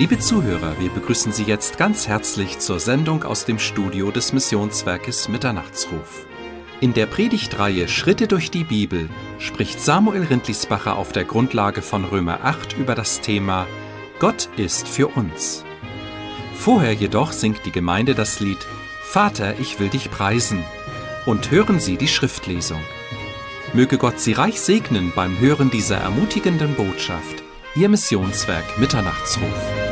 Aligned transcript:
Liebe 0.00 0.18
Zuhörer, 0.18 0.80
wir 0.80 0.88
begrüßen 0.88 1.30
Sie 1.30 1.42
jetzt 1.42 1.76
ganz 1.76 2.08
herzlich 2.08 2.58
zur 2.58 2.80
Sendung 2.80 3.22
aus 3.22 3.44
dem 3.44 3.58
Studio 3.58 4.10
des 4.10 4.32
Missionswerkes 4.32 5.28
Mitternachtsruf. 5.28 6.24
In 6.80 6.94
der 6.94 7.04
Predigtreihe 7.04 7.86
Schritte 7.86 8.26
durch 8.26 8.50
die 8.50 8.64
Bibel 8.64 9.10
spricht 9.38 9.78
Samuel 9.78 10.22
Rindlisbacher 10.22 10.96
auf 10.96 11.12
der 11.12 11.24
Grundlage 11.24 11.82
von 11.82 12.06
Römer 12.06 12.42
8 12.44 12.78
über 12.78 12.94
das 12.94 13.20
Thema 13.20 13.66
Gott 14.20 14.48
ist 14.56 14.88
für 14.88 15.08
uns. 15.08 15.66
Vorher 16.54 16.94
jedoch 16.94 17.32
singt 17.32 17.66
die 17.66 17.72
Gemeinde 17.72 18.14
das 18.14 18.40
Lied 18.40 18.66
Vater, 19.02 19.60
ich 19.60 19.80
will 19.80 19.90
dich 19.90 20.10
preisen 20.10 20.64
und 21.26 21.50
hören 21.50 21.78
Sie 21.78 21.98
die 21.98 22.08
Schriftlesung. 22.08 22.80
Möge 23.74 23.98
Gott 23.98 24.18
Sie 24.18 24.32
reich 24.32 24.62
segnen 24.62 25.12
beim 25.14 25.38
Hören 25.40 25.68
dieser 25.68 25.98
ermutigenden 25.98 26.74
Botschaft. 26.74 27.42
Ihr 27.76 27.90
Missionswerk 27.90 28.78
Mitternachtsruf. 28.78 29.89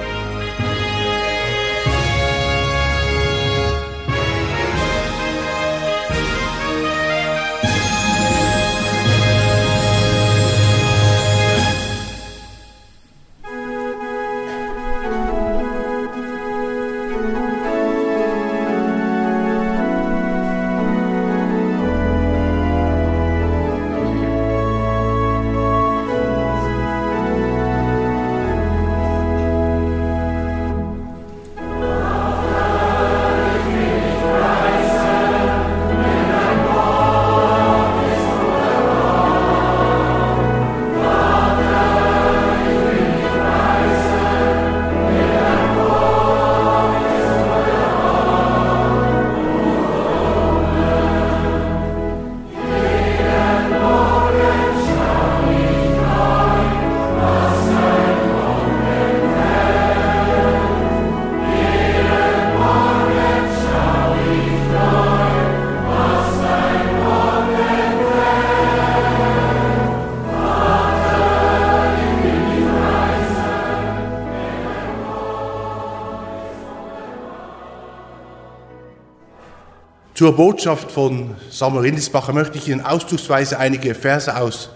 Zur 80.18 80.34
Botschaft 80.34 80.90
von 80.90 81.36
Samuel 81.48 81.82
Rindisbacher 81.82 82.32
möchte 82.32 82.58
ich 82.58 82.66
Ihnen 82.66 82.80
ausdrucksweise 82.80 83.56
einige 83.56 83.94
Verse 83.94 84.36
aus 84.36 84.70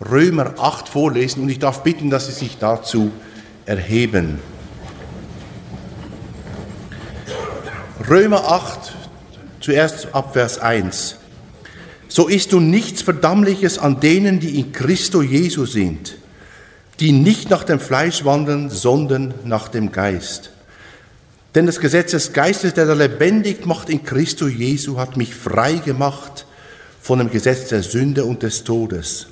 Römer 0.00 0.54
8 0.56 0.88
vorlesen 0.88 1.42
und 1.42 1.48
ich 1.48 1.58
darf 1.58 1.82
bitten, 1.82 2.10
dass 2.10 2.28
Sie 2.28 2.32
sich 2.32 2.58
dazu 2.60 3.10
erheben. 3.66 4.38
Römer 8.08 8.44
8, 8.44 8.94
zuerst 9.58 10.14
ab 10.14 10.34
Vers 10.34 10.58
1. 10.60 11.16
So 12.06 12.28
ist 12.28 12.52
nun 12.52 12.70
nichts 12.70 13.02
Verdammliches 13.02 13.80
an 13.80 13.98
denen, 13.98 14.38
die 14.38 14.60
in 14.60 14.70
Christo 14.70 15.22
Jesu 15.22 15.66
sind, 15.66 16.18
die 17.00 17.10
nicht 17.10 17.50
nach 17.50 17.64
dem 17.64 17.80
Fleisch 17.80 18.24
wandeln, 18.24 18.70
sondern 18.70 19.34
nach 19.42 19.66
dem 19.66 19.90
Geist. 19.90 20.53
Denn 21.54 21.66
das 21.66 21.78
Gesetz 21.78 22.10
des 22.10 22.32
Geistes, 22.32 22.74
der 22.74 22.86
da 22.86 22.94
lebendig 22.94 23.64
macht 23.64 23.88
in 23.88 24.02
Christo 24.02 24.48
Jesu, 24.48 24.98
hat 24.98 25.16
mich 25.16 25.34
frei 25.34 25.74
gemacht 25.74 26.46
von 27.00 27.18
dem 27.18 27.30
Gesetz 27.30 27.68
der 27.68 27.82
Sünde 27.82 28.24
und 28.24 28.42
des 28.42 28.64
Todes. 28.64 29.28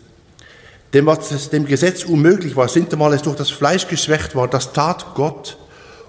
Dem, 0.94 1.06
was 1.06 1.50
dem 1.50 1.66
Gesetz 1.66 2.04
unmöglich 2.04 2.54
war, 2.54 2.68
sintemal 2.68 3.14
es 3.14 3.22
durch 3.22 3.36
das 3.36 3.50
Fleisch 3.50 3.88
geschwächt 3.88 4.36
war, 4.36 4.46
das 4.46 4.72
tat 4.72 5.14
Gott 5.14 5.56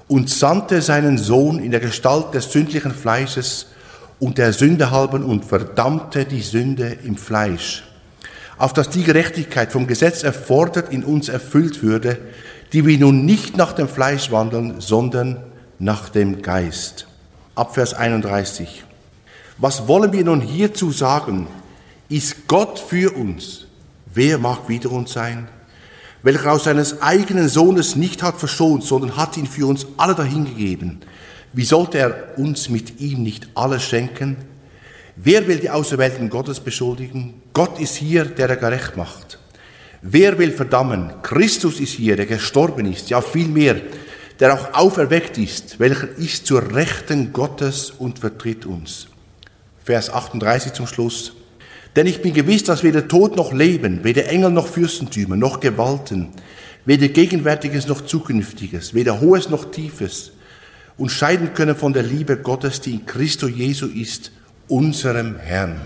und 0.07 0.29
sandte 0.29 0.81
seinen 0.81 1.18
Sohn 1.18 1.57
in 1.59 1.72
der 1.72 1.79
Gestalt 1.79 2.34
des 2.34 2.51
sündlichen 2.51 2.94
Fleisches 2.94 3.68
und 4.19 4.38
der 4.38 4.53
Sünde 4.53 4.91
halben 4.91 5.24
und 5.24 5.45
verdammte 5.45 6.25
die 6.25 6.41
Sünde 6.41 6.97
im 7.03 7.18
Fleisch, 7.18 7.84
auf 8.57 8.74
dass 8.74 8.90
die 8.90 9.03
Gerechtigkeit 9.03 9.72
vom 9.72 9.88
Gesetz 9.88 10.22
erfordert 10.24 10.91
in 10.91 11.03
uns 11.03 11.30
erfüllt 11.30 11.81
würde, 11.81 12.19
die 12.74 12.85
wir 12.85 12.97
nun 13.00 13.25
nicht 13.25 13.57
nach 13.57 13.74
dem 13.74 13.88
Fleisch 13.88 14.31
wandeln, 14.31 14.75
sondern 14.80 15.53
nach 15.83 16.07
dem 16.07 16.41
Geist. 16.41 17.07
Ab 17.55 17.75
Vers 17.75 17.94
31. 17.94 18.85
Was 19.57 19.88
wollen 19.88 20.13
wir 20.13 20.23
nun 20.23 20.39
hierzu 20.39 20.91
sagen? 20.91 21.47
Ist 22.07 22.47
Gott 22.47 22.79
für 22.79 23.16
uns? 23.16 23.67
Wer 24.05 24.38
mag 24.38 24.69
wider 24.69 24.91
uns 24.91 25.11
sein? 25.11 25.49
Welcher 26.21 26.53
aus 26.53 26.63
seines 26.63 27.01
eigenen 27.01 27.49
Sohnes 27.49 27.97
nicht 27.97 28.23
hat 28.23 28.39
verschont, 28.39 28.85
sondern 28.85 29.17
hat 29.17 29.35
ihn 29.35 29.45
für 29.45 29.67
uns 29.67 29.85
alle 29.97 30.16
dahingegeben. 30.16 31.01
Wie 31.51 31.66
sollte 31.66 31.97
er 31.97 32.38
uns 32.38 32.69
mit 32.69 33.01
ihm 33.01 33.21
nicht 33.21 33.50
alles 33.53 33.83
schenken? 33.83 34.38
Wer 35.17 35.47
will 35.47 35.57
die 35.57 35.69
Auserwählten 35.69 36.29
Gottes 36.29 36.61
beschuldigen? 36.61 37.41
Gott 37.51 37.79
ist 37.79 37.97
hier, 37.97 38.23
der 38.23 38.50
er 38.50 38.55
gerecht 38.57 38.95
macht. 38.95 39.38
Wer 40.01 40.38
will 40.38 40.51
verdammen? 40.51 41.11
Christus 41.23 41.79
ist 41.81 41.94
hier, 41.94 42.15
der 42.15 42.25
gestorben 42.25 42.91
ist, 42.91 43.09
ja 43.09 43.21
vielmehr, 43.21 43.81
der 44.39 44.53
auch 44.53 44.73
auferweckt 44.73 45.38
ist, 45.38 45.79
welcher 45.79 46.09
ist 46.17 46.45
zur 46.45 46.73
Rechten 46.75 47.33
Gottes 47.33 47.91
und 47.91 48.19
vertritt 48.19 48.66
uns. 48.66 49.07
Vers 49.83 50.09
38 50.09 50.73
zum 50.73 50.88
Schluss. 50.88 51.33
Denn 51.95 52.07
ich 52.07 52.21
bin 52.21 52.33
gewiss, 52.33 52.63
dass 52.63 52.83
weder 52.83 53.07
Tod 53.07 53.35
noch 53.35 53.53
Leben, 53.53 54.03
weder 54.03 54.27
Engel 54.27 54.49
noch 54.49 54.67
Fürstentümer, 54.67 55.35
noch 55.35 55.59
Gewalten, 55.59 56.29
weder 56.85 57.07
Gegenwärtiges 57.07 57.88
noch 57.88 58.01
Zukünftiges, 58.01 58.94
weder 58.94 59.21
Hohes 59.21 59.49
noch 59.49 59.71
Tiefes, 59.71 60.31
uns 60.97 61.11
scheiden 61.11 61.53
können 61.53 61.75
von 61.75 61.94
der 61.94 62.03
Liebe 62.03 62.38
Gottes, 62.38 62.81
die 62.81 62.95
in 62.95 63.05
Christo 63.05 63.47
Jesu 63.47 63.88
ist, 63.88 64.31
unserem 64.67 65.38
Herrn. 65.38 65.79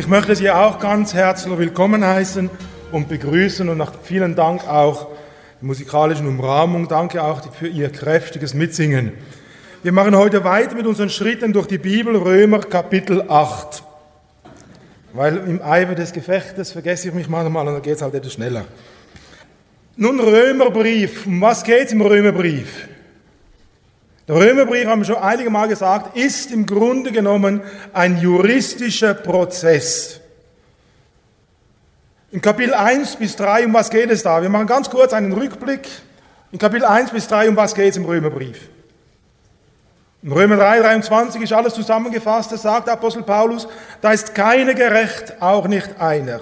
Ich 0.00 0.08
möchte 0.08 0.34
Sie 0.34 0.50
auch 0.50 0.78
ganz 0.78 1.12
herzlich 1.12 1.58
willkommen 1.58 2.02
heißen 2.02 2.48
und 2.90 3.10
begrüßen 3.10 3.68
und 3.68 3.76
nach 3.76 3.92
vielen 4.02 4.34
Dank 4.34 4.66
auch 4.66 5.08
der 5.60 5.66
musikalischen 5.66 6.26
Umrahmung. 6.26 6.88
Danke 6.88 7.22
auch 7.22 7.42
für 7.52 7.68
Ihr 7.68 7.90
kräftiges 7.90 8.54
Mitsingen. 8.54 9.12
Wir 9.82 9.92
machen 9.92 10.16
heute 10.16 10.42
weiter 10.42 10.74
mit 10.74 10.86
unseren 10.86 11.10
Schritten 11.10 11.52
durch 11.52 11.66
die 11.66 11.76
Bibel, 11.76 12.16
Römer 12.16 12.60
Kapitel 12.60 13.24
8. 13.28 13.82
Weil 15.12 15.36
im 15.36 15.60
Eifer 15.60 15.94
des 15.94 16.14
Gefechtes 16.14 16.72
vergesse 16.72 17.08
ich 17.08 17.14
mich 17.14 17.28
manchmal 17.28 17.68
und 17.68 17.74
dann 17.74 17.82
geht 17.82 17.96
es 17.96 18.00
halt 18.00 18.14
etwas 18.14 18.32
schneller. 18.32 18.64
Nun 19.96 20.18
Römerbrief. 20.18 21.26
Um 21.26 21.42
was 21.42 21.62
geht 21.62 21.88
es 21.88 21.92
im 21.92 22.00
Römerbrief? 22.00 22.88
Der 24.28 24.36
Römerbrief, 24.36 24.86
haben 24.86 25.00
wir 25.00 25.06
schon 25.06 25.22
einige 25.22 25.50
Mal 25.50 25.68
gesagt, 25.68 26.16
ist 26.16 26.50
im 26.52 26.66
Grunde 26.66 27.10
genommen 27.10 27.62
ein 27.92 28.20
juristischer 28.20 29.14
Prozess. 29.14 30.20
In 32.32 32.40
Kapitel 32.40 32.74
1 32.74 33.16
bis 33.16 33.34
3, 33.34 33.66
um 33.66 33.74
was 33.74 33.90
geht 33.90 34.08
es 34.10 34.22
da? 34.22 34.40
Wir 34.40 34.48
machen 34.48 34.68
ganz 34.68 34.88
kurz 34.88 35.12
einen 35.12 35.32
Rückblick. 35.32 35.88
In 36.52 36.58
Kapitel 36.58 36.84
1 36.84 37.10
bis 37.10 37.26
3, 37.26 37.48
um 37.48 37.56
was 37.56 37.74
geht 37.74 37.90
es 37.90 37.96
im 37.96 38.04
Römerbrief? 38.04 38.68
Im 40.22 40.32
Römer 40.32 40.56
3, 40.56 40.80
23 40.80 41.42
ist 41.42 41.52
alles 41.52 41.74
zusammengefasst, 41.74 42.52
das 42.52 42.62
sagt 42.62 42.88
Apostel 42.90 43.22
Paulus, 43.22 43.66
da 44.02 44.12
ist 44.12 44.34
keiner 44.34 44.74
gerecht, 44.74 45.40
auch 45.40 45.66
nicht 45.66 45.98
einer. 45.98 46.40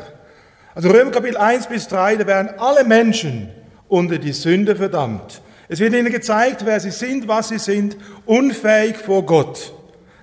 Also 0.75 0.91
Römer 0.91 1.13
Kapitel 1.13 1.37
1 1.37 1.69
bis 1.69 1.87
3, 1.87 2.17
da 2.17 2.27
werden 2.27 2.51
alle 2.59 2.85
Menschen 2.85 3.51
unter 3.89 4.19
die 4.19 4.33
Sünde 4.33 4.75
verdammt. 4.75 5.41
Es 5.69 5.81
wird 5.81 5.93
ihnen 5.93 6.11
gezeigt, 6.11 6.65
wer 6.65 6.81
sie 6.81 6.91
sind, 6.91 7.29
was 7.29 7.49
sie 7.49 7.59
sind, 7.59 7.97
unfähig 8.25 8.97
vor 8.97 9.25
Gott. 9.25 9.73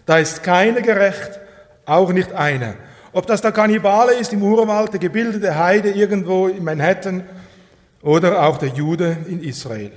Da 0.06 0.18
ist 0.18 0.44
keiner 0.44 0.82
gerecht, 0.82 1.40
auch 1.86 2.12
nicht 2.12 2.34
einer. 2.34 2.74
Ob 3.14 3.28
das 3.28 3.42
der 3.42 3.52
Kannibale 3.52 4.14
ist 4.14 4.34
im 4.34 4.44
Urwald, 4.44 4.94
der 4.94 5.00
gebildete 5.00 5.58
Heide 5.58 5.92
irgendwo 5.92 6.48
in 6.48 6.64
Manhattan 6.64 7.24
oder 8.02 8.44
auch 8.44 8.58
der 8.58 8.70
Jude 8.70 9.18
in 9.30 9.42
Israel. 9.42 9.92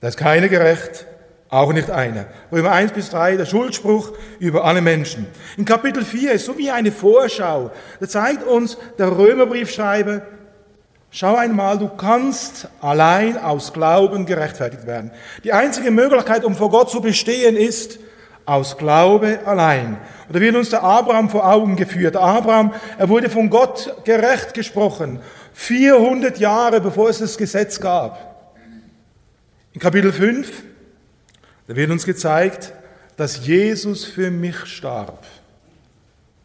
Da 0.00 0.08
ist 0.08 0.16
keiner 0.16 0.48
gerecht, 0.48 1.06
auch 1.50 1.72
nicht 1.72 1.90
einer. 1.90 2.26
Römer 2.52 2.72
1 2.72 2.92
bis 2.92 3.10
3, 3.10 3.36
der 3.36 3.46
Schuldspruch 3.46 4.12
über 4.38 4.64
alle 4.64 4.80
Menschen. 4.80 5.26
In 5.56 5.64
Kapitel 5.64 6.04
4 6.04 6.32
ist 6.32 6.46
so 6.46 6.58
wie 6.58 6.70
eine 6.70 6.92
Vorschau. 6.92 7.70
Da 8.00 8.08
zeigt 8.08 8.42
uns 8.42 8.76
der 8.98 9.16
Römerbriefschreiber, 9.16 10.22
schau 11.10 11.36
einmal, 11.36 11.78
du 11.78 11.88
kannst 11.88 12.68
allein 12.80 13.38
aus 13.38 13.72
Glauben 13.72 14.26
gerechtfertigt 14.26 14.86
werden. 14.86 15.10
Die 15.44 15.52
einzige 15.52 15.90
Möglichkeit, 15.90 16.44
um 16.44 16.54
vor 16.54 16.70
Gott 16.70 16.90
zu 16.90 17.00
bestehen, 17.00 17.56
ist 17.56 17.98
aus 18.44 18.78
Glaube 18.78 19.40
allein. 19.44 19.98
Und 20.26 20.36
da 20.36 20.40
wird 20.40 20.56
uns 20.56 20.70
der 20.70 20.82
Abraham 20.82 21.28
vor 21.28 21.46
Augen 21.46 21.76
geführt. 21.76 22.16
Abraham, 22.16 22.72
er 22.96 23.08
wurde 23.08 23.28
von 23.28 23.50
Gott 23.50 23.94
gerecht 24.04 24.54
gesprochen. 24.54 25.20
400 25.52 26.38
Jahre 26.38 26.80
bevor 26.80 27.10
es 27.10 27.18
das 27.18 27.36
Gesetz 27.36 27.80
gab. 27.80 28.54
In 29.72 29.80
Kapitel 29.80 30.12
5, 30.12 30.50
da 31.66 31.76
wird 31.76 31.90
uns 31.90 32.06
gezeigt, 32.06 32.72
dass 33.16 33.46
Jesus 33.46 34.04
für 34.04 34.30
mich 34.30 34.56
starb. 34.64 35.26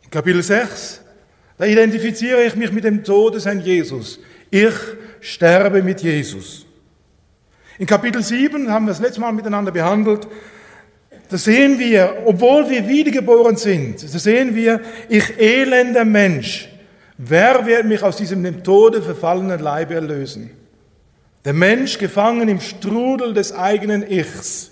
In 0.03 0.09
Kapitel 0.09 0.43
6, 0.43 1.01
da 1.57 1.65
identifiziere 1.65 2.43
ich 2.43 2.55
mich 2.55 2.71
mit 2.71 2.83
dem 2.83 3.03
Todesherrn 3.03 3.61
Jesus. 3.61 4.19
Ich 4.53 4.73
sterbe 5.19 5.81
mit 5.81 6.01
Jesus. 6.01 6.65
In 7.79 7.87
Kapitel 7.87 8.21
7 8.21 8.69
haben 8.69 8.85
wir 8.85 8.91
das 8.91 9.01
letzte 9.01 9.19
Mal 9.19 9.31
miteinander 9.31 9.71
behandelt. 9.71 10.27
Da 11.29 11.37
sehen 11.37 11.79
wir, 11.79 12.17
obwohl 12.25 12.69
wir 12.69 12.87
wiedergeboren 12.87 13.55
sind, 13.55 14.03
da 14.03 14.19
sehen 14.19 14.53
wir, 14.53 14.79
ich 15.09 15.39
elender 15.39 16.05
Mensch, 16.05 16.69
Wer 17.17 17.65
wird 17.65 17.85
mich 17.85 18.01
aus 18.01 18.17
diesem 18.17 18.43
dem 18.43 18.63
Tode 18.63 19.01
verfallenen 19.01 19.59
Leibe 19.59 19.93
erlösen? 19.93 20.49
Der 21.45 21.53
Mensch 21.53 21.97
gefangen 21.97 22.49
im 22.49 22.59
Strudel 22.59 23.33
des 23.33 23.53
eigenen 23.53 24.09
Ichs, 24.09 24.71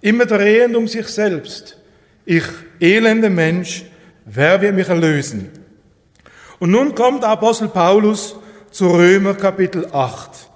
immer 0.00 0.26
drehend 0.26 0.76
um 0.76 0.86
sich 0.86 1.08
selbst. 1.08 1.78
Ich, 2.24 2.44
elender 2.78 3.30
Mensch, 3.30 3.84
wer 4.24 4.60
wird 4.60 4.74
mich 4.74 4.88
erlösen? 4.88 5.50
Und 6.58 6.70
nun 6.70 6.94
kommt 6.94 7.22
der 7.22 7.30
Apostel 7.30 7.68
Paulus 7.68 8.36
zu 8.74 8.88
Römer 8.88 9.34
Kapitel 9.34 9.86
8. 9.92 10.50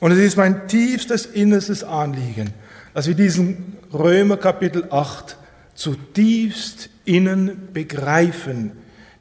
Und 0.00 0.10
es 0.10 0.18
ist 0.18 0.36
mein 0.36 0.66
tiefstes 0.66 1.26
innerstes 1.26 1.84
Anliegen, 1.84 2.52
dass 2.92 3.06
wir 3.06 3.14
diesen 3.14 3.78
Römer 3.94 4.36
Kapitel 4.36 4.88
8 4.90 5.36
zutiefst 5.74 6.90
innen 7.04 7.68
begreifen 7.72 8.72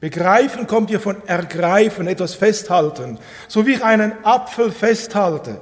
Begreifen 0.02 0.66
kommt 0.66 0.90
hier 0.90 1.00
von 1.00 1.18
ergreifen, 1.28 2.08
etwas 2.08 2.34
festhalten. 2.34 3.20
So 3.48 3.68
wie 3.68 3.74
ich 3.74 3.84
einen 3.84 4.14
Apfel 4.24 4.72
festhalte, 4.72 5.62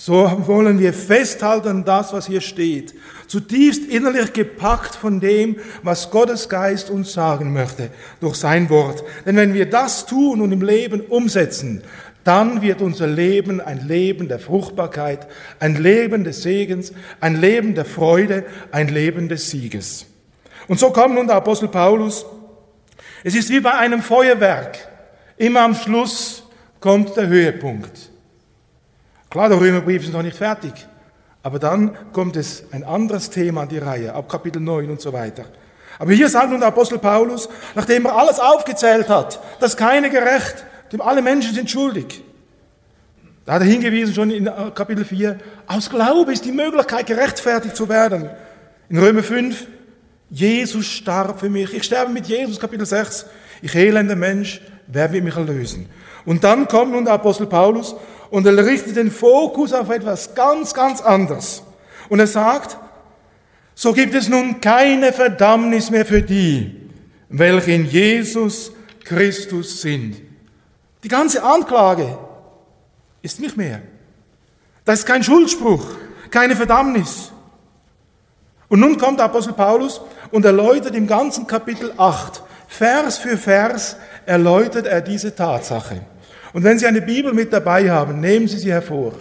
so 0.00 0.46
wollen 0.46 0.78
wir 0.78 0.94
festhalten 0.94 1.84
das, 1.84 2.14
was 2.14 2.26
hier 2.26 2.40
steht. 2.40 2.94
Zutiefst 3.26 3.84
innerlich 3.84 4.32
gepackt 4.32 4.94
von 4.94 5.20
dem, 5.20 5.56
was 5.82 6.10
Gottes 6.10 6.48
Geist 6.48 6.88
uns 6.88 7.12
sagen 7.12 7.52
möchte 7.52 7.90
durch 8.18 8.36
sein 8.36 8.70
Wort. 8.70 9.04
Denn 9.26 9.36
wenn 9.36 9.52
wir 9.52 9.68
das 9.68 10.06
tun 10.06 10.40
und 10.40 10.52
im 10.52 10.62
Leben 10.62 11.02
umsetzen, 11.02 11.82
dann 12.24 12.62
wird 12.62 12.80
unser 12.80 13.08
Leben 13.08 13.60
ein 13.60 13.86
Leben 13.86 14.28
der 14.28 14.38
Fruchtbarkeit, 14.38 15.26
ein 15.58 15.76
Leben 15.76 16.24
des 16.24 16.42
Segens, 16.42 16.94
ein 17.20 17.38
Leben 17.38 17.74
der 17.74 17.84
Freude, 17.84 18.46
ein 18.72 18.88
Leben 18.88 19.28
des 19.28 19.50
Sieges. 19.50 20.06
Und 20.66 20.78
so 20.78 20.90
kommt 20.92 21.16
nun 21.16 21.26
der 21.26 21.36
Apostel 21.36 21.68
Paulus 21.68 22.24
es 23.22 23.34
ist 23.34 23.50
wie 23.50 23.60
bei 23.60 23.72
einem 23.72 24.00
Feuerwerk. 24.00 24.78
Immer 25.36 25.60
am 25.60 25.74
Schluss 25.74 26.42
kommt 26.80 27.16
der 27.18 27.26
Höhepunkt. 27.26 28.09
Klar, 29.30 29.48
der 29.48 29.60
Römerbrief 29.60 30.02
ist 30.02 30.12
noch 30.12 30.22
nicht 30.22 30.36
fertig. 30.36 30.72
Aber 31.42 31.60
dann 31.60 31.96
kommt 32.12 32.36
es 32.36 32.64
ein 32.72 32.82
anderes 32.82 33.30
Thema 33.30 33.62
an 33.62 33.68
die 33.68 33.78
Reihe, 33.78 34.12
ab 34.12 34.28
Kapitel 34.28 34.60
9 34.60 34.90
und 34.90 35.00
so 35.00 35.12
weiter. 35.12 35.44
Aber 36.00 36.12
hier 36.12 36.28
sagt 36.28 36.50
nun 36.50 36.58
der 36.58 36.68
Apostel 36.68 36.98
Paulus, 36.98 37.48
nachdem 37.76 38.06
er 38.06 38.16
alles 38.16 38.40
aufgezählt 38.40 39.08
hat, 39.08 39.40
dass 39.60 39.76
keine 39.76 40.10
gerecht, 40.10 40.64
dem 40.92 41.00
alle 41.00 41.22
Menschen 41.22 41.54
sind 41.54 41.70
schuldig. 41.70 42.24
Da 43.46 43.54
hat 43.54 43.62
er 43.62 43.68
hingewiesen 43.68 44.14
schon 44.14 44.30
in 44.30 44.50
Kapitel 44.74 45.04
4, 45.04 45.38
aus 45.66 45.88
Glaube 45.88 46.32
ist 46.32 46.44
die 46.44 46.52
Möglichkeit 46.52 47.06
gerechtfertigt 47.06 47.76
zu 47.76 47.88
werden. 47.88 48.28
In 48.88 48.98
Römer 48.98 49.22
5, 49.22 49.66
Jesus 50.28 50.86
starb 50.86 51.38
für 51.38 51.48
mich. 51.48 51.72
Ich 51.72 51.84
sterbe 51.84 52.12
mit 52.12 52.26
Jesus, 52.26 52.58
Kapitel 52.58 52.84
6. 52.84 53.26
Ich 53.62 53.74
elender 53.76 54.16
Mensch, 54.16 54.60
wer 54.88 55.12
wird 55.12 55.24
mich 55.24 55.36
erlösen? 55.36 55.88
Und 56.24 56.44
dann 56.44 56.66
kommt 56.68 56.92
nun 56.92 57.04
der 57.04 57.14
Apostel 57.14 57.46
Paulus 57.46 57.94
und 58.30 58.46
er 58.46 58.64
richtet 58.64 58.96
den 58.96 59.10
Fokus 59.10 59.72
auf 59.72 59.90
etwas 59.90 60.34
ganz, 60.34 60.72
ganz 60.72 61.00
anderes. 61.00 61.62
Und 62.08 62.20
er 62.20 62.26
sagt, 62.26 62.76
so 63.74 63.92
gibt 63.92 64.14
es 64.14 64.28
nun 64.28 64.60
keine 64.60 65.12
Verdammnis 65.12 65.90
mehr 65.90 66.06
für 66.06 66.22
die, 66.22 66.90
welche 67.28 67.72
in 67.72 67.86
Jesus 67.86 68.72
Christus 69.04 69.80
sind. 69.80 70.16
Die 71.02 71.08
ganze 71.08 71.42
Anklage 71.42 72.18
ist 73.22 73.40
nicht 73.40 73.56
mehr. 73.56 73.82
Das 74.84 75.00
ist 75.00 75.06
kein 75.06 75.22
Schuldspruch, 75.22 75.84
keine 76.30 76.56
Verdammnis. 76.56 77.32
Und 78.68 78.80
nun 78.80 78.98
kommt 78.98 79.20
Apostel 79.20 79.52
Paulus 79.52 80.00
und 80.30 80.44
erläutert 80.44 80.94
im 80.94 81.06
ganzen 81.06 81.46
Kapitel 81.46 81.92
8, 81.96 82.42
Vers 82.68 83.18
für 83.18 83.36
Vers, 83.36 83.96
erläutert 84.26 84.86
er 84.86 85.00
diese 85.00 85.34
Tatsache. 85.34 86.02
Und 86.52 86.64
wenn 86.64 86.78
Sie 86.78 86.86
eine 86.86 87.02
Bibel 87.02 87.32
mit 87.32 87.52
dabei 87.52 87.90
haben, 87.90 88.20
nehmen 88.20 88.48
Sie 88.48 88.58
sie 88.58 88.72
hervor. 88.72 89.12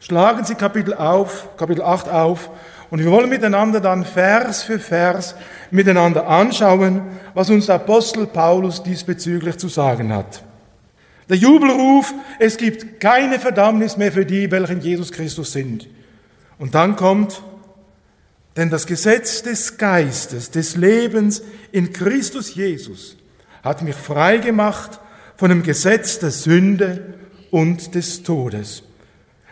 Schlagen 0.00 0.44
Sie 0.44 0.54
Kapitel, 0.54 0.94
auf, 0.94 1.56
Kapitel 1.56 1.82
8 1.82 2.08
auf 2.08 2.50
und 2.90 3.00
wir 3.00 3.10
wollen 3.10 3.28
miteinander 3.28 3.80
dann 3.80 4.04
Vers 4.04 4.62
für 4.62 4.78
Vers 4.78 5.34
miteinander 5.70 6.26
anschauen, 6.26 7.02
was 7.34 7.50
uns 7.50 7.66
der 7.66 7.76
Apostel 7.76 8.26
Paulus 8.26 8.82
diesbezüglich 8.82 9.56
zu 9.58 9.68
sagen 9.68 10.14
hat. 10.14 10.42
Der 11.28 11.36
Jubelruf, 11.36 12.14
es 12.38 12.56
gibt 12.56 13.00
keine 13.00 13.38
Verdammnis 13.38 13.96
mehr 13.96 14.12
für 14.12 14.24
die, 14.24 14.50
welche 14.50 14.72
in 14.72 14.80
Jesus 14.80 15.12
Christus 15.12 15.52
sind. 15.52 15.88
Und 16.58 16.74
dann 16.74 16.96
kommt 16.96 17.42
denn 18.56 18.70
das 18.70 18.86
Gesetz 18.86 19.42
des 19.42 19.76
Geistes, 19.76 20.50
des 20.50 20.76
Lebens 20.76 21.42
in 21.70 21.92
Christus 21.92 22.54
Jesus 22.54 23.16
hat 23.62 23.82
mich 23.82 23.94
frei 23.94 24.38
gemacht 24.38 24.98
von 25.38 25.48
dem 25.48 25.62
Gesetz 25.62 26.18
der 26.18 26.32
Sünde 26.32 27.14
und 27.50 27.94
des 27.94 28.24
Todes. 28.24 28.82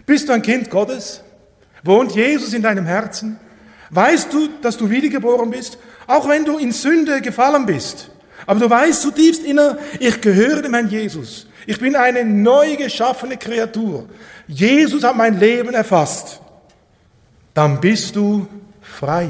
Bist 0.05 0.28
du 0.28 0.33
ein 0.33 0.43
Kind 0.43 0.69
Gottes? 0.69 1.23
Wohnt 1.85 2.12
Jesus 2.12 2.52
in 2.52 2.62
deinem 2.62 2.87
Herzen? 2.87 3.38
Weißt 3.90 4.33
du, 4.33 4.49
dass 4.61 4.76
du 4.76 4.90
wiedergeboren 4.90 5.50
bist, 5.50 5.78
auch 6.09 6.28
wenn 6.28 6.45
du 6.45 6.59
in 6.59 6.73
Sünde 6.73 7.23
gefallen 7.23 7.66
bist? 7.66 8.11
Aber 8.47 8.59
du 8.59 8.69
weißt 8.69 9.00
zutiefst 9.00 9.45
inner, 9.45 9.78
ich 10.00 10.21
gehöre 10.21 10.61
dem 10.61 10.75
Herrn 10.75 10.88
Jesus. 10.88 11.47
Ich 11.66 11.78
bin 11.78 11.95
eine 11.95 12.25
neu 12.25 12.76
geschaffene 12.76 13.37
Kreatur. 13.37 14.09
Jesus 14.49 15.05
hat 15.05 15.16
mein 15.16 15.38
Leben 15.38 15.73
erfasst. 15.73 16.40
Dann 17.55 17.81
bist 17.81 18.16
du 18.16 18.49
frei. 18.83 19.28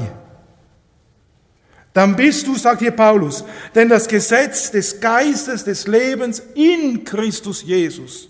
Dann 1.97 2.15
bist 2.15 2.45
du, 2.45 2.53
sagt 2.53 2.81
hier 2.81 2.91
Paulus, 2.91 3.43
denn 3.73 3.89
das 3.89 4.07
Gesetz 4.07 4.69
des 4.69 4.99
Geistes 4.99 5.63
des 5.63 5.87
Lebens 5.87 6.43
in 6.53 7.03
Christus 7.03 7.63
Jesus. 7.63 8.29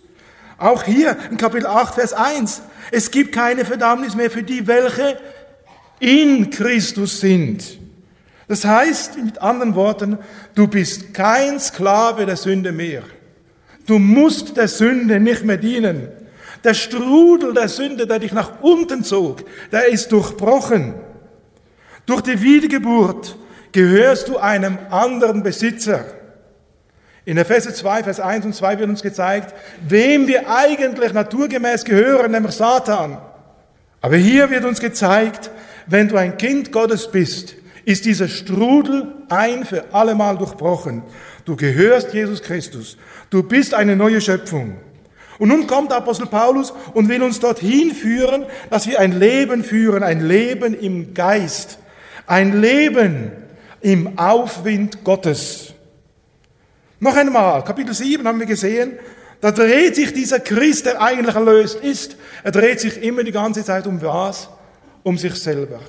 Auch 0.58 0.84
hier 0.84 1.18
in 1.30 1.36
Kapitel 1.36 1.68
8, 1.68 1.96
Vers 1.96 2.14
1. 2.14 2.62
Es 2.92 3.12
gibt 3.12 3.34
keine 3.34 3.66
Verdammnis 3.66 4.16
mehr 4.16 4.32
für 4.32 4.42
die, 4.42 4.66
welche 4.68 5.20
in 6.00 6.50
Christus 6.50 7.20
sind. 7.20 7.78
Das 8.48 8.64
heißt, 8.64 9.18
mit 9.18 9.42
anderen 9.42 9.76
Worten, 9.76 10.18
du 10.56 10.68
bist 10.68 11.14
kein 11.14 11.60
Sklave 11.60 12.26
der 12.26 12.38
Sünde 12.38 12.72
mehr. 12.72 13.04
Du 13.86 14.00
musst 14.00 14.56
der 14.56 14.70
Sünde 14.70 15.20
nicht 15.20 15.44
mehr 15.44 15.58
dienen. 15.58 16.08
Der 16.64 16.74
Strudel 16.74 17.54
der 17.54 17.68
Sünde, 17.68 18.08
der 18.08 18.20
dich 18.20 18.32
nach 18.32 18.62
unten 18.62 19.04
zog, 19.04 19.44
der 19.74 19.90
ist 19.90 20.14
durchbrochen. 20.14 20.94
Durch 22.06 22.22
die 22.22 22.42
Wiedergeburt 22.42 23.36
gehörst 23.72 24.28
du 24.28 24.38
einem 24.38 24.78
anderen 24.90 25.44
Besitzer. 25.44 26.06
In 27.26 27.38
Epheser 27.38 27.74
2, 27.74 28.04
Vers 28.04 28.20
1 28.20 28.46
und 28.46 28.56
2 28.56 28.80
wird 28.80 28.90
uns 28.90 29.02
gezeigt, 29.02 29.54
wem 29.88 30.28
wir 30.28 30.50
eigentlich 30.50 31.12
naturgemäß 31.12 31.84
gehören, 31.84 32.32
nämlich 32.32 32.54
Satan. 32.54 33.18
Aber 34.00 34.16
hier 34.16 34.50
wird 34.50 34.64
uns 34.64 34.80
gezeigt, 34.80 35.52
wenn 35.88 36.08
du 36.08 36.16
ein 36.16 36.38
Kind 36.38 36.72
Gottes 36.72 37.12
bist, 37.12 37.56
ist 37.84 38.06
dieser 38.06 38.28
Strudel 38.28 39.14
ein 39.30 39.66
für 39.66 39.94
allemal 39.94 40.38
durchbrochen. 40.38 41.04
Du 41.46 41.56
gehörst 41.56 42.14
Jesus 42.14 42.42
Christus. 42.42 42.98
Du 43.30 43.44
bist 43.44 43.74
eine 43.74 43.96
neue 43.96 44.22
Schöpfung. 44.22 44.78
Und 45.40 45.50
nun 45.50 45.68
kommt 45.68 45.94
Apostel 45.94 46.28
Paulus 46.28 46.74
und 46.94 47.10
will 47.10 47.22
uns 47.22 47.40
dorthin 47.40 47.94
führen, 47.94 48.46
dass 48.70 48.88
wir 48.88 49.00
ein 49.00 49.20
Leben 49.20 49.64
führen, 49.64 50.04
ein 50.04 50.22
Leben 50.26 50.74
im 50.74 51.14
Geist. 51.14 51.80
Ein 52.26 52.60
Leben 52.60 53.32
im 53.88 54.20
Aufwind 54.20 55.02
Gottes. 55.06 55.74
Noch 57.00 57.16
einmal, 57.16 57.64
Kapitel 57.64 57.94
7 57.94 58.28
haben 58.28 58.38
wir 58.38 58.46
gesehen, 58.46 59.00
da 59.40 59.50
dreht 59.50 59.96
sich 59.96 60.12
dieser 60.12 60.42
Christ, 60.42 60.88
der 60.88 61.02
eigentlich 61.02 61.34
erlöst 61.34 61.80
ist, 61.80 62.18
er 62.44 62.52
dreht 62.52 62.82
sich 62.82 63.02
immer 63.02 63.24
die 63.24 63.32
ganze 63.32 63.64
Zeit 63.64 63.88
um 63.88 64.02
was? 64.02 64.50
Um 65.04 65.18
sich 65.18 65.36
selber. 65.36 65.80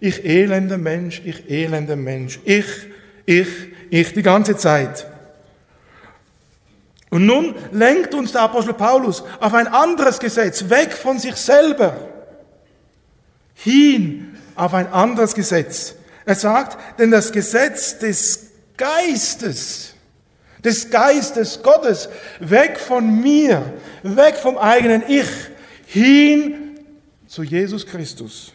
Ich 0.00 0.24
elender 0.24 0.78
Mensch, 0.78 1.20
ich 1.22 1.50
elender 1.50 1.96
Mensch, 1.96 2.40
ich, 2.44 2.64
ich, 3.26 3.48
ich, 3.90 4.14
die 4.14 4.22
ganze 4.22 4.56
Zeit. 4.56 5.06
Und 7.10 7.26
nun 7.26 7.54
lenkt 7.72 8.14
uns 8.14 8.32
der 8.32 8.40
Apostel 8.40 8.72
Paulus 8.72 9.22
auf 9.38 9.52
ein 9.52 9.66
anderes 9.66 10.18
Gesetz, 10.18 10.70
weg 10.70 10.94
von 10.94 11.18
sich 11.18 11.36
selber, 11.36 11.94
hin 13.54 14.34
auf 14.54 14.72
ein 14.72 14.90
anderes 14.90 15.34
Gesetz. 15.34 15.96
Er 16.26 16.34
sagt, 16.34 16.98
denn 16.98 17.10
das 17.10 17.32
Gesetz 17.32 17.98
des 17.98 18.50
Geistes, 18.76 19.94
des 20.62 20.90
Geistes 20.90 21.62
Gottes, 21.62 22.08
weg 22.40 22.78
von 22.78 23.20
mir, 23.20 23.62
weg 24.02 24.36
vom 24.36 24.56
eigenen 24.56 25.02
Ich, 25.06 25.28
hin 25.86 26.78
zu 27.26 27.42
Jesus 27.42 27.86
Christus. 27.86 28.52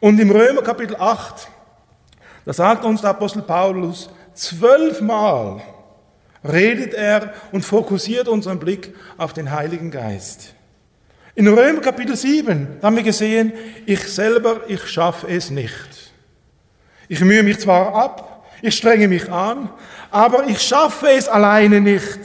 Und 0.00 0.18
im 0.18 0.30
Römer 0.30 0.62
Kapitel 0.62 0.96
8, 0.96 1.48
da 2.44 2.52
sagt 2.52 2.84
uns 2.84 3.02
der 3.02 3.10
Apostel 3.10 3.42
Paulus 3.42 4.08
zwölfmal, 4.32 5.60
redet 6.42 6.94
er 6.94 7.34
und 7.52 7.64
fokussiert 7.64 8.28
unseren 8.28 8.58
Blick 8.58 8.94
auf 9.18 9.34
den 9.34 9.50
Heiligen 9.50 9.90
Geist. 9.90 10.54
In 11.34 11.46
Römer 11.46 11.80
Kapitel 11.80 12.16
7 12.16 12.78
haben 12.82 12.96
wir 12.96 13.02
gesehen, 13.02 13.52
ich 13.84 14.00
selber, 14.00 14.62
ich 14.68 14.86
schaffe 14.88 15.28
es 15.28 15.50
nicht. 15.50 16.07
Ich 17.08 17.20
mühe 17.20 17.42
mich 17.42 17.58
zwar 17.58 17.94
ab, 17.94 18.46
ich 18.60 18.76
strenge 18.76 19.08
mich 19.08 19.30
an, 19.30 19.70
aber 20.10 20.46
ich 20.46 20.60
schaffe 20.60 21.08
es 21.10 21.28
alleine 21.28 21.80
nicht. 21.80 22.18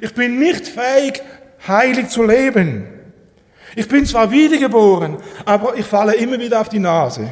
Ich 0.00 0.14
bin 0.14 0.38
nicht 0.38 0.66
fähig, 0.66 1.22
heilig 1.66 2.08
zu 2.08 2.22
leben. 2.22 2.86
Ich 3.76 3.88
bin 3.88 4.04
zwar 4.04 4.30
wiedergeboren, 4.30 5.16
aber 5.44 5.76
ich 5.76 5.86
falle 5.86 6.14
immer 6.16 6.38
wieder 6.38 6.60
auf 6.60 6.68
die 6.68 6.78
Nase. 6.78 7.28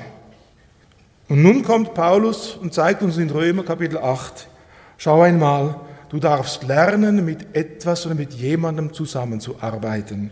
Und 1.28 1.42
nun 1.42 1.62
kommt 1.62 1.95
Paulus 1.95 2.54
und 2.54 2.73
zeigt 2.73 3.02
uns 3.02 3.18
in 3.18 3.28
Römer 3.28 3.64
Kapitel 3.64 3.99
8, 3.99 4.49
schau 4.97 5.23
einmal, 5.23 5.78
du 6.09 6.18
darfst 6.18 6.62
lernen, 6.62 7.25
mit 7.25 7.54
etwas 7.54 8.07
oder 8.07 8.14
mit 8.14 8.33
jemandem 8.33 8.95
zusammenzuarbeiten. 8.95 10.30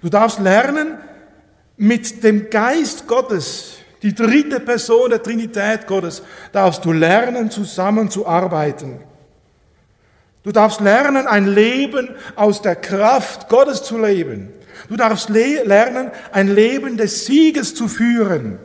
Du 0.00 0.08
darfst 0.08 0.38
lernen, 0.38 0.98
mit 1.76 2.22
dem 2.22 2.48
Geist 2.48 3.06
Gottes, 3.06 3.79
die 4.02 4.14
dritte 4.14 4.60
Person 4.60 5.10
der 5.10 5.22
Trinität 5.22 5.86
Gottes, 5.86 6.22
darfst 6.52 6.84
du 6.84 6.92
lernen, 6.92 7.50
zusammenzuarbeiten. 7.50 9.00
Du 10.42 10.52
darfst 10.52 10.80
lernen, 10.80 11.26
ein 11.26 11.46
Leben 11.46 12.08
aus 12.34 12.62
der 12.62 12.76
Kraft 12.76 13.48
Gottes 13.48 13.82
zu 13.82 13.98
leben. 13.98 14.48
Du 14.88 14.96
darfst 14.96 15.28
le 15.28 15.62
lernen, 15.64 16.10
ein 16.32 16.48
Leben 16.48 16.96
des 16.96 17.26
Sieges 17.26 17.74
zu 17.74 17.88
führen. 17.88 18.58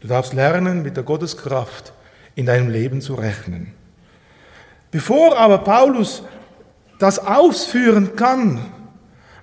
Du 0.00 0.08
darfst 0.08 0.34
lernen, 0.34 0.82
mit 0.82 0.96
der 0.96 1.04
Gotteskraft 1.04 1.94
in 2.34 2.44
deinem 2.44 2.68
Leben 2.68 3.00
zu 3.00 3.14
rechnen. 3.14 3.72
Bevor 4.90 5.38
aber 5.38 5.58
Paulus 5.58 6.22
das 6.98 7.18
ausführen 7.18 8.14
kann, 8.14 8.60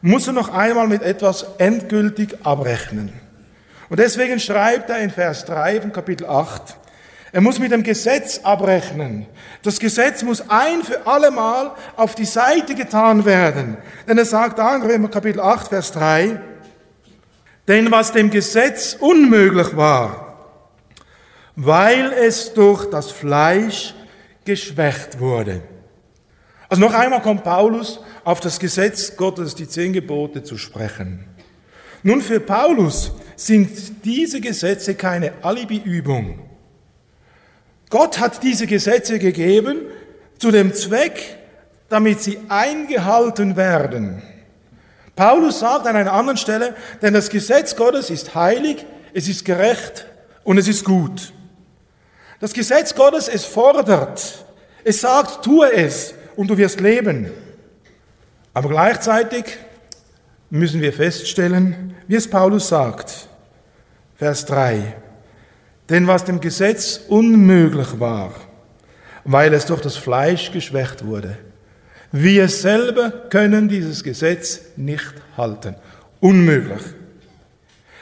muss 0.01 0.27
er 0.27 0.33
noch 0.33 0.49
einmal 0.49 0.87
mit 0.87 1.01
etwas 1.01 1.45
endgültig 1.57 2.37
abrechnen. 2.43 3.13
Und 3.93 3.99
deswegen 3.99 4.39
schreibt 4.39 4.89
er 4.89 4.97
in 5.01 5.11
Vers 5.11 5.45
3 5.45 5.81
von 5.81 5.93
Kapitel 5.93 6.25
8, 6.25 6.77
er 7.31 7.41
muss 7.41 7.59
mit 7.59 7.71
dem 7.71 7.83
Gesetz 7.83 8.39
abrechnen. 8.41 9.27
Das 9.61 9.77
Gesetz 9.77 10.23
muss 10.23 10.49
ein 10.49 10.81
für 10.81 11.05
alle 11.05 11.29
Mal 11.29 11.75
auf 11.95 12.15
die 12.15 12.25
Seite 12.25 12.73
getan 12.73 13.23
werden. 13.23 13.77
Denn 14.07 14.17
er 14.17 14.25
sagt 14.25 14.57
da 14.57 14.75
in 14.75 14.81
Römer 14.81 15.09
Kapitel 15.09 15.39
8, 15.39 15.67
Vers 15.67 15.91
3, 15.91 16.41
denn 17.67 17.91
was 17.91 18.11
dem 18.11 18.31
Gesetz 18.31 18.97
unmöglich 18.99 19.77
war, 19.77 20.37
weil 21.55 22.13
es 22.13 22.51
durch 22.55 22.89
das 22.89 23.11
Fleisch 23.11 23.93
geschwächt 24.43 25.19
wurde. 25.19 25.61
Also 26.67 26.81
noch 26.81 26.95
einmal 26.95 27.21
kommt 27.21 27.43
Paulus 27.43 27.99
auf 28.23 28.39
das 28.39 28.59
Gesetz 28.59 29.15
Gottes, 29.15 29.53
die 29.53 29.69
zehn 29.69 29.93
Gebote 29.93 30.41
zu 30.41 30.57
sprechen. 30.57 31.25
Nun, 32.01 32.21
für 32.21 32.39
Paulus 32.39 33.11
sind 33.35 34.05
diese 34.05 34.41
Gesetze 34.41 34.95
keine 34.95 35.33
Alibiübung. 35.41 36.39
Gott 37.89 38.19
hat 38.19 38.41
diese 38.43 38.67
Gesetze 38.67 39.19
gegeben 39.19 39.81
zu 40.39 40.51
dem 40.51 40.73
Zweck, 40.73 41.37
damit 41.89 42.21
sie 42.21 42.39
eingehalten 42.49 43.55
werden. 43.55 44.23
Paulus 45.15 45.59
sagt 45.59 45.85
an 45.85 45.95
einer 45.95 46.13
anderen 46.13 46.37
Stelle, 46.37 46.75
denn 47.01 47.13
das 47.13 47.29
Gesetz 47.29 47.75
Gottes 47.75 48.09
ist 48.09 48.33
heilig, 48.33 48.85
es 49.13 49.27
ist 49.27 49.45
gerecht 49.45 50.07
und 50.43 50.57
es 50.57 50.67
ist 50.67 50.83
gut. 50.83 51.33
Das 52.39 52.51
Gesetz 52.53 52.95
Gottes, 52.95 53.27
es 53.27 53.45
fordert, 53.45 54.43
es 54.83 55.01
sagt, 55.01 55.45
tue 55.45 55.71
es 55.71 56.15
und 56.35 56.47
du 56.47 56.57
wirst 56.57 56.81
leben. 56.81 57.31
Aber 58.53 58.69
gleichzeitig 58.69 59.45
müssen 60.53 60.81
wir 60.81 60.93
feststellen, 60.93 61.95
wie 62.07 62.13
es 62.13 62.29
Paulus 62.29 62.67
sagt, 62.67 63.27
Vers 64.17 64.45
3, 64.45 64.93
denn 65.89 66.05
was 66.05 66.25
dem 66.25 66.39
Gesetz 66.39 67.01
unmöglich 67.07 67.99
war, 67.99 68.35
weil 69.23 69.51
es 69.55 69.65
durch 69.65 69.81
das 69.81 69.95
Fleisch 69.95 70.51
geschwächt 70.51 71.03
wurde, 71.07 71.39
wir 72.11 72.47
selber 72.49 73.09
können 73.31 73.67
dieses 73.67 74.03
Gesetz 74.03 74.61
nicht 74.75 75.15
halten. 75.35 75.75
Unmöglich. 76.19 76.83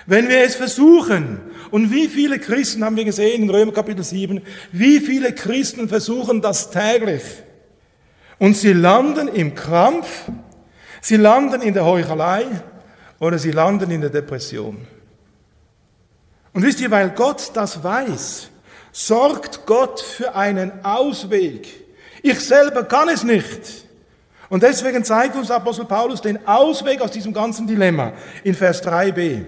Wenn 0.05 0.27
wir 0.27 0.43
es 0.43 0.55
versuchen, 0.55 1.39
und 1.69 1.89
wie 1.89 2.09
viele 2.09 2.37
Christen 2.37 2.83
haben 2.83 2.97
wir 2.97 3.05
gesehen 3.05 3.43
in 3.43 3.49
Römer 3.49 3.71
Kapitel 3.71 4.03
7, 4.03 4.41
wie 4.73 4.99
viele 4.99 5.33
Christen 5.33 5.87
versuchen 5.87 6.41
das 6.41 6.69
täglich, 6.69 7.23
und 8.39 8.57
sie 8.57 8.73
landen 8.73 9.29
im 9.29 9.55
Krampf, 9.55 10.25
sie 11.01 11.17
landen 11.17 11.61
in 11.61 11.73
der 11.73 11.85
Heuchelei 11.85 12.45
oder 13.19 13.37
sie 13.37 13.51
landen 13.51 13.91
in 13.91 14.01
der 14.01 14.09
Depression. 14.09 14.87
Und 16.53 16.63
wisst 16.63 16.79
ihr, 16.79 16.91
weil 16.91 17.09
Gott 17.11 17.51
das 17.53 17.83
weiß, 17.83 18.49
sorgt 18.91 19.65
Gott 19.65 19.99
für 19.99 20.35
einen 20.35 20.83
Ausweg. 20.83 21.67
Ich 22.21 22.39
selber 22.39 22.83
kann 22.83 23.09
es 23.09 23.23
nicht. 23.23 23.85
Und 24.49 24.63
deswegen 24.63 25.03
zeigt 25.03 25.35
uns 25.35 25.49
Apostel 25.49 25.85
Paulus 25.85 26.21
den 26.21 26.45
Ausweg 26.45 27.01
aus 27.01 27.11
diesem 27.11 27.33
ganzen 27.33 27.67
Dilemma 27.67 28.11
in 28.43 28.53
Vers 28.53 28.83
3b. 28.83 29.45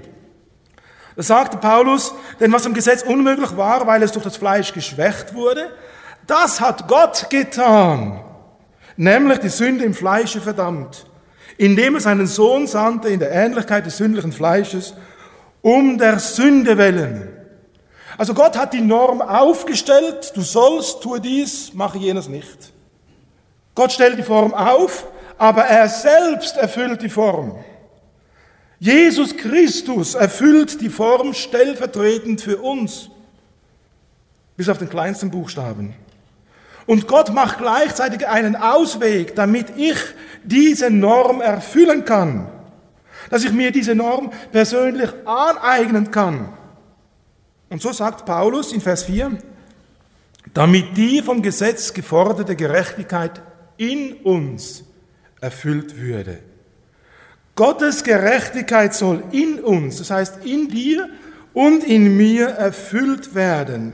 Da 1.16 1.22
sagte 1.22 1.58
Paulus, 1.58 2.14
denn 2.40 2.52
was 2.52 2.66
im 2.66 2.74
Gesetz 2.74 3.04
unmöglich 3.04 3.56
war, 3.56 3.86
weil 3.86 4.02
es 4.02 4.14
durch 4.14 4.24
das 4.24 4.38
Fleisch 4.38 4.74
geschwächt 4.74 5.34
wurde, 5.34 5.72
das 6.26 6.62
hat 6.62 6.88
Gott 6.88 7.30
getan, 7.30 8.24
nämlich 8.96 9.40
die 9.40 9.50
Sünde 9.50 9.84
im 9.84 9.94
Fleische 9.94 10.40
verdammt, 10.40 11.06
indem 11.58 11.96
er 11.96 12.02
seinen 12.02 12.28
Sohn 12.28 12.68
sandte 12.68 13.10
in 13.10 13.20
der 13.20 13.32
Ähnlichkeit 13.32 13.86
des 13.86 13.98
sündlichen 13.98 14.32
Fleisches, 14.32 14.94
um 15.62 15.98
der 15.98 16.20
Sünde 16.20 16.78
willen. 16.78 17.30
Also 18.18 18.34
Gott 18.34 18.58
hat 18.58 18.74
die 18.74 18.82
Norm 18.82 19.22
aufgestellt, 19.22 20.34
du 20.36 20.42
sollst, 20.42 21.02
tue 21.02 21.20
dies, 21.20 21.74
mache 21.74 21.98
jenes 21.98 22.28
nicht. 22.28 22.72
Gott 23.76 23.92
stellt 23.92 24.20
die 24.20 24.24
Form 24.24 24.54
auf, 24.54 25.08
aber 25.38 25.64
er 25.64 25.90
selbst 25.90 26.58
erfüllt 26.58 27.02
die 27.02 27.10
Form. 27.10 27.56
Jesus 28.80 29.36
Christus 29.36 30.14
erfüllt 30.14 30.82
die 30.82 30.90
Form 30.90 31.34
stellvertretend 31.34 32.42
für 32.42 32.58
uns, 32.58 33.10
bis 34.58 34.70
auf 34.70 34.78
den 34.78 34.90
kleinsten 34.90 35.32
Buchstaben. 35.32 35.96
Und 36.86 37.08
Gott 37.08 37.34
macht 37.34 37.60
gleichzeitig 37.60 38.28
einen 38.28 38.56
Ausweg, 38.56 39.36
damit 39.36 39.68
ich 39.78 39.98
diese 40.44 40.90
Norm 40.90 41.42
erfüllen 41.42 42.06
kann 42.06 42.48
dass 43.30 43.44
ich 43.44 43.52
mir 43.52 43.72
diese 43.72 43.96
Norm 43.96 44.32
persönlich 44.52 45.10
aneignen 45.26 46.12
kann. 46.12 46.54
Und 47.70 47.82
so 47.82 47.92
sagt 47.92 48.26
Paulus 48.26 48.72
in 48.72 48.82
Vers 48.82 49.04
4, 49.04 49.38
damit 50.54 50.96
die 50.96 51.22
vom 51.22 51.42
Gesetz 51.42 51.94
geforderte 51.94 52.56
Gerechtigkeit 52.56 53.42
in 53.78 54.14
uns 54.24 54.84
erfüllt 55.42 55.98
würde. 55.98 56.40
Gottes 57.56 58.04
Gerechtigkeit 58.04 58.94
soll 58.94 59.24
in 59.32 59.60
uns, 59.60 59.98
das 59.98 60.12
heißt 60.12 60.46
in 60.46 60.68
dir 60.70 61.10
und 61.54 61.84
in 61.84 62.16
mir 62.16 62.50
erfüllt 62.50 63.36
werden. 63.36 63.94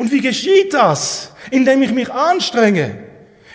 Und 0.00 0.10
wie 0.10 0.22
geschieht 0.22 0.72
das? 0.72 1.30
Indem 1.50 1.82
ich 1.82 1.92
mich 1.92 2.10
anstrenge, 2.10 3.04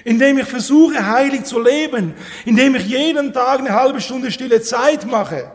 indem 0.04 0.38
ich 0.38 0.46
versuche, 0.46 1.04
heilig 1.04 1.46
zu 1.46 1.60
leben, 1.60 2.14
indem 2.46 2.75
ich 2.75 2.86
jeden 2.86 3.34
Tag 3.34 3.62
eine 3.62 3.74
halbe 3.74 4.00
Stunde 4.00 4.32
stille 4.32 4.62
Zeit 4.62 5.08
mache. 5.08 5.50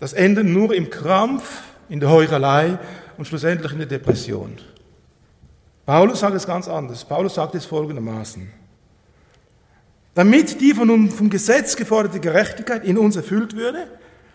Das 0.00 0.14
endet 0.14 0.46
nur 0.46 0.74
im 0.74 0.88
Krampf, 0.88 1.60
in 1.90 2.00
der 2.00 2.08
Heuchelei 2.08 2.78
und 3.18 3.26
schlussendlich 3.26 3.72
in 3.72 3.78
der 3.80 3.86
Depression. 3.86 4.56
Paulus 5.84 6.20
sagt 6.20 6.34
es 6.34 6.46
ganz 6.46 6.66
anders. 6.66 7.04
Paulus 7.04 7.34
sagt 7.34 7.54
es 7.56 7.66
folgendermaßen. 7.66 8.50
damit 10.14 10.62
die 10.62 10.72
von 10.72 11.10
vom 11.10 11.28
Gesetz 11.28 11.76
geforderte 11.76 12.20
Gerechtigkeit 12.20 12.86
in 12.86 12.96
uns 12.96 13.16
erfüllt 13.16 13.54
würde? 13.54 13.86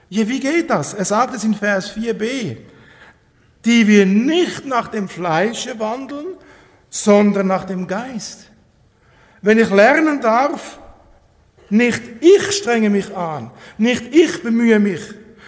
Ja, 0.10 0.28
wie 0.28 0.40
geht 0.40 0.70
das? 0.70 0.94
Er 0.94 1.06
sagt 1.06 1.34
es 1.34 1.44
in 1.44 1.56
Vers 1.56 1.92
4b, 1.98 2.58
die 3.66 3.88
wir 3.88 4.06
nicht 4.06 4.66
nach 4.66 4.88
dem 4.88 5.08
Fleische 5.08 5.80
wandeln, 5.80 6.36
sondern 6.90 7.48
nach 7.48 7.66
dem 7.66 7.88
Geist. 7.88 8.50
Wenn 9.42 9.58
ich 9.58 9.70
lernen 9.70 10.22
darf, 10.22 10.80
nicht 11.70 12.02
ich 12.20 12.52
strenge 12.52 12.90
mich 12.90 13.16
an, 13.16 13.52
nicht 13.78 14.14
ich 14.14 14.44
bemühe 14.44 14.80
mich, 14.80 15.02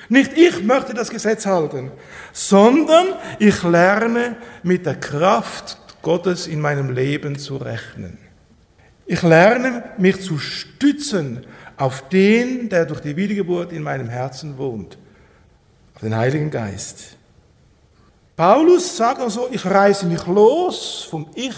nicht 0.09 0.37
ich 0.37 0.63
möchte 0.63 0.93
das 0.93 1.09
Gesetz 1.09 1.45
halten, 1.45 1.91
sondern 2.31 3.07
ich 3.39 3.61
lerne 3.63 4.37
mit 4.63 4.85
der 4.85 4.95
Kraft 4.95 5.77
Gottes 6.01 6.47
in 6.47 6.61
meinem 6.61 6.91
Leben 6.91 7.37
zu 7.37 7.57
rechnen. 7.57 8.17
Ich 9.05 9.21
lerne 9.21 9.83
mich 9.97 10.21
zu 10.21 10.37
stützen 10.37 11.45
auf 11.77 12.07
den, 12.09 12.69
der 12.69 12.85
durch 12.85 13.01
die 13.01 13.15
Wiedergeburt 13.15 13.71
in 13.73 13.83
meinem 13.83 14.09
Herzen 14.09 14.57
wohnt, 14.57 14.97
auf 15.95 16.01
den 16.01 16.15
Heiligen 16.15 16.49
Geist. 16.49 17.17
Paulus 18.35 18.97
sagt 18.97 19.21
also, 19.21 19.47
ich 19.51 19.63
reiße 19.63 20.07
mich 20.07 20.25
los 20.25 21.07
vom 21.09 21.27
Ich, 21.35 21.55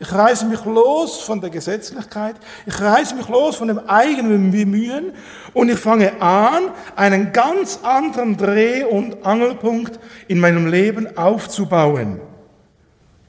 ich 0.00 0.12
reiße 0.12 0.46
mich 0.46 0.64
los 0.64 1.20
von 1.20 1.40
der 1.40 1.50
Gesetzlichkeit, 1.50 2.36
ich 2.66 2.80
reiße 2.80 3.14
mich 3.14 3.28
los 3.28 3.56
von 3.56 3.68
dem 3.68 3.78
eigenen 3.78 4.50
Bemühen 4.50 5.12
und 5.54 5.68
ich 5.68 5.78
fange 5.78 6.20
an, 6.20 6.70
einen 6.96 7.32
ganz 7.32 7.80
anderen 7.82 8.36
Dreh- 8.36 8.84
und 8.84 9.24
Angelpunkt 9.24 9.98
in 10.26 10.40
meinem 10.40 10.66
Leben 10.66 11.16
aufzubauen. 11.16 12.20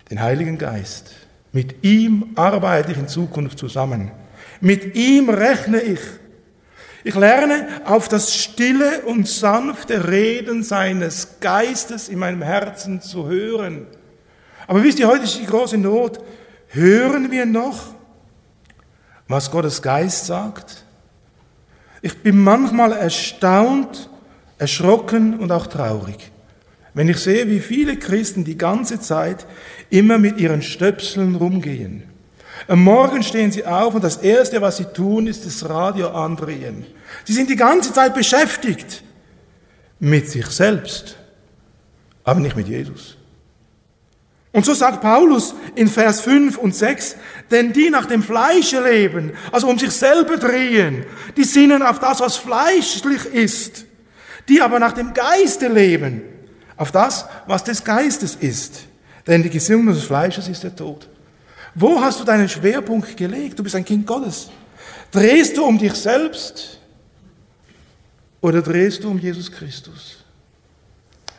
Den 0.10 0.22
Heiligen 0.22 0.58
Geist. 0.58 1.12
Mit 1.51 1.84
ihm 1.84 2.31
arbeite 2.36 2.91
ich 2.91 2.98
in 2.98 3.08
Zukunft 3.08 3.60
zusammen. 3.60 4.12
Mit 4.62 4.96
ihm 4.96 5.29
rechne 5.29 5.81
ich. 5.81 6.00
Ich 7.03 7.15
lerne 7.15 7.68
auf 7.86 8.10
das 8.10 8.36
stille 8.36 9.01
und 9.01 9.27
sanfte 9.27 10.10
Reden 10.10 10.63
seines 10.63 11.39
Geistes 11.39 12.10
in 12.10 12.20
meinem 12.20 12.41
Herzen 12.41 13.01
zu 13.01 13.27
hören. 13.27 13.88
Aber 14.68 14.84
wisst 14.84 15.00
ihr, 15.00 15.08
heute 15.08 15.24
ist 15.24 15.39
die 15.39 15.46
große 15.46 15.77
Not. 15.77 16.20
Hören 16.68 17.32
wir 17.32 17.46
noch, 17.46 17.96
was 19.27 19.50
Gottes 19.50 19.82
Geist 19.82 20.25
sagt? 20.25 20.84
Ich 22.01 22.18
bin 22.22 22.38
manchmal 22.44 22.91
erstaunt, 22.91 24.10
erschrocken 24.58 25.39
und 25.39 25.51
auch 25.51 25.68
traurig, 25.68 26.32
wenn 26.94 27.08
ich 27.08 27.18
sehe, 27.18 27.48
wie 27.48 27.60
viele 27.60 27.98
Christen 27.98 28.44
die 28.44 28.58
ganze 28.58 29.00
Zeit 29.00 29.46
immer 29.89 30.18
mit 30.18 30.38
ihren 30.38 30.62
Stöpseln 30.62 31.36
rumgehen. 31.36 32.09
Am 32.68 32.84
Morgen 32.84 33.24
stehen 33.24 33.51
sie 33.51 33.66
auf 33.66 33.96
und 33.96 34.04
das 34.04 34.18
Erste, 34.18 34.62
was 34.62 34.78
sie 34.78 34.86
tun, 34.86 35.28
ist 35.28 35.46
das 35.46 35.68
Radio 35.68 36.10
andrehen. 36.10 36.86
Sie 37.25 37.34
sind 37.34 37.50
die 37.50 37.56
ganze 37.56 37.94
Zeit 37.94 38.13
beschäftigt 38.13 39.04
mit 40.00 40.30
sich 40.30 40.46
selbst, 40.48 41.16
aber 42.24 42.39
nicht 42.39 42.56
mit 42.56 42.68
Jesus. 42.68 43.18
Und 44.51 44.66
so 44.66 44.74
sagt 44.74 45.01
Paulus 45.01 45.54
in 45.75 45.88
Vers 45.88 46.22
5 46.22 46.58
und 46.58 46.74
6, 46.74 47.16
denn 47.51 47.72
die 47.72 47.89
nach 47.89 48.08
dem 48.08 48.24
Fleische 48.24 48.82
leben, 48.82 49.34
also 49.51 49.68
um 49.68 49.78
sich 49.78 49.92
selber 49.92 50.38
drehen, 50.38 51.06
die 51.38 51.44
sinnen 51.44 51.84
auf 51.84 52.00
das, 52.00 52.20
was 52.20 52.36
fleischlich 52.36 53.25
ist, 53.25 53.86
die 54.48 54.62
aber 54.62 54.80
nach 54.80 54.94
dem 54.94 55.13
Geiste 55.13 55.68
leben, 55.68 56.24
auf 56.78 56.92
das, 56.92 57.25
was 57.46 57.63
des 57.63 57.84
Geistes 57.84 58.36
ist. 58.36 58.86
Denn 59.28 59.44
die 59.44 59.50
Gesinnung 59.51 59.88
des 59.88 60.04
Fleisches 60.04 60.48
ist 60.48 60.63
der 60.63 60.75
Tod. 60.75 61.08
Wo 61.76 62.00
hast 62.02 62.20
du 62.20 62.24
deinen 62.24 62.50
Schwerpunkt 62.50 63.15
gelegt? 63.15 63.60
Du 63.60 63.63
bist 63.63 63.76
ein 63.76 63.86
Kind 63.86 64.06
Gottes. 64.06 64.50
Drehst 65.12 65.58
du 65.58 65.65
um 65.65 65.78
dich 65.78 65.93
selbst 65.93 66.80
oder 68.41 68.62
drehst 68.62 69.04
du 69.04 69.10
um 69.10 69.20
Jesus 69.20 69.52
Christus? 69.52 70.17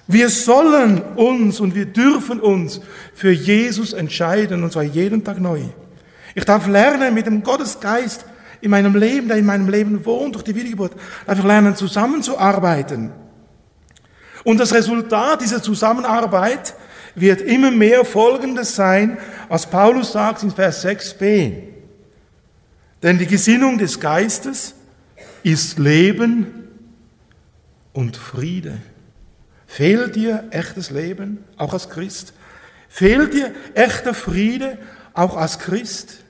Wir 0.06 0.28
sollen 0.28 1.00
uns 1.14 1.60
und 1.60 1.74
wir 1.74 1.86
dürfen 1.86 2.40
uns 2.40 2.80
für 3.14 3.30
Jesus 3.30 3.92
entscheiden, 3.92 4.64
und 4.64 4.72
zwar 4.72 4.82
jeden 4.82 5.22
Tag 5.22 5.38
neu. 5.38 5.62
Ich 6.34 6.44
darf 6.44 6.66
lernen 6.66 7.14
mit 7.14 7.26
dem 7.26 7.44
Gottesgeist 7.44 8.24
in 8.60 8.70
meinem 8.70 8.96
Leben, 8.96 9.28
der 9.28 9.36
in 9.36 9.46
meinem 9.46 9.68
Leben 9.68 10.04
wohnt, 10.04 10.34
durch 10.34 10.44
die 10.44 10.54
Wiedergeburt, 10.54 10.92
einfach 11.26 11.44
lernen, 11.44 11.76
zusammenzuarbeiten. 11.76 13.12
Und 14.42 14.58
das 14.58 14.74
Resultat 14.74 15.42
dieser 15.42 15.62
Zusammenarbeit 15.62 16.74
wird 17.14 17.40
immer 17.40 17.70
mehr 17.70 18.04
Folgendes 18.04 18.74
sein, 18.76 19.18
was 19.48 19.68
Paulus 19.68 20.12
sagt 20.12 20.42
in 20.42 20.50
Vers 20.50 20.84
6b. 20.84 21.52
Denn 23.02 23.18
die 23.18 23.26
Gesinnung 23.26 23.78
des 23.78 23.98
Geistes 23.98 24.74
ist 25.42 25.78
Leben 25.78 26.68
und 27.92 28.16
Friede. 28.16 28.78
Fehlt 29.66 30.16
dir 30.16 30.48
echtes 30.50 30.90
Leben, 30.90 31.44
auch 31.56 31.72
als 31.72 31.88
Christ? 31.88 32.32
Fehlt 32.88 33.34
dir 33.34 33.54
echter 33.74 34.14
Friede, 34.14 34.78
auch 35.14 35.36
als 35.36 35.58
Christ? 35.58 36.24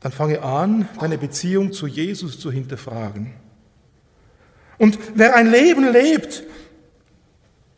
Dann 0.00 0.12
fange 0.12 0.42
an, 0.42 0.88
deine 0.98 1.18
Beziehung 1.18 1.72
zu 1.72 1.86
Jesus 1.86 2.38
zu 2.38 2.50
hinterfragen. 2.50 3.34
Und 4.78 4.98
wer 5.14 5.36
ein 5.36 5.50
Leben 5.50 5.92
lebt 5.92 6.44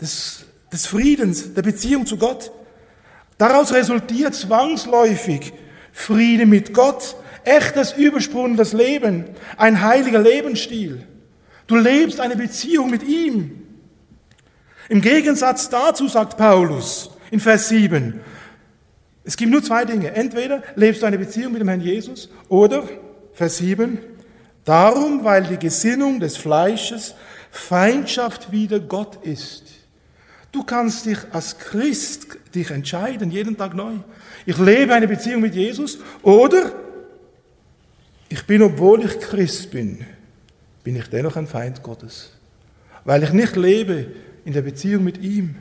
des, 0.01 0.42
des 0.73 0.87
Friedens, 0.87 1.55
der 1.55 1.63
Beziehung 1.63 2.07
zu 2.07 2.17
Gott, 2.17 2.51
daraus 3.39 3.73
resultiert 3.73 4.35
zwangsläufig 4.35 5.53
Friede 5.93 6.47
mit 6.47 6.73
Gott, 6.73 7.17
echtes, 7.45 7.93
übersprungendes 7.93 8.73
Leben, 8.73 9.27
ein 9.57 9.83
heiliger 9.83 10.21
Lebensstil. 10.21 11.07
Du 11.67 11.77
lebst 11.77 12.21
eine 12.21 12.37
Beziehung 12.37 12.91
mit 12.91 13.03
ihm. 13.03 13.67
Im 14.89 15.01
Gegensatz 15.01 15.69
dazu 15.69 16.09
sagt 16.09 16.37
Paulus 16.37 17.11
in 17.31 17.41
Vers 17.41 17.69
7, 17.69 18.21
es 19.25 19.37
gibt 19.37 19.53
nur 19.53 19.63
zwei 19.63 19.85
Dinge. 19.85 20.15
Entweder 20.15 20.63
lebst 20.75 21.03
du 21.03 21.07
eine 21.07 21.19
Beziehung 21.19 21.53
mit 21.53 21.61
dem 21.61 21.69
Herrn 21.69 21.81
Jesus 21.81 22.29
oder, 22.49 22.89
Vers 23.35 23.59
7, 23.59 23.99
darum, 24.65 25.25
weil 25.25 25.45
die 25.45 25.59
Gesinnung 25.59 26.19
des 26.19 26.37
Fleisches 26.37 27.15
Feindschaft 27.51 28.51
wider 28.51 28.81
Gott 28.81 29.25
ist. 29.25 29.72
Du 30.53 30.62
kannst 30.62 31.07
dich 31.07 31.19
als 31.33 31.59
Christ 31.59 32.27
dich 32.55 32.71
entscheiden, 32.71 33.31
jeden 33.31 33.57
Tag 33.57 33.75
neu. 33.75 33.95
Ich 34.45 34.59
lebe 34.59 34.93
eine 34.93 35.09
Beziehung 35.09 35.41
mit 35.41 35.55
Jesus 35.55 35.99
oder 36.23 36.73
ich 38.29 38.47
bin, 38.47 38.62
obwohl 38.62 39.05
ich 39.05 39.19
Christ 39.19 39.71
bin, 39.71 40.07
bin 40.85 40.97
ich 40.97 41.09
dennoch 41.09 41.37
ein 41.37 41.47
Feind 41.47 41.83
Gottes. 41.83 42.33
Weil 43.05 43.23
ich 43.23 43.33
nicht 43.33 43.57
lebe 43.57 44.09
in 44.45 44.53
der 44.53 44.62
Beziehung 44.62 45.05
mit 45.05 45.19
ihm, 45.19 45.55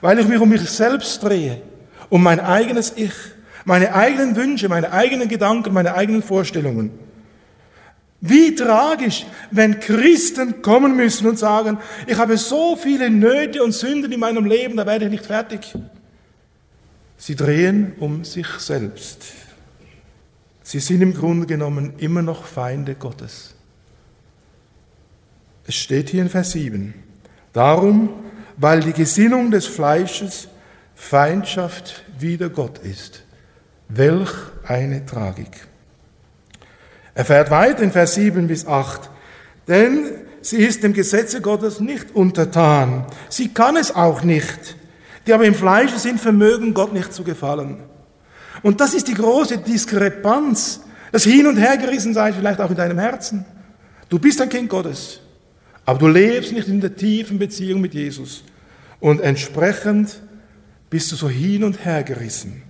weil 0.00 0.18
ich 0.18 0.26
mich 0.26 0.38
um 0.38 0.48
mich 0.48 0.62
selbst 0.62 1.22
drehe, 1.22 1.60
um 2.08 2.22
mein 2.22 2.40
eigenes 2.40 2.92
Ich, 2.96 3.12
meine 3.66 3.94
eigenen 3.94 4.34
Wünsche, 4.34 4.68
meine 4.68 4.92
eigenen 4.92 5.28
Gedanken, 5.28 5.74
meine 5.74 5.94
eigenen 5.94 6.22
Vorstellungen. 6.22 6.90
Wie 8.20 8.54
tragisch, 8.54 9.26
wenn 9.50 9.78
Christen 9.78 10.60
kommen 10.60 10.96
müssen 10.96 11.26
und 11.28 11.38
sagen, 11.38 11.78
ich 12.06 12.16
habe 12.16 12.36
so 12.36 12.76
viele 12.76 13.10
Nöte 13.10 13.62
und 13.62 13.72
Sünden 13.72 14.10
in 14.10 14.20
meinem 14.20 14.44
Leben, 14.44 14.76
da 14.76 14.86
werde 14.86 15.04
ich 15.04 15.10
nicht 15.10 15.26
fertig. 15.26 15.72
Sie 17.16 17.36
drehen 17.36 17.94
um 18.00 18.24
sich 18.24 18.48
selbst. 18.58 19.22
Sie 20.62 20.80
sind 20.80 21.00
im 21.00 21.14
Grunde 21.14 21.46
genommen 21.46 21.94
immer 21.98 22.22
noch 22.22 22.44
Feinde 22.44 22.94
Gottes. 22.94 23.54
Es 25.66 25.74
steht 25.76 26.10
hier 26.10 26.22
in 26.22 26.28
Vers 26.28 26.52
7. 26.52 26.94
Darum 27.52 28.10
weil 28.58 28.80
die 28.80 28.92
Gesinnung 28.92 29.50
des 29.50 29.66
Fleisches 29.66 30.48
Feindschaft 30.94 32.04
wider 32.18 32.50
Gott 32.50 32.78
ist. 32.78 33.22
Welch 33.88 34.32
eine 34.64 35.06
Tragik. 35.06 35.66
Er 37.18 37.24
fährt 37.24 37.50
weiter 37.50 37.82
in 37.82 37.90
Vers 37.90 38.14
7 38.14 38.46
bis 38.46 38.64
8. 38.64 39.10
Denn 39.66 40.04
sie 40.40 40.58
ist 40.58 40.84
dem 40.84 40.92
Gesetze 40.92 41.40
Gottes 41.40 41.80
nicht 41.80 42.14
untertan. 42.14 43.06
Sie 43.28 43.48
kann 43.48 43.74
es 43.74 43.92
auch 43.92 44.22
nicht. 44.22 44.76
Die 45.26 45.32
aber 45.32 45.44
im 45.44 45.56
Fleische 45.56 45.98
sind, 45.98 46.20
vermögen 46.20 46.74
Gott 46.74 46.92
nicht 46.92 47.12
zu 47.12 47.24
gefallen. 47.24 47.82
Und 48.62 48.80
das 48.80 48.94
ist 48.94 49.08
die 49.08 49.14
große 49.14 49.58
Diskrepanz. 49.58 50.82
Das 51.10 51.24
Hin- 51.24 51.48
und 51.48 51.56
Hergerissen 51.56 52.14
sei 52.14 52.32
vielleicht 52.32 52.60
auch 52.60 52.70
in 52.70 52.76
deinem 52.76 53.00
Herzen. 53.00 53.44
Du 54.08 54.20
bist 54.20 54.40
ein 54.40 54.48
Kind 54.48 54.70
Gottes. 54.70 55.18
Aber 55.86 55.98
du 55.98 56.06
lebst 56.06 56.52
nicht 56.52 56.68
in 56.68 56.80
der 56.80 56.94
tiefen 56.94 57.40
Beziehung 57.40 57.80
mit 57.80 57.94
Jesus. 57.94 58.44
Und 59.00 59.20
entsprechend 59.22 60.22
bist 60.88 61.10
du 61.10 61.16
so 61.16 61.28
hin 61.28 61.64
und 61.64 61.84
her 61.84 62.04
gerissen. 62.04 62.62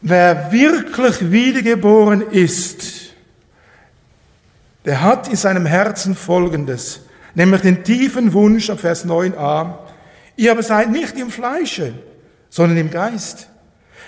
Wer 0.00 0.52
wirklich 0.52 1.30
wiedergeboren 1.30 2.22
ist, 2.30 3.14
der 4.84 5.02
hat 5.02 5.28
in 5.28 5.36
seinem 5.36 5.66
Herzen 5.66 6.14
Folgendes, 6.14 7.00
nämlich 7.34 7.62
den 7.62 7.84
tiefen 7.84 8.32
Wunsch 8.32 8.70
ab 8.70 8.80
Vers 8.80 9.04
9a, 9.04 9.74
ihr 10.36 10.52
aber 10.52 10.62
seid 10.62 10.90
nicht 10.90 11.16
im 11.16 11.30
Fleische, 11.30 11.94
sondern 12.48 12.78
im 12.78 12.90
Geist. 12.90 13.48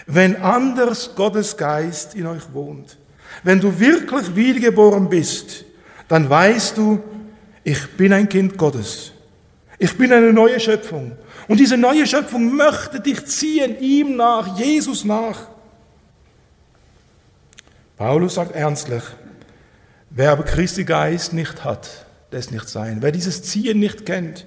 wenn 0.06 0.36
anders 0.42 1.14
Gottes 1.14 1.56
Geist 1.56 2.14
in 2.14 2.26
euch 2.26 2.52
wohnt. 2.52 2.96
Wenn 3.42 3.60
du 3.60 3.78
wirklich 3.78 4.34
wiedergeboren 4.34 5.08
bist, 5.08 5.64
dann 6.08 6.28
weißt 6.28 6.76
du, 6.76 7.00
ich 7.62 7.96
bin 7.96 8.12
ein 8.12 8.28
Kind 8.28 8.56
Gottes. 8.56 9.12
Ich 9.78 9.96
bin 9.96 10.12
eine 10.12 10.32
neue 10.32 10.58
Schöpfung. 10.58 11.12
Und 11.46 11.60
diese 11.60 11.76
neue 11.76 12.06
Schöpfung 12.06 12.54
möchte 12.54 13.00
dich 13.00 13.24
ziehen, 13.26 13.78
ihm 13.80 14.16
nach, 14.16 14.58
Jesus 14.58 15.04
nach. 15.04 15.48
Paulus 18.00 18.36
sagt 18.36 18.56
ernstlich, 18.56 19.02
wer 20.08 20.32
aber 20.32 20.44
Christi 20.44 20.84
Geist 20.84 21.34
nicht 21.34 21.64
hat, 21.64 22.06
der 22.32 22.38
ist 22.38 22.50
nicht 22.50 22.66
sein. 22.66 23.02
Wer 23.02 23.12
dieses 23.12 23.42
Ziehen 23.42 23.78
nicht 23.78 24.06
kennt, 24.06 24.46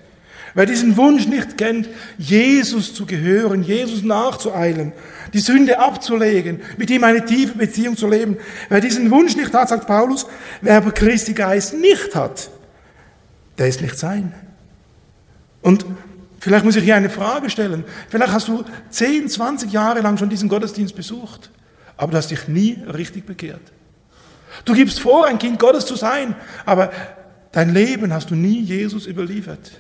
wer 0.56 0.66
diesen 0.66 0.98
Wunsch 0.98 1.28
nicht 1.28 1.56
kennt, 1.56 1.88
Jesus 2.18 2.96
zu 2.96 3.06
gehören, 3.06 3.62
Jesus 3.62 4.02
nachzueilen, 4.02 4.92
die 5.34 5.40
Sünde 5.40 5.78
abzulegen, 5.78 6.62
mit 6.78 6.90
ihm 6.90 7.04
eine 7.04 7.26
tiefe 7.26 7.56
Beziehung 7.56 7.96
zu 7.96 8.08
leben, 8.08 8.38
wer 8.70 8.82
diesen 8.82 9.12
Wunsch 9.12 9.36
nicht 9.36 9.54
hat, 9.54 9.70
sagt 9.70 9.86
Paulus, 9.86 10.26
wer 10.62 10.78
aber 10.78 10.92
Christi 10.92 11.34
Geist 11.34 11.76
nicht 11.76 12.16
hat, 12.16 12.50
der 13.60 13.68
ist 13.68 13.82
nicht 13.82 14.00
sein. 14.00 14.34
Und 15.62 15.86
vielleicht 16.40 16.66
muss 16.66 16.76
ich 16.76 16.86
hier 16.86 16.96
eine 16.96 17.12
Frage 17.12 17.52
stellen. 17.52 17.84
Vielleicht 18.10 18.34
hast 18.34 18.48
du 18.48 18.66
10, 18.90 19.30
20 19.30 19.72
Jahre 19.72 20.02
lang 20.02 20.18
schon 20.18 20.30
diesen 20.30 20.50
Gottesdienst 20.50 20.96
besucht, 20.96 21.52
aber 21.98 22.12
du 22.12 22.18
hast 22.18 22.32
dich 22.32 22.48
nie 22.48 22.82
richtig 22.94 23.26
bekehrt. 23.26 23.62
Du 24.66 24.74
gibst 24.74 25.00
vor, 25.00 25.26
ein 25.26 25.40
Kind 25.40 25.60
Gottes 25.60 25.86
zu 25.86 25.96
sein, 25.96 26.36
aber 26.66 26.92
Dein 27.54 27.72
Leben 27.72 28.12
hast 28.12 28.32
du 28.32 28.36
nie 28.36 28.62
Jesus 28.62 29.06
überliefert. 29.06 29.72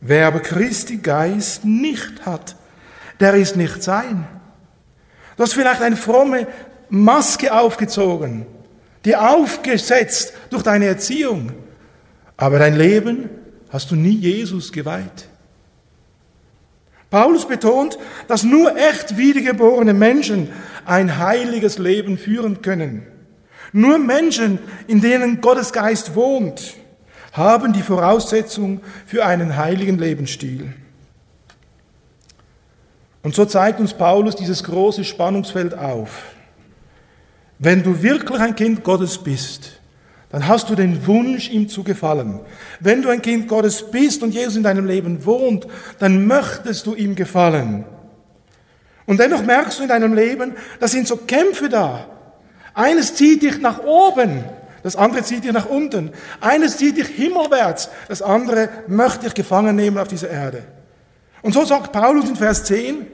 Wer 0.00 0.26
aber 0.26 0.40
Christi 0.40 0.96
Geist 0.96 1.64
nicht 1.64 2.26
hat, 2.26 2.56
der 3.20 3.34
ist 3.34 3.56
nicht 3.56 3.80
sein. 3.80 4.26
Du 5.36 5.44
hast 5.44 5.54
vielleicht 5.54 5.80
eine 5.80 5.96
fromme 5.96 6.48
Maske 6.88 7.54
aufgezogen, 7.54 8.44
die 9.04 9.14
aufgesetzt 9.14 10.32
durch 10.50 10.64
deine 10.64 10.86
Erziehung, 10.86 11.52
aber 12.36 12.58
dein 12.58 12.74
Leben 12.74 13.30
hast 13.70 13.92
du 13.92 13.94
nie 13.94 14.16
Jesus 14.16 14.72
geweiht. 14.72 15.28
Paulus 17.12 17.46
betont, 17.46 17.98
dass 18.26 18.42
nur 18.42 18.74
echt 18.74 19.18
wiedergeborene 19.18 19.92
Menschen 19.92 20.48
ein 20.86 21.18
heiliges 21.18 21.76
Leben 21.76 22.16
führen 22.16 22.62
können. 22.62 23.06
Nur 23.74 23.98
Menschen, 23.98 24.58
in 24.86 25.02
denen 25.02 25.42
Gottes 25.42 25.74
Geist 25.74 26.14
wohnt, 26.14 26.74
haben 27.32 27.74
die 27.74 27.82
Voraussetzung 27.82 28.80
für 29.04 29.26
einen 29.26 29.58
heiligen 29.58 29.98
Lebensstil. 29.98 30.72
Und 33.22 33.34
so 33.34 33.44
zeigt 33.44 33.78
uns 33.78 33.92
Paulus 33.92 34.34
dieses 34.34 34.64
große 34.64 35.04
Spannungsfeld 35.04 35.76
auf. 35.76 36.22
Wenn 37.58 37.82
du 37.82 38.02
wirklich 38.02 38.40
ein 38.40 38.56
Kind 38.56 38.84
Gottes 38.84 39.18
bist, 39.18 39.81
dann 40.32 40.48
hast 40.48 40.70
du 40.70 40.74
den 40.74 41.06
Wunsch, 41.06 41.50
ihm 41.50 41.68
zu 41.68 41.84
gefallen. 41.84 42.40
Wenn 42.80 43.02
du 43.02 43.10
ein 43.10 43.20
Kind 43.20 43.48
Gottes 43.48 43.90
bist 43.90 44.22
und 44.22 44.32
Jesus 44.32 44.56
in 44.56 44.62
deinem 44.62 44.86
Leben 44.86 45.24
wohnt, 45.26 45.66
dann 45.98 46.26
möchtest 46.26 46.86
du 46.86 46.94
ihm 46.94 47.14
gefallen. 47.14 47.84
Und 49.04 49.20
dennoch 49.20 49.42
merkst 49.42 49.78
du 49.78 49.82
in 49.82 49.90
deinem 49.90 50.14
Leben, 50.14 50.54
da 50.80 50.88
sind 50.88 51.06
so 51.06 51.18
Kämpfe 51.18 51.68
da. 51.68 52.06
Eines 52.72 53.14
zieht 53.14 53.42
dich 53.42 53.60
nach 53.60 53.84
oben, 53.84 54.42
das 54.82 54.96
andere 54.96 55.22
zieht 55.22 55.44
dich 55.44 55.52
nach 55.52 55.66
unten. 55.66 56.12
Eines 56.40 56.78
zieht 56.78 56.96
dich 56.96 57.08
himmelwärts, 57.08 57.90
das 58.08 58.22
andere 58.22 58.70
möchte 58.86 59.24
dich 59.24 59.34
gefangen 59.34 59.76
nehmen 59.76 59.98
auf 59.98 60.08
dieser 60.08 60.30
Erde. 60.30 60.64
Und 61.42 61.52
so 61.52 61.64
sagt 61.66 61.92
Paulus 61.92 62.30
in 62.30 62.36
Vers 62.36 62.64
10, 62.64 63.06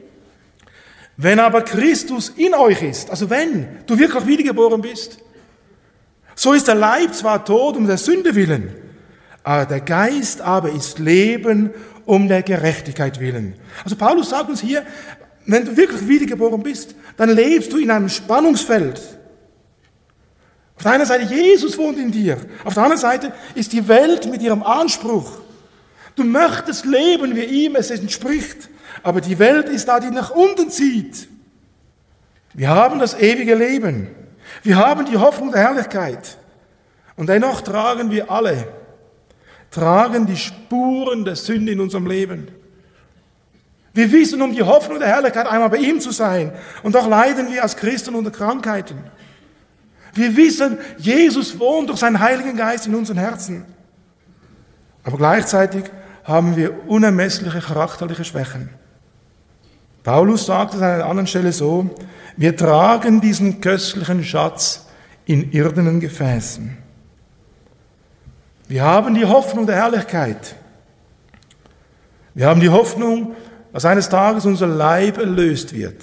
wenn 1.17 1.41
aber 1.41 1.63
Christus 1.63 2.29
in 2.37 2.55
euch 2.55 2.81
ist, 2.81 3.11
also 3.11 3.29
wenn 3.29 3.67
du 3.87 3.99
wirklich 3.99 4.25
wiedergeboren 4.25 4.81
bist, 4.81 5.19
so 6.39 6.53
ist 6.53 6.69
der 6.69 6.77
Leib 6.77 7.15
zwar 7.15 7.45
tot 7.45 7.77
um 7.77 7.89
der 7.89 7.99
Sünde 7.99 8.37
willen, 8.37 8.73
aber 9.43 9.67
der 9.67 9.81
Geist 9.81 10.41
aber 10.41 10.71
ist 10.71 11.01
Leben 11.01 11.71
um 12.07 12.29
der 12.29 12.45
Gerechtigkeit 12.45 13.19
willen. 13.19 13.55
Also 13.83 13.97
Paulus 13.97 14.31
sagt 14.31 14.49
uns 14.49 14.61
hier, 14.61 14.87
wenn 15.47 15.65
du 15.65 15.77
wirklich 15.77 16.07
wiedergeboren 16.07 16.63
bist, 16.63 16.95
dann 17.17 17.31
lebst 17.31 17.73
du 17.73 17.79
in 17.79 17.91
einem 17.91 18.09
Spannungsfeld. 18.09 19.01
Auf 20.77 20.83
der 20.85 20.93
einen 20.93 21.07
Seite, 21.07 21.35
Jesus 21.35 21.77
wohnt 21.77 21.99
in 21.99 22.13
dir. 22.13 22.37
Auf 22.63 22.75
der 22.75 22.85
anderen 22.85 23.01
Seite 23.01 23.33
ist 23.57 23.73
die 23.73 23.89
Welt 23.89 24.31
mit 24.31 24.41
ihrem 24.41 24.63
Anspruch. 24.63 25.41
Du 26.15 26.23
möchtest 26.23 26.85
leben, 26.85 27.35
wie 27.35 27.67
ihm 27.67 27.75
es 27.75 27.91
entspricht. 27.91 28.69
Aber 29.03 29.21
die 29.21 29.41
Welt 29.41 29.69
ist 29.69 29.89
da, 29.89 29.99
die 29.99 30.11
nach 30.11 30.31
unten 30.31 30.71
zieht. 30.71 31.29
Wir 32.55 32.69
haben 32.69 33.01
das 33.01 33.19
ewige 33.19 33.57
Leben. 33.57 34.07
Wir 34.63 34.77
haben 34.77 35.05
die 35.07 35.17
Hoffnung 35.17 35.53
der 35.53 35.63
Herrlichkeit. 35.63 36.39
Und 37.17 37.29
dennoch 37.29 37.61
tragen 37.63 38.11
wir 38.11 38.31
alle, 38.31 38.69
tragen 39.71 40.27
die 40.27 40.37
Spuren 40.37 41.25
der 41.25 41.37
Sünde 41.37 41.73
in 41.73 41.81
unserem 41.81 42.07
Leben. 42.07 42.49
Wir 43.93 44.13
wissen 44.13 44.41
um 44.41 44.53
die 44.53 44.63
Hoffnung 44.63 45.01
der 45.01 45.09
Herrlichkeit, 45.09 45.49
einmal 45.49 45.71
bei 45.71 45.79
ihm 45.79 46.01
zu 46.01 46.13
sein. 46.13 46.53
Und 46.85 46.95
doch 46.95 47.09
leiden 47.09 47.51
wir 47.53 47.63
als 47.63 47.77
Christen 47.77 48.15
unter 48.15 48.31
Krankheiten. 48.31 48.99
Wir 50.15 50.37
wissen, 50.37 50.79
Jesus 50.99 51.59
wohnt 51.59 51.89
durch 51.89 51.99
seinen 51.99 52.21
Heiligen 52.21 52.57
Geist 52.57 52.87
in 52.87 52.95
unseren 52.95 53.19
Herzen. 53.19 53.65
Aber 55.03 55.17
gleichzeitig 55.17 55.85
haben 56.23 56.55
wir 56.57 56.89
unermessliche 56.89 57.61
charakterliche 57.61 58.25
Schwächen. 58.25 58.71
Paulus 60.09 60.47
sagt 60.47 60.73
es 60.73 60.81
an 60.81 60.91
einer 60.91 61.05
anderen 61.05 61.27
Stelle 61.27 61.53
so, 61.53 61.91
wir 62.39 62.57
tragen 62.57 63.21
diesen 63.21 63.61
köstlichen 63.61 64.25
Schatz 64.25 64.87
in 65.27 65.53
irdenen 65.53 66.01
Gefäßen. 66.01 66.79
Wir 68.69 68.85
haben 68.85 69.15
die 69.15 69.27
Hoffnung 69.27 69.67
der 69.67 69.77
Herrlichkeit. 69.77 70.55
Wir 72.33 72.47
haben 72.47 72.63
die 72.63 72.71
Hoffnung, 72.71 73.37
dass 73.75 73.85
eines 73.85 74.09
Tages 74.09 74.47
unser 74.47 74.67
Leib 74.67 75.19
erlöst 75.19 75.75
wird 75.75 76.03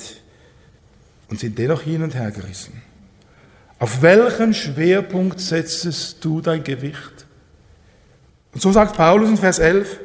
und 1.27 1.39
sind 1.39 1.57
dennoch 1.57 1.81
hin 1.81 2.03
und 2.03 2.13
her 2.13 2.29
gerissen. 2.29 2.83
Auf 3.79 4.03
welchen 4.03 4.53
Schwerpunkt 4.53 5.39
setzest 5.39 6.23
du 6.23 6.41
dein 6.41 6.63
Gewicht? 6.63 7.25
Und 8.53 8.61
so 8.61 8.71
sagt 8.71 8.95
Paulus 8.97 9.29
in 9.29 9.37
Vers 9.37 9.57
11, 9.57 9.99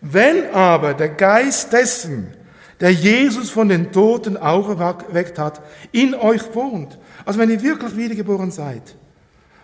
wenn 0.00 0.52
aber 0.52 0.94
der 0.94 1.10
Geist 1.10 1.72
dessen, 1.72 2.32
der 2.80 2.92
Jesus 2.92 3.50
von 3.50 3.68
den 3.68 3.92
Toten 3.92 4.36
auferweckt 4.36 5.38
hat, 5.38 5.60
in 5.92 6.14
euch 6.14 6.54
wohnt, 6.54 6.98
also 7.24 7.38
wenn 7.38 7.50
ihr 7.50 7.62
wirklich 7.62 7.96
wiedergeboren 7.96 8.50
seid, 8.50 8.96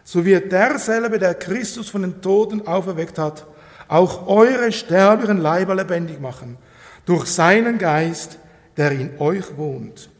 so 0.04 0.24
wird 0.24 0.52
derselbe, 0.52 1.18
der 1.18 1.34
Christus 1.34 1.88
von 1.88 2.02
den 2.02 2.20
Toten 2.22 2.66
auferweckt 2.66 3.18
hat, 3.18 3.46
auch 3.88 4.26
eure 4.28 4.72
sterblichen 4.72 5.38
Leiber 5.38 5.74
lebendig 5.74 6.20
machen, 6.20 6.56
durch 7.04 7.26
seinen 7.26 7.78
Geist, 7.78 8.38
der 8.76 8.92
in 8.92 9.18
euch 9.18 9.56
wohnt. 9.56 10.10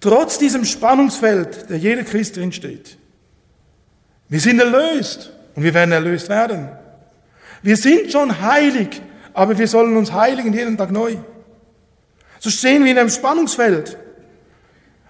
Trotz 0.00 0.38
diesem 0.38 0.64
Spannungsfeld, 0.64 1.68
der 1.68 1.78
jeder 1.78 2.02
Christ 2.02 2.36
drinsteht. 2.36 2.96
Wir 4.28 4.40
sind 4.40 4.60
erlöst 4.60 5.32
und 5.54 5.62
wir 5.62 5.74
werden 5.74 5.92
erlöst 5.92 6.28
werden. 6.28 6.68
Wir 7.62 7.76
sind 7.76 8.10
schon 8.10 8.40
heilig, 8.40 9.02
aber 9.34 9.58
wir 9.58 9.68
sollen 9.68 9.96
uns 9.96 10.12
heiligen 10.12 10.52
jeden 10.52 10.78
Tag 10.78 10.90
neu. 10.90 11.16
So 12.40 12.50
stehen 12.50 12.84
wir 12.84 12.90
in 12.90 12.98
einem 12.98 13.10
Spannungsfeld. 13.10 13.98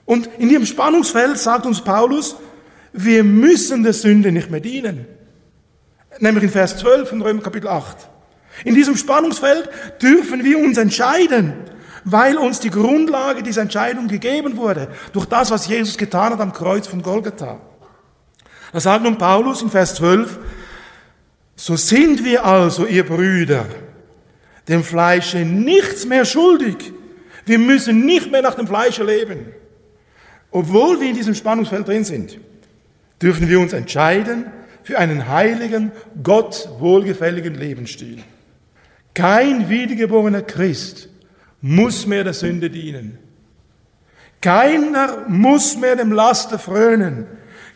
Und 0.04 0.28
in 0.38 0.48
diesem 0.48 0.66
Spannungsfeld 0.66 1.38
sagt 1.38 1.64
uns 1.64 1.80
Paulus, 1.80 2.36
wir 2.92 3.22
müssen 3.22 3.84
der 3.84 3.92
Sünde 3.92 4.32
nicht 4.32 4.50
mehr 4.50 4.58
dienen. 4.58 5.06
Nämlich 6.18 6.42
in 6.42 6.50
Vers 6.50 6.76
12 6.78 7.08
von 7.08 7.22
Römer 7.22 7.40
Kapitel 7.40 7.68
8. 7.68 8.08
In 8.64 8.74
diesem 8.74 8.96
Spannungsfeld 8.96 9.70
dürfen 10.02 10.42
wir 10.42 10.58
uns 10.58 10.76
entscheiden, 10.76 11.54
weil 12.04 12.36
uns 12.36 12.58
die 12.58 12.70
Grundlage 12.70 13.44
dieser 13.44 13.62
Entscheidung 13.62 14.08
gegeben 14.08 14.56
wurde, 14.56 14.88
durch 15.12 15.26
das, 15.26 15.52
was 15.52 15.68
Jesus 15.68 15.96
getan 15.96 16.32
hat 16.32 16.40
am 16.40 16.52
Kreuz 16.52 16.88
von 16.88 17.00
Golgatha. 17.00 17.60
Da 18.72 18.80
sagt 18.80 19.04
nun 19.04 19.18
Paulus 19.18 19.62
in 19.62 19.70
Vers 19.70 19.94
12, 19.94 20.36
so 21.54 21.76
sind 21.76 22.24
wir 22.24 22.44
also, 22.44 22.86
ihr 22.86 23.06
Brüder, 23.06 23.66
dem 24.66 24.82
Fleische 24.82 25.38
nichts 25.38 26.06
mehr 26.06 26.24
schuldig. 26.24 26.92
Wir 27.50 27.58
müssen 27.58 28.06
nicht 28.06 28.30
mehr 28.30 28.42
nach 28.42 28.54
dem 28.54 28.68
Fleische 28.68 29.02
leben. 29.02 29.46
Obwohl 30.52 31.00
wir 31.00 31.08
in 31.08 31.16
diesem 31.16 31.34
Spannungsfeld 31.34 31.88
drin 31.88 32.04
sind, 32.04 32.38
dürfen 33.20 33.48
wir 33.48 33.58
uns 33.58 33.72
entscheiden 33.72 34.44
für 34.84 34.96
einen 34.96 35.26
heiligen, 35.26 35.90
Gott 36.22 36.68
wohlgefälligen 36.78 37.56
Lebensstil. 37.56 38.22
Kein 39.14 39.68
wiedergeborener 39.68 40.42
Christ 40.42 41.08
muss 41.60 42.06
mehr 42.06 42.22
der 42.22 42.34
Sünde 42.34 42.70
dienen. 42.70 43.18
Keiner 44.40 45.24
muss 45.26 45.76
mehr 45.76 45.96
dem 45.96 46.12
Laster 46.12 46.56
frönen. 46.56 47.26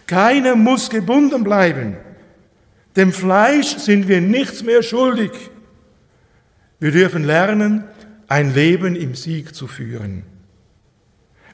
Keiner 0.07 0.55
muss 0.55 0.89
gebunden 0.89 1.43
bleiben. 1.43 1.97
Dem 2.95 3.13
Fleisch 3.13 3.79
sind 3.79 4.07
wir 4.07 4.21
nichts 4.21 4.63
mehr 4.63 4.85
schuldig. 4.85 5.33
Wir 6.79 6.93
dürfen 6.93 7.25
lernen, 7.25 7.83
ein 8.29 8.55
Leben 8.55 8.97
im 8.97 9.15
Sieg 9.15 9.55
zu 9.55 9.67
führen. 9.67 10.25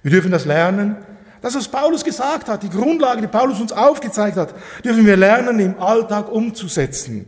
Wir 0.02 0.10
dürfen 0.10 0.30
das 0.30 0.44
lernen. 0.44 0.96
Das, 1.42 1.54
was 1.54 1.68
Paulus 1.68 2.04
gesagt 2.04 2.48
hat, 2.48 2.62
die 2.62 2.70
Grundlage, 2.70 3.20
die 3.20 3.26
Paulus 3.26 3.60
uns 3.60 3.72
aufgezeigt 3.72 4.36
hat, 4.36 4.54
dürfen 4.84 5.06
wir 5.06 5.16
lernen, 5.16 5.58
im 5.58 5.80
Alltag 5.80 6.30
umzusetzen. 6.30 7.26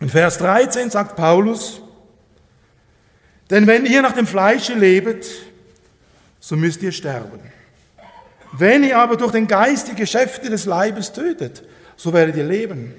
In 0.00 0.08
Vers 0.08 0.38
13 0.38 0.90
sagt 0.90 1.16
Paulus, 1.16 1.82
denn 3.50 3.66
wenn 3.66 3.86
ihr 3.86 4.02
nach 4.02 4.12
dem 4.12 4.26
Fleische 4.26 4.74
lebet, 4.74 5.26
so 6.38 6.54
müsst 6.54 6.82
ihr 6.82 6.92
sterben. 6.92 7.40
Wenn 8.52 8.84
ihr 8.84 8.98
aber 8.98 9.16
durch 9.16 9.32
den 9.32 9.46
Geist 9.46 9.88
die 9.88 9.94
Geschäfte 9.94 10.48
des 10.50 10.64
Leibes 10.64 11.12
tötet, 11.12 11.62
so 11.96 12.12
werdet 12.12 12.36
ihr 12.36 12.44
leben. 12.44 12.94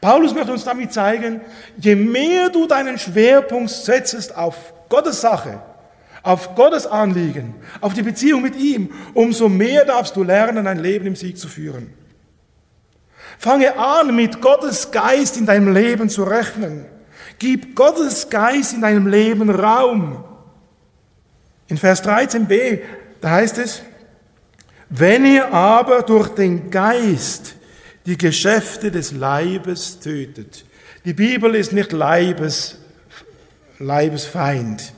Paulus 0.00 0.34
möchte 0.34 0.52
uns 0.52 0.64
damit 0.64 0.92
zeigen, 0.92 1.40
je 1.78 1.94
mehr 1.94 2.50
du 2.50 2.66
deinen 2.66 2.98
Schwerpunkt 2.98 3.70
setzt 3.70 4.36
auf 4.36 4.72
Gottes 4.88 5.20
Sache, 5.20 5.60
auf 6.22 6.54
Gottes 6.54 6.86
Anliegen, 6.86 7.54
auf 7.80 7.94
die 7.94 8.02
Beziehung 8.02 8.42
mit 8.42 8.56
ihm, 8.56 8.90
umso 9.14 9.48
mehr 9.48 9.84
darfst 9.84 10.14
du 10.16 10.22
lernen, 10.22 10.66
ein 10.66 10.78
Leben 10.78 11.06
im 11.06 11.16
Sieg 11.16 11.38
zu 11.38 11.48
führen. 11.48 11.92
Fange 13.38 13.76
an, 13.78 14.14
mit 14.14 14.40
Gottes 14.40 14.90
Geist 14.90 15.36
in 15.36 15.46
deinem 15.46 15.72
Leben 15.72 16.08
zu 16.08 16.24
rechnen. 16.24 16.86
Gib 17.38 17.76
Gottes 17.76 18.28
Geist 18.28 18.74
in 18.74 18.80
deinem 18.80 19.06
Leben 19.06 19.48
Raum. 19.48 20.24
In 21.68 21.76
Vers 21.76 22.02
13b, 22.02 22.80
da 23.20 23.30
heißt 23.30 23.58
es, 23.58 23.82
wenn 24.90 25.24
ihr 25.26 25.52
aber 25.52 26.02
durch 26.02 26.28
den 26.30 26.70
Geist 26.70 27.57
die 28.08 28.16
Geschäfte 28.16 28.90
des 28.90 29.12
Leibes 29.12 30.00
tötet. 30.00 30.64
Die 31.04 31.12
Bibel 31.12 31.54
ist 31.54 31.74
nicht 31.74 31.92
Leibes, 31.92 32.78
Leibesfeind. 33.78 34.94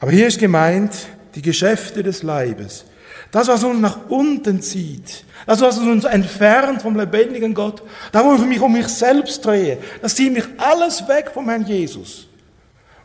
Aber 0.00 0.10
hier 0.10 0.26
ist 0.26 0.40
gemeint 0.40 1.06
die 1.36 1.42
Geschäfte 1.42 2.02
des 2.02 2.24
Leibes. 2.24 2.84
Das, 3.30 3.46
was 3.46 3.62
uns 3.62 3.80
nach 3.80 4.08
unten 4.08 4.60
zieht, 4.60 5.24
das, 5.46 5.60
was 5.60 5.78
uns 5.78 6.04
entfernt 6.04 6.82
vom 6.82 6.96
lebendigen 6.96 7.54
Gott, 7.54 7.84
da, 8.10 8.24
wo 8.24 8.34
ich 8.34 8.40
mich 8.40 8.60
um 8.60 8.72
mich 8.72 8.88
selbst 8.88 9.46
drehe, 9.46 9.78
das 10.02 10.16
zieht 10.16 10.32
mich 10.32 10.44
alles 10.58 11.06
weg 11.06 11.30
vom 11.32 11.48
Herrn 11.48 11.64
Jesus. 11.64 12.26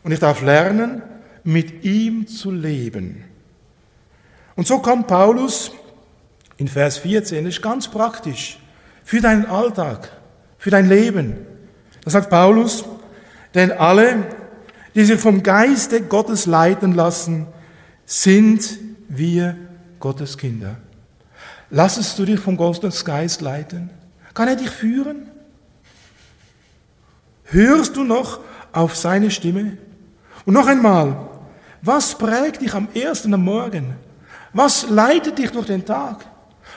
Und 0.02 0.10
ich 0.10 0.18
darf 0.18 0.42
lernen, 0.42 1.02
mit 1.44 1.84
ihm 1.84 2.26
zu 2.26 2.50
leben. 2.50 3.24
Und 4.56 4.66
so 4.66 4.80
kommt 4.80 5.06
Paulus 5.06 5.70
in 6.56 6.66
Vers 6.66 6.98
14, 6.98 7.44
das 7.44 7.54
ist 7.54 7.62
ganz 7.62 7.86
praktisch 7.86 8.59
für 9.10 9.20
deinen 9.20 9.46
Alltag, 9.46 10.08
für 10.56 10.70
dein 10.70 10.88
Leben. 10.88 11.34
Da 12.04 12.12
sagt 12.12 12.30
Paulus, 12.30 12.84
denn 13.54 13.72
alle, 13.72 14.24
die 14.94 15.04
sich 15.04 15.18
vom 15.18 15.42
Geiste 15.42 16.00
Gottes 16.02 16.46
leiten 16.46 16.94
lassen, 16.94 17.48
sind 18.06 18.78
wir 19.08 19.56
Gottes 19.98 20.38
Kinder. 20.38 20.76
Lassest 21.70 22.20
du 22.20 22.24
dich 22.24 22.38
vom 22.38 22.56
Gottes 22.56 23.04
Geist 23.04 23.40
leiten? 23.40 23.90
Kann 24.32 24.46
er 24.46 24.54
dich 24.54 24.70
führen? 24.70 25.28
Hörst 27.46 27.96
du 27.96 28.04
noch 28.04 28.38
auf 28.70 28.94
seine 28.94 29.32
Stimme? 29.32 29.76
Und 30.44 30.54
noch 30.54 30.68
einmal, 30.68 31.16
was 31.82 32.16
prägt 32.16 32.60
dich 32.60 32.74
am 32.74 32.86
ersten 32.94 33.34
am 33.34 33.42
Morgen? 33.42 33.96
Was 34.52 34.88
leitet 34.88 35.36
dich 35.36 35.50
durch 35.50 35.66
den 35.66 35.84
Tag? 35.84 36.24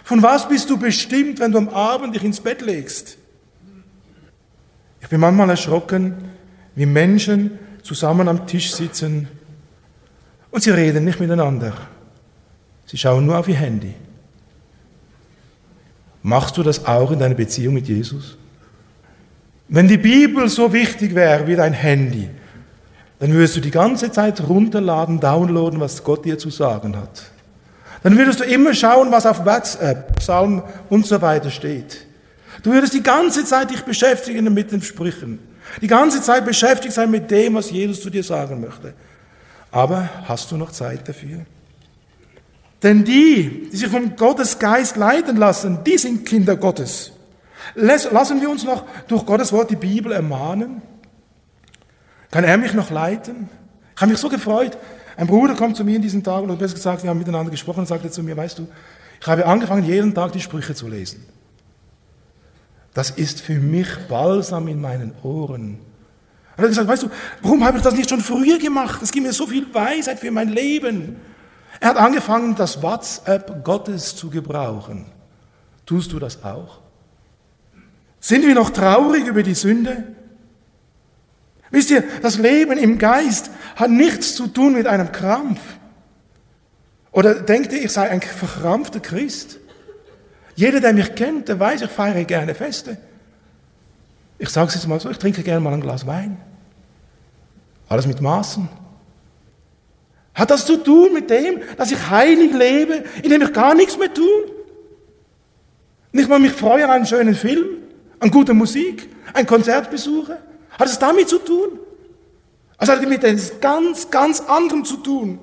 Von 0.04 0.22
was 0.22 0.48
bist 0.48 0.70
du 0.70 0.78
bestimmt, 0.78 1.40
wenn 1.40 1.52
du 1.52 1.58
am 1.58 1.70
Abend 1.70 2.16
dich 2.16 2.24
ins 2.24 2.42
Bett 2.42 2.62
legst? 2.62 3.18
Ich 5.02 5.08
bin 5.10 5.20
manchmal 5.20 5.50
erschrocken, 5.50 6.16
wie 6.76 6.86
Menschen 6.86 7.60
zusammen 7.82 8.28
am 8.28 8.48
Tisch 8.48 8.74
sitzen 8.74 9.28
und 10.52 10.64
sie 10.64 10.72
reden 10.72 11.06
nicht 11.06 11.20
miteinander. 11.20 11.74
Sie 12.86 12.98
schauen 12.98 13.26
nur 13.26 13.38
auf 13.38 13.48
ihr 13.48 13.56
Handy. 13.56 13.94
Machst 16.22 16.58
du 16.58 16.64
das 16.64 16.86
auch 16.86 17.12
in 17.12 17.20
deiner 17.20 17.36
Beziehung 17.36 17.74
mit 17.74 17.88
Jesus? 17.88 18.38
Wenn 19.68 19.88
die 19.88 19.98
Bibel 19.98 20.48
so 20.50 20.72
wichtig 20.72 21.16
wäre 21.16 21.48
wie 21.48 21.56
dein 21.56 21.74
Handy, 21.74 22.30
dann 23.20 23.34
würdest 23.34 23.56
du 23.58 23.62
die 23.62 23.72
ganze 23.72 24.12
Zeit 24.12 24.48
runterladen, 24.48 25.20
downloaden, 25.20 25.80
was 25.80 26.04
Gott 26.04 26.26
dir 26.26 26.38
zu 26.38 26.50
sagen 26.50 26.96
hat. 26.96 27.24
Dann 28.04 28.18
würdest 28.18 28.42
du 28.42 28.44
immer 28.44 28.74
schauen, 28.74 29.12
was 29.12 29.26
auf 29.26 29.46
WhatsApp, 29.46 30.18
Psalm 30.18 30.62
und 30.90 31.08
so 31.08 31.22
weiter 31.22 31.50
steht. 31.50 32.06
Du 32.62 32.72
würdest 32.72 32.94
die 32.94 33.04
ganze 33.04 33.46
Zeit 33.46 33.72
dich 33.72 33.82
beschäftigen 33.82 34.54
mit 34.54 34.72
den 34.72 34.82
Sprüchen. 34.82 35.40
Die 35.82 35.88
ganze 35.88 36.22
Zeit 36.22 36.46
beschäftigt 36.46 36.94
sein 36.94 37.10
mit 37.10 37.32
dem, 37.32 37.56
was 37.56 37.72
Jesus 37.72 38.02
zu 38.02 38.10
dir 38.10 38.24
sagen 38.24 38.62
möchte. 38.62 38.94
Aber 39.72 40.10
hast 40.26 40.52
du 40.52 40.58
noch 40.58 40.72
Zeit 40.72 41.08
dafür? 41.08 41.46
Denn 42.84 43.06
die, 43.06 43.70
die 43.72 43.78
sich 43.78 43.88
vom 43.88 44.16
Gottes 44.16 44.60
Geist 44.60 44.98
leiten 44.98 45.38
lassen, 45.38 45.80
die 45.86 45.98
sind 45.98 46.26
Kinder 46.26 46.58
Gottes. 46.58 47.14
Lassen 47.76 48.42
wir 48.42 48.50
uns 48.50 48.66
noch 48.66 48.86
durch 49.08 49.26
Gottes 49.26 49.54
Wort 49.54 49.72
die 49.72 49.78
Bibel 49.78 50.12
ermahnen? 50.12 50.82
Kann 52.30 52.44
er 52.44 52.58
mich 52.58 52.74
noch 52.74 52.92
leiten? 52.92 53.50
Ich 53.96 54.02
habe 54.02 54.12
mich 54.12 54.20
so 54.20 54.28
gefreut, 54.28 54.78
ein 55.16 55.28
Bruder 55.28 55.56
kommt 55.56 55.78
zu 55.78 55.84
mir 55.84 55.96
in 55.96 56.02
diesen 56.02 56.24
Tagen, 56.24 56.50
und 56.50 56.58
besser 56.60 56.76
gesagt, 56.76 57.04
wir 57.04 57.10
haben 57.10 57.20
miteinander 57.20 57.52
gesprochen, 57.52 57.82
und 57.82 57.88
sagte 57.88 58.10
zu 58.10 58.24
mir, 58.24 58.36
weißt 58.36 58.60
du, 58.60 58.68
ich 59.20 59.28
habe 59.28 59.46
angefangen, 59.46 59.86
jeden 59.86 60.14
Tag 60.14 60.32
die 60.34 60.42
Sprüche 60.42 60.76
zu 60.76 60.88
lesen. 60.88 61.26
Das 62.94 63.10
ist 63.10 63.42
für 63.42 63.56
mich 63.56 63.88
Balsam 64.08 64.68
in 64.68 64.82
meinen 64.82 65.14
Ohren. 65.24 65.80
Und 66.56 66.58
er 66.58 66.64
hat 66.64 66.70
gesagt, 66.70 66.88
weißt 66.88 67.04
du, 67.04 67.10
warum 67.42 67.64
habe 67.64 67.78
ich 67.78 67.84
das 67.84 67.96
nicht 67.96 68.10
schon 68.10 68.22
früher 68.22 68.60
gemacht? 68.60 69.02
Das 69.02 69.12
gibt 69.12 69.26
mir 69.26 69.34
so 69.34 69.48
viel 69.48 69.66
Weisheit 69.74 70.20
für 70.20 70.30
mein 70.30 70.50
Leben. 70.50 71.16
Er 71.80 71.90
hat 71.90 71.98
angefangen, 71.98 72.56
das 72.56 72.84
WhatsApp 72.84 73.64
Gottes 73.64 74.16
zu 74.16 74.30
gebrauchen. 74.30 75.06
Tust 75.86 76.12
du 76.12 76.20
das 76.20 76.44
auch? 76.44 76.80
Sind 78.20 78.46
wir 78.46 78.56
noch 78.56 78.70
traurig 78.70 79.26
über 79.26 79.44
die 79.44 79.56
Sünde? 79.56 80.04
Wisst 81.74 81.90
ihr, 81.90 82.04
das 82.22 82.38
Leben 82.38 82.78
im 82.78 83.00
Geist 83.00 83.50
hat 83.76 83.90
nichts 83.90 84.36
zu 84.36 84.46
tun 84.46 84.76
mit 84.76 84.86
einem 84.86 85.12
Krampf. 85.12 85.60
Oder 87.12 87.34
denkt 87.34 87.74
ihr, 87.74 87.84
ich 87.84 87.92
sei 87.92 88.12
ein 88.12 88.22
verkrampfter 88.22 89.00
Christ? 89.00 89.58
Jeder, 90.54 90.80
der 90.80 90.94
mich 90.94 91.16
kennt, 91.16 91.50
der 91.50 91.60
weiß, 91.60 91.82
ich 91.82 91.90
feiere 91.90 92.26
gerne 92.26 92.54
Feste. 92.54 92.98
Ich 94.38 94.50
sage 94.50 94.68
es 94.68 94.76
jetzt 94.76 94.88
mal 94.88 95.00
so, 95.00 95.10
ich 95.10 95.18
trinke 95.18 95.42
gerne 95.42 95.62
mal 95.62 95.74
ein 95.74 95.82
Glas 95.82 96.06
Wein. 96.06 96.38
Alles 97.90 98.06
mit 98.06 98.22
Maßen. 98.22 98.70
Hat 100.36 100.52
das 100.52 100.68
zu 100.68 100.78
tun 100.78 101.12
mit 101.12 101.32
dem, 101.32 101.60
dass 101.76 101.92
ich 101.92 102.08
heilig 102.08 102.54
lebe, 102.54 103.04
indem 103.24 103.42
ich 103.42 103.52
gar 103.52 103.74
nichts 103.74 103.98
mehr 103.98 104.14
tue? 104.14 104.52
Nicht 106.12 106.30
mal 106.30 106.38
mich 106.38 106.54
freue 106.54 106.84
an 106.84 106.92
einen 106.92 107.08
schönen 107.08 107.34
Film, 107.34 107.66
an 108.20 108.30
guter 108.30 108.54
Musik, 108.54 109.10
ein 109.34 109.48
Konzert 109.48 109.90
besuche? 109.90 110.38
Hat 110.80 110.88
es 110.88 111.00
damit 111.00 111.30
zu 111.30 111.40
tun? 111.40 111.80
Es 112.78 112.90
hat 112.90 113.08
mit 113.08 113.24
etwas 113.24 113.60
ganz, 113.62 114.10
ganz 114.10 114.42
anderem 114.42 114.84
zu 114.84 114.98
tun. 114.98 115.40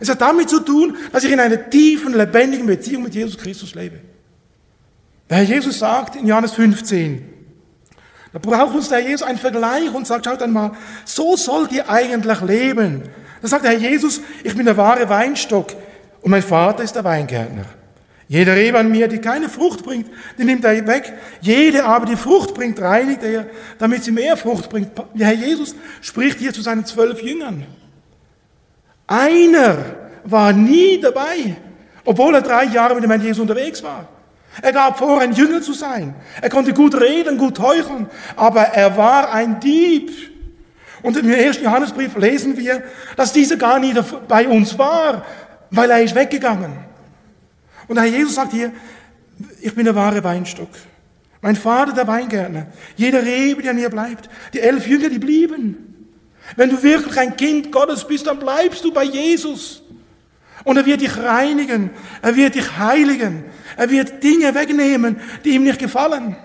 Es 0.00 0.08
hat 0.08 0.20
damit 0.20 0.48
zu 0.48 0.60
tun, 0.60 0.96
dass 1.12 1.24
ich 1.24 1.32
in 1.32 1.40
einer 1.40 1.68
tiefen, 1.68 2.14
lebendigen 2.14 2.66
Beziehung 2.66 3.02
mit 3.02 3.14
Jesus 3.14 3.36
Christus 3.36 3.74
lebe. 3.74 4.00
Der 5.28 5.38
Herr 5.38 5.44
Jesus 5.44 5.78
sagt 5.78 6.16
in 6.16 6.26
Johannes 6.26 6.52
15, 6.52 7.28
da 8.32 8.38
braucht 8.38 8.74
uns 8.74 8.88
der 8.88 8.98
Herr 8.98 9.08
Jesus 9.08 9.26
einen 9.26 9.38
Vergleich 9.38 9.92
und 9.92 10.06
sagt, 10.06 10.26
schaut 10.26 10.42
einmal, 10.42 10.72
so 11.04 11.36
sollt 11.36 11.72
ihr 11.72 11.88
eigentlich 11.90 12.40
leben. 12.42 13.02
Da 13.42 13.48
sagt 13.48 13.64
der 13.64 13.72
Herr 13.72 13.90
Jesus, 13.90 14.20
ich 14.44 14.54
bin 14.54 14.66
der 14.66 14.76
wahre 14.76 15.08
Weinstock 15.08 15.74
und 16.22 16.30
mein 16.30 16.42
Vater 16.42 16.82
ist 16.82 16.94
der 16.94 17.04
Weingärtner. 17.04 17.64
Jede 18.28 18.54
Rebe 18.54 18.78
an 18.78 18.90
mir, 18.90 19.08
die 19.08 19.20
keine 19.20 19.48
Frucht 19.48 19.82
bringt, 19.82 20.10
die 20.36 20.44
nimmt 20.44 20.62
er 20.62 20.86
weg. 20.86 21.14
Jede 21.40 21.86
aber, 21.86 22.04
die 22.04 22.16
Frucht 22.16 22.52
bringt, 22.52 22.78
reinigt 22.80 23.22
er, 23.22 23.46
damit 23.78 24.04
sie 24.04 24.12
mehr 24.12 24.36
Frucht 24.36 24.68
bringt. 24.68 24.90
Der 25.14 25.28
Herr 25.28 25.34
Jesus 25.34 25.74
spricht 26.02 26.38
hier 26.38 26.52
zu 26.52 26.60
seinen 26.60 26.84
zwölf 26.84 27.22
Jüngern. 27.22 27.64
Einer 29.06 29.78
war 30.24 30.52
nie 30.52 31.00
dabei, 31.00 31.56
obwohl 32.04 32.34
er 32.34 32.42
drei 32.42 32.64
Jahre 32.64 32.94
mit 32.94 33.04
dem 33.04 33.10
Herrn 33.10 33.22
Jesus 33.22 33.40
unterwegs 33.40 33.82
war. 33.82 34.06
Er 34.60 34.72
gab 34.72 34.98
vor, 34.98 35.20
ein 35.20 35.32
Jünger 35.32 35.62
zu 35.62 35.72
sein. 35.72 36.14
Er 36.42 36.50
konnte 36.50 36.74
gut 36.74 37.00
reden, 37.00 37.38
gut 37.38 37.58
heucheln, 37.58 38.08
aber 38.36 38.60
er 38.60 38.94
war 38.98 39.32
ein 39.32 39.58
Dieb. 39.60 40.10
Und 41.02 41.16
im 41.16 41.30
ersten 41.30 41.64
Johannesbrief 41.64 42.14
lesen 42.16 42.58
wir, 42.58 42.82
dass 43.16 43.32
dieser 43.32 43.56
gar 43.56 43.78
nie 43.78 43.94
bei 44.26 44.46
uns 44.48 44.76
war, 44.78 45.24
weil 45.70 45.90
er 45.90 46.02
ist 46.02 46.14
weggegangen. 46.14 46.87
Und 47.88 47.96
der 47.96 48.04
Herr 48.04 48.10
Jesus 48.10 48.34
sagt 48.34 48.52
hier, 48.52 48.72
ich 49.60 49.74
bin 49.74 49.84
der 49.84 49.94
wahre 49.94 50.22
Weinstock. 50.22 50.70
Mein 51.40 51.56
Vater 51.56 51.92
der 51.92 52.06
Weingärtner. 52.06 52.66
Jede 52.96 53.22
Rebe, 53.22 53.62
die 53.62 53.68
an 53.68 53.76
mir 53.76 53.90
bleibt. 53.90 54.28
Die 54.52 54.60
elf 54.60 54.86
Jünger, 54.86 55.08
die 55.08 55.18
blieben. 55.18 55.76
Wenn 56.56 56.70
du 56.70 56.82
wirklich 56.82 57.16
ein 57.18 57.36
Kind 57.36 57.70
Gottes 57.72 58.06
bist, 58.06 58.26
dann 58.26 58.38
bleibst 58.38 58.84
du 58.84 58.92
bei 58.92 59.04
Jesus. 59.04 59.82
Und 60.64 60.76
er 60.76 60.86
wird 60.86 61.00
dich 61.00 61.16
reinigen. 61.16 61.90
Er 62.22 62.36
wird 62.36 62.54
dich 62.54 62.78
heiligen. 62.78 63.44
Er 63.76 63.90
wird 63.90 64.22
Dinge 64.22 64.54
wegnehmen, 64.54 65.20
die 65.44 65.50
ihm 65.50 65.64
nicht 65.64 65.78
gefallen. 65.78 66.36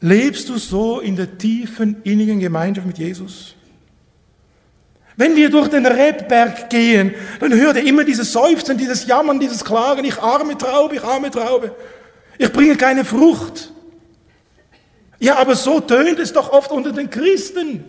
Lebst 0.00 0.48
du 0.48 0.58
so 0.58 1.00
in 1.00 1.16
der 1.16 1.38
tiefen, 1.38 2.02
innigen 2.04 2.38
Gemeinschaft 2.38 2.86
mit 2.86 2.98
Jesus? 2.98 3.56
Wenn 5.18 5.34
wir 5.34 5.50
durch 5.50 5.66
den 5.66 5.84
Rebberg 5.84 6.70
gehen, 6.70 7.12
dann 7.40 7.52
hört 7.52 7.76
ihr 7.76 7.84
immer 7.84 8.04
dieses 8.04 8.30
Seufzen, 8.30 8.78
dieses 8.78 9.04
Jammern, 9.04 9.40
dieses 9.40 9.64
Klagen, 9.64 10.04
ich 10.04 10.16
arme 10.16 10.56
Traube, 10.56 10.94
ich 10.94 11.02
arme 11.02 11.28
Traube. 11.28 11.74
Ich 12.38 12.52
bringe 12.52 12.76
keine 12.76 13.04
Frucht. 13.04 13.72
Ja, 15.18 15.38
aber 15.38 15.56
so 15.56 15.80
tönt 15.80 16.20
es 16.20 16.32
doch 16.32 16.52
oft 16.52 16.70
unter 16.70 16.92
den 16.92 17.10
Christen. 17.10 17.82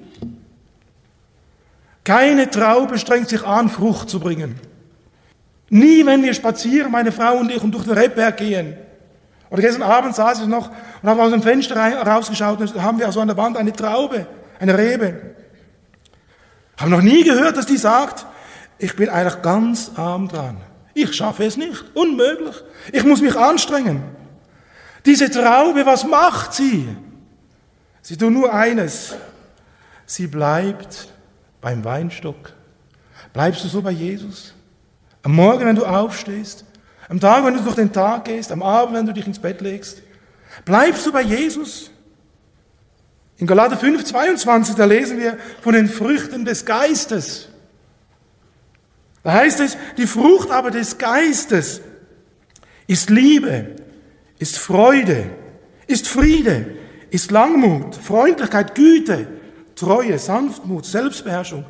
Keine 2.03 2.49
Traube 2.49 2.97
strengt 2.97 3.29
sich 3.29 3.43
an, 3.43 3.69
Frucht 3.69 4.09
zu 4.09 4.19
bringen. 4.19 4.59
Nie, 5.69 6.03
wenn 6.07 6.23
wir 6.23 6.33
spazieren, 6.33 6.91
meine 6.91 7.11
Frau 7.11 7.37
und 7.37 7.51
ich, 7.51 7.61
und 7.61 7.71
durch 7.71 7.83
den 7.83 7.93
Rebberg 7.93 8.37
gehen. 8.37 8.75
Oder 9.51 9.61
gestern 9.61 9.83
Abend 9.83 10.15
saß 10.15 10.41
ich 10.41 10.47
noch 10.47 10.71
und 11.03 11.07
habe 11.07 11.21
aus 11.21 11.29
dem 11.29 11.43
Fenster 11.43 11.75
rausgeschaut 11.77 12.59
und 12.59 12.81
haben 12.81 12.97
wir 12.97 13.05
also 13.05 13.19
an 13.19 13.27
der 13.27 13.37
Wand 13.37 13.55
eine 13.55 13.71
Traube, 13.71 14.25
eine 14.59 14.75
Rebe. 14.75 15.35
Habe 16.79 16.91
noch 16.91 17.01
nie 17.01 17.23
gehört, 17.25 17.57
dass 17.57 17.65
die 17.65 17.77
sagt, 17.77 18.25
ich 18.77 18.95
bin 18.95 19.09
eigentlich 19.09 19.41
ganz 19.41 19.91
arm 19.95 20.29
dran. 20.29 20.57
Ich 20.93 21.13
schaffe 21.13 21.43
es 21.43 21.57
nicht. 21.57 21.83
Unmöglich. 21.93 22.55
Ich 22.93 23.03
muss 23.03 23.21
mich 23.21 23.35
anstrengen. 23.35 24.01
Diese 25.05 25.29
Traube, 25.29 25.85
was 25.85 26.05
macht 26.05 26.53
sie? 26.53 26.87
Sie 28.01 28.15
tut 28.15 28.31
nur 28.31 28.53
eines. 28.53 29.15
Sie 30.05 30.27
bleibt 30.27 31.09
beim 31.59 31.83
Weinstock. 31.83 32.53
Bleibst 33.33 33.63
du 33.65 33.67
so 33.67 33.81
bei 33.81 33.91
Jesus? 33.91 34.53
Am 35.21 35.35
Morgen, 35.35 35.65
wenn 35.65 35.75
du 35.75 35.85
aufstehst, 35.85 36.63
am 37.09 37.19
Tag, 37.19 37.43
wenn 37.43 37.55
du 37.55 37.61
durch 37.61 37.75
den 37.75 37.91
Tag 37.91 38.25
gehst, 38.25 38.53
am 38.53 38.63
Abend, 38.63 38.95
wenn 38.95 39.05
du 39.05 39.13
dich 39.13 39.27
ins 39.27 39.39
Bett 39.39 39.59
legst, 39.59 40.01
bleibst 40.63 41.05
du 41.05 41.11
bei 41.11 41.23
Jesus? 41.23 41.91
In 43.39 43.47
Galater 43.47 43.77
5, 43.77 44.03
22, 44.03 44.75
da 44.75 44.83
lesen 44.83 45.17
wir 45.17 45.37
von 45.61 45.73
den 45.73 45.87
Früchten 45.87 46.43
des 46.43 46.65
Geistes. 46.65 47.47
Da 49.23 49.31
heißt 49.31 49.61
es, 49.61 49.77
die 49.97 50.07
Frucht 50.07 50.51
aber 50.51 50.71
des 50.71 50.97
Geistes 50.97 51.81
ist 52.85 53.09
Liebe, 53.09 53.77
ist 54.39 54.57
Freude, 54.57 55.29
ist 55.87 56.09
Friede, 56.09 56.75
ist 57.11 57.31
Langmut, 57.31 57.95
Freundlichkeit, 57.95 58.75
Güte, 58.75 59.27
Treue, 59.73 60.19
Sanftmut, 60.19 60.85
Selbstbeherrschung. 60.85 61.65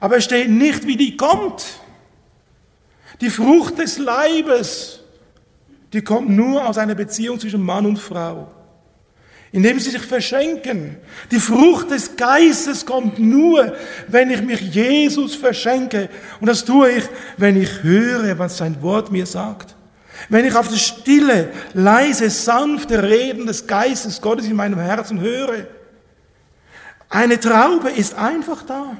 Aber 0.00 0.16
es 0.16 0.24
steht 0.24 0.50
nicht, 0.50 0.88
wie 0.88 0.96
die 0.96 1.16
kommt. 1.16 1.64
Die 3.20 3.30
Frucht 3.30 3.78
des 3.78 3.98
Leibes, 3.98 5.00
die 5.92 6.02
kommt 6.02 6.30
nur 6.30 6.66
aus 6.66 6.78
einer 6.78 6.96
Beziehung 6.96 7.38
zwischen 7.38 7.62
Mann 7.62 7.86
und 7.86 7.98
Frau. 7.98 8.48
Indem 9.52 9.78
sie 9.78 9.90
sich 9.90 10.02
verschenken. 10.02 10.96
Die 11.30 11.38
Frucht 11.38 11.90
des 11.90 12.16
Geistes 12.16 12.86
kommt 12.86 13.18
nur, 13.18 13.76
wenn 14.08 14.30
ich 14.30 14.42
mich 14.42 14.60
Jesus 14.60 15.34
verschenke. 15.34 16.08
Und 16.40 16.48
das 16.48 16.64
tue 16.64 16.90
ich, 16.90 17.04
wenn 17.36 17.60
ich 17.60 17.82
höre, 17.82 18.38
was 18.38 18.56
sein 18.56 18.80
Wort 18.80 19.12
mir 19.12 19.26
sagt. 19.26 19.76
Wenn 20.30 20.46
ich 20.46 20.54
auf 20.54 20.68
das 20.68 20.80
stille, 20.80 21.50
leise, 21.74 22.30
sanfte 22.30 23.02
Reden 23.02 23.46
des 23.46 23.66
Geistes 23.66 24.20
Gottes 24.20 24.46
in 24.46 24.56
meinem 24.56 24.78
Herzen 24.78 25.20
höre. 25.20 25.66
Eine 27.10 27.38
Traube 27.38 27.90
ist 27.90 28.14
einfach 28.14 28.62
da. 28.62 28.96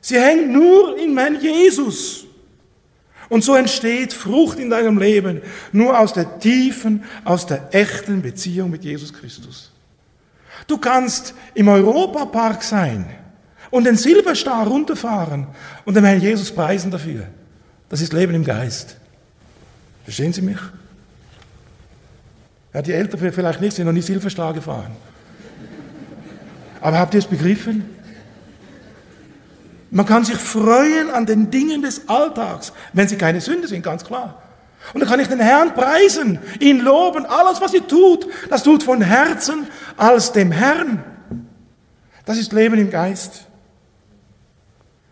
Sie 0.00 0.18
hängt 0.18 0.50
nur 0.50 0.98
in 0.98 1.14
mein 1.14 1.40
Jesus. 1.40 2.25
Und 3.28 3.42
so 3.42 3.54
entsteht 3.54 4.12
Frucht 4.12 4.58
in 4.58 4.70
deinem 4.70 4.98
Leben 4.98 5.42
nur 5.72 5.98
aus 5.98 6.12
der 6.12 6.38
tiefen, 6.38 7.04
aus 7.24 7.46
der 7.46 7.68
echten 7.74 8.22
Beziehung 8.22 8.70
mit 8.70 8.84
Jesus 8.84 9.12
Christus. 9.12 9.72
Du 10.66 10.78
kannst 10.78 11.34
im 11.54 11.68
Europapark 11.68 12.62
sein 12.62 13.06
und 13.70 13.84
den 13.84 13.96
Silberstar 13.96 14.66
runterfahren 14.66 15.48
und 15.84 15.94
dem 15.94 16.04
Herrn 16.04 16.20
Jesus 16.20 16.52
preisen 16.52 16.90
dafür. 16.90 17.26
Das 17.88 18.00
ist 18.00 18.12
Leben 18.12 18.34
im 18.34 18.44
Geist. 18.44 18.96
Verstehen 20.04 20.32
Sie 20.32 20.42
mich? 20.42 20.58
Ja, 22.72 22.82
die 22.82 22.92
Eltern 22.92 23.32
vielleicht 23.32 23.60
nicht, 23.60 23.74
sind 23.74 23.86
noch 23.86 23.92
nie 23.92 24.02
Silberstar 24.02 24.52
gefahren. 24.54 24.92
Aber 26.80 26.98
habt 26.98 27.14
ihr 27.14 27.18
es 27.18 27.26
begriffen? 27.26 27.95
Man 29.90 30.06
kann 30.06 30.24
sich 30.24 30.36
freuen 30.36 31.10
an 31.10 31.26
den 31.26 31.50
Dingen 31.50 31.82
des 31.82 32.08
Alltags, 32.08 32.72
wenn 32.92 33.08
sie 33.08 33.16
keine 33.16 33.40
Sünde 33.40 33.68
sind, 33.68 33.82
ganz 33.82 34.04
klar. 34.04 34.42
Und 34.92 35.00
dann 35.00 35.08
kann 35.08 35.20
ich 35.20 35.28
den 35.28 35.40
Herrn 35.40 35.74
preisen, 35.74 36.38
ihn 36.60 36.80
loben, 36.80 37.26
alles, 37.26 37.60
was 37.60 37.74
er 37.74 37.86
tut, 37.86 38.26
das 38.50 38.62
tut 38.62 38.82
von 38.82 39.00
Herzen 39.00 39.66
als 39.96 40.32
dem 40.32 40.52
Herrn. 40.52 41.02
Das 42.24 42.38
ist 42.38 42.52
Leben 42.52 42.78
im 42.78 42.90
Geist. 42.90 43.46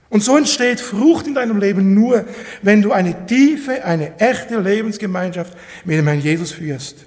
Und 0.09 0.23
so 0.23 0.37
entsteht 0.37 0.81
Frucht 0.81 1.27
in 1.27 1.35
deinem 1.35 1.59
Leben 1.59 1.95
nur, 1.95 2.25
wenn 2.63 2.83
du 2.83 2.93
eine 2.93 3.27
tiefe, 3.27 3.85
eine 3.85 4.19
echte 4.21 4.61
Lebensgemeinschaft 4.61 5.57
mit 5.85 5.99
dem 5.99 6.07
Herrn 6.07 6.21
Jesus 6.21 6.53
führst. 6.53 6.99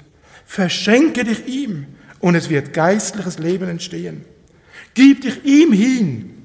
Verschenke 0.46 1.24
dich 1.24 1.48
ihm 1.48 1.86
und 2.20 2.36
es 2.36 2.50
wird 2.50 2.74
geistliches 2.74 3.40
Leben 3.40 3.70
entstehen. 3.70 4.26
Gib 4.94 5.22
dich 5.22 5.46
ihm 5.46 5.72
hin 5.72 6.37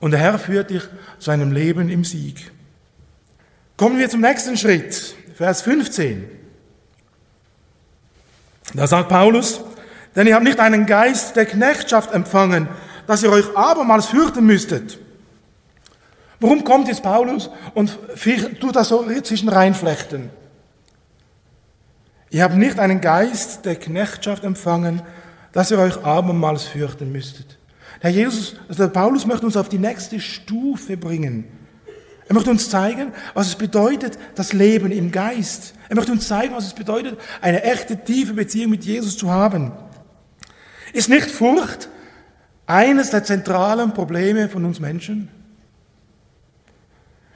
und 0.00 0.10
der 0.10 0.20
Herr 0.20 0.38
führt 0.38 0.70
dich 0.70 0.82
zu 1.18 1.30
einem 1.30 1.52
Leben 1.52 1.88
im 1.88 2.04
Sieg. 2.04 2.50
Kommen 3.76 3.98
wir 3.98 4.10
zum 4.10 4.20
nächsten 4.20 4.56
Schritt, 4.56 5.14
Vers 5.34 5.62
15. 5.62 6.28
Da 8.74 8.86
sagt 8.86 9.08
Paulus, 9.08 9.60
denn 10.16 10.26
ihr 10.26 10.34
habt 10.34 10.44
nicht 10.44 10.60
einen 10.60 10.86
Geist 10.86 11.36
der 11.36 11.46
Knechtschaft 11.46 12.12
empfangen, 12.12 12.68
dass 13.06 13.22
ihr 13.22 13.30
euch 13.30 13.56
abermals 13.56 14.06
fürchten 14.06 14.44
müsstet. 14.44 14.98
Warum 16.40 16.64
kommt 16.64 16.88
jetzt 16.88 17.02
Paulus 17.02 17.50
und 17.74 17.98
tut 18.60 18.76
das 18.76 18.88
so 18.88 19.04
zwischen 19.22 19.48
reinflechten? 19.48 20.30
Ihr 22.30 22.44
habt 22.44 22.56
nicht 22.56 22.78
einen 22.78 23.00
Geist 23.00 23.66
der 23.66 23.76
Knechtschaft 23.76 24.44
empfangen, 24.44 25.02
dass 25.52 25.70
ihr 25.70 25.78
euch 25.78 26.04
abermals 26.04 26.64
fürchten 26.64 27.10
müsstet. 27.12 27.58
Herr 28.00 28.10
Jesus, 28.10 28.56
also 28.66 28.82
der 28.82 28.90
Paulus 28.90 29.26
möchte 29.26 29.46
uns 29.46 29.56
auf 29.56 29.68
die 29.68 29.78
nächste 29.78 30.20
Stufe 30.20 30.96
bringen. 30.96 31.44
Er 32.28 32.34
möchte 32.34 32.50
uns 32.50 32.70
zeigen, 32.70 33.12
was 33.34 33.48
es 33.48 33.56
bedeutet, 33.56 34.18
das 34.36 34.52
Leben 34.52 34.90
im 34.90 35.10
Geist. 35.10 35.74
Er 35.88 35.96
möchte 35.96 36.12
uns 36.12 36.26
zeigen, 36.26 36.54
was 36.54 36.66
es 36.66 36.74
bedeutet, 36.74 37.18
eine 37.40 37.62
echte, 37.62 38.02
tiefe 38.02 38.32
Beziehung 38.34 38.70
mit 38.70 38.84
Jesus 38.84 39.18
zu 39.18 39.30
haben. 39.30 39.72
Ist 40.92 41.08
nicht 41.08 41.30
Furcht 41.30 41.88
eines 42.66 43.10
der 43.10 43.24
zentralen 43.24 43.92
Probleme 43.92 44.48
von 44.48 44.64
uns 44.64 44.80
Menschen? 44.80 45.28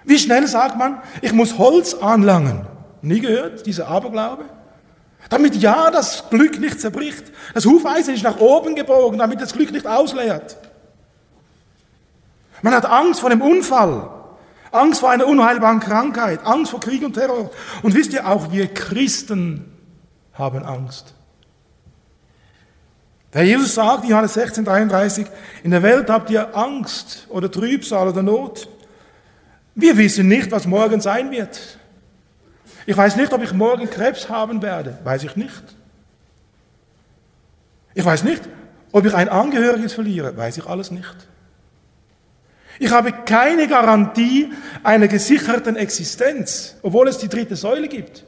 Wie 0.05 0.19
schnell 0.19 0.47
sagt 0.47 0.79
man, 0.79 1.03
ich 1.21 1.33
muss 1.33 1.59
Holz 1.59 1.95
anlangen? 1.95 2.67
Nie 3.03 3.21
gehört, 3.21 3.67
dieser 3.67 3.89
Aberglaube? 3.89 4.45
Damit 5.31 5.57
ja 5.57 5.91
das 5.91 6.29
Glück 6.31 6.59
nicht 6.59 6.81
zerbricht. 6.81 7.25
Das 7.55 7.65
Hufeisen 7.65 8.15
ist 8.15 8.23
nach 8.23 8.39
oben 8.39 8.75
gebogen, 8.75 9.19
damit 9.19 9.41
das 9.41 9.53
Glück 9.53 9.73
nicht 9.73 9.87
ausleert. 9.87 10.57
Man 12.63 12.75
hat 12.75 12.87
Angst 12.87 13.21
vor 13.21 13.31
dem 13.31 13.43
Unfall, 13.43 14.11
Angst 14.71 15.01
vor 15.01 15.11
einer 15.11 15.27
unheilbaren 15.27 15.81
Krankheit, 15.81 16.45
Angst 16.45 16.71
vor 16.71 16.81
Krieg 16.81 17.05
und 17.05 17.15
Terror. 17.15 17.51
Und 17.83 17.95
wisst 17.95 18.13
ihr, 18.13 18.27
auch 18.27 18.53
wir 18.53 18.73
Christen 18.73 19.73
haben 20.33 20.65
Angst. 20.65 21.15
Der 23.35 23.45
Jesus 23.45 23.75
sagt, 23.75 24.05
Johannes 24.05 24.35
16, 24.35 24.65
33, 24.65 25.27
in 25.65 25.73
der 25.73 25.83
Welt 25.83 26.09
habt 26.09 26.31
ihr 26.31 26.57
Angst 26.57 27.27
oder 27.29 27.51
Trübsal 27.51 28.09
oder 28.09 28.23
Not. 28.23 28.69
Wir 29.75 29.97
wissen 29.97 30.29
nicht, 30.29 30.53
was 30.53 30.67
morgen 30.67 31.01
sein 31.01 31.33
wird. 31.33 31.79
Ich 32.87 32.97
weiß 32.97 33.17
nicht, 33.17 33.33
ob 33.33 33.43
ich 33.43 33.53
morgen 33.53 33.89
Krebs 33.89 34.29
haben 34.29 34.63
werde. 34.63 34.99
Weiß 35.05 35.25
ich 35.25 35.37
nicht. 35.37 35.63
Ich 37.95 38.05
weiß 38.05 38.25
nicht, 38.25 38.43
ob 38.93 39.07
ich 39.07 39.15
ein 39.15 39.29
Angehöriges 39.29 39.93
verliere. 39.93 40.37
Weiß 40.37 40.59
ich 40.59 40.67
alles 40.67 40.91
nicht. 40.91 41.17
Ich 42.79 42.91
habe 42.91 43.13
keine 43.13 43.69
Garantie 43.69 44.53
einer 44.83 45.09
gesicherten 45.09 45.77
Existenz, 45.77 46.77
obwohl 46.83 47.09
es 47.09 47.19
die 47.19 47.29
dritte 47.29 47.57
Säule 47.57 47.89
gibt. 47.89 48.25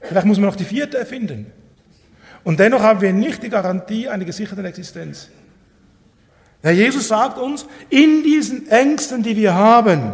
Vielleicht 0.00 0.26
muss 0.26 0.38
man 0.38 0.46
noch 0.46 0.56
die 0.56 0.64
vierte 0.64 0.98
erfinden. 0.98 1.52
Und 2.42 2.58
dennoch 2.58 2.80
haben 2.80 3.00
wir 3.00 3.12
nicht 3.12 3.42
die 3.42 3.50
Garantie 3.50 4.08
einer 4.08 4.24
gesicherten 4.24 4.64
Existenz. 4.64 5.28
Der 6.62 6.72
Jesus 6.72 7.08
sagt 7.08 7.38
uns, 7.38 7.66
in 7.90 8.22
diesen 8.22 8.68
Ängsten, 8.68 9.22
die 9.22 9.36
wir 9.36 9.54
haben, 9.54 10.12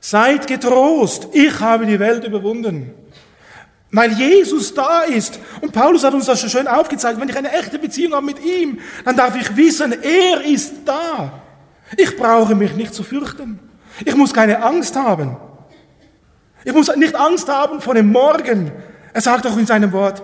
Seid 0.00 0.46
getrost, 0.46 1.28
ich 1.32 1.60
habe 1.60 1.86
die 1.86 1.98
Welt 1.98 2.24
überwunden. 2.24 2.94
Weil 3.90 4.12
Jesus 4.12 4.74
da 4.74 5.02
ist. 5.02 5.40
Und 5.60 5.72
Paulus 5.72 6.04
hat 6.04 6.12
uns 6.12 6.26
das 6.26 6.40
schon 6.40 6.50
schön 6.50 6.68
aufgezeigt. 6.68 7.20
Wenn 7.20 7.28
ich 7.28 7.36
eine 7.36 7.52
echte 7.52 7.78
Beziehung 7.78 8.14
habe 8.14 8.26
mit 8.26 8.44
ihm, 8.44 8.80
dann 9.04 9.16
darf 9.16 9.34
ich 9.34 9.56
wissen, 9.56 9.94
er 10.02 10.44
ist 10.44 10.74
da. 10.84 11.40
Ich 11.96 12.16
brauche 12.16 12.54
mich 12.54 12.74
nicht 12.74 12.92
zu 12.92 13.02
fürchten. 13.02 13.58
Ich 14.04 14.14
muss 14.14 14.34
keine 14.34 14.62
Angst 14.62 14.94
haben. 14.94 15.36
Ich 16.64 16.72
muss 16.72 16.94
nicht 16.96 17.14
Angst 17.14 17.48
haben 17.48 17.80
vor 17.80 17.94
dem 17.94 18.12
Morgen. 18.12 18.70
Er 19.14 19.20
sagt 19.22 19.46
auch 19.46 19.56
in 19.56 19.66
seinem 19.66 19.90
Wort, 19.92 20.22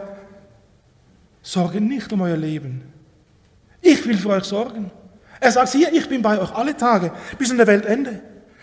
sorge 1.40 1.80
nicht 1.80 2.12
um 2.12 2.20
euer 2.20 2.36
Leben. 2.36 2.82
Ich 3.80 4.06
will 4.06 4.18
für 4.18 4.30
euch 4.30 4.44
sorgen. 4.44 4.90
Er 5.40 5.52
sagt 5.52 5.70
hier, 5.72 5.92
ich 5.92 6.08
bin 6.08 6.20
bei 6.20 6.38
euch 6.38 6.54
alle 6.54 6.76
Tage 6.76 7.12
bis 7.38 7.50
an 7.50 7.56
der 7.56 7.66
Weltende. 7.66 8.20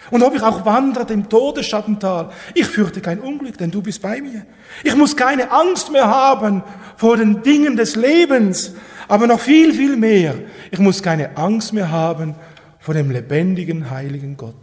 Und 0.10 0.24
ob 0.24 0.36
ich 0.36 0.42
auch 0.42 0.66
wandere 0.66 1.14
im 1.14 1.30
Todesschattental, 1.30 2.32
ich 2.54 2.66
fürchte 2.66 3.02
kein 3.02 3.20
Unglück, 3.20 3.58
denn 3.58 3.72
du 3.72 3.82
bist 3.82 4.02
bei 4.02 4.20
mir. 4.20 4.46
Ich 4.84 4.96
muss 4.96 5.16
keine 5.16 5.52
Angst 5.52 5.92
mehr 5.92 6.08
haben 6.08 6.64
vor 6.98 7.18
den 7.18 7.44
Dingen 7.44 7.78
des 7.78 7.96
Lebens, 7.96 8.74
aber 9.08 9.28
noch 9.28 9.40
viel, 9.40 9.74
viel 9.74 9.96
mehr. 9.96 10.36
Ich 10.72 10.80
muss 10.80 11.04
keine 11.04 11.38
Angst 11.38 11.74
mehr 11.74 11.92
haben 11.92 12.36
vor 12.80 12.94
dem 12.94 13.12
lebendigen, 13.12 13.92
heiligen 13.92 14.38
Gott. 14.38 14.56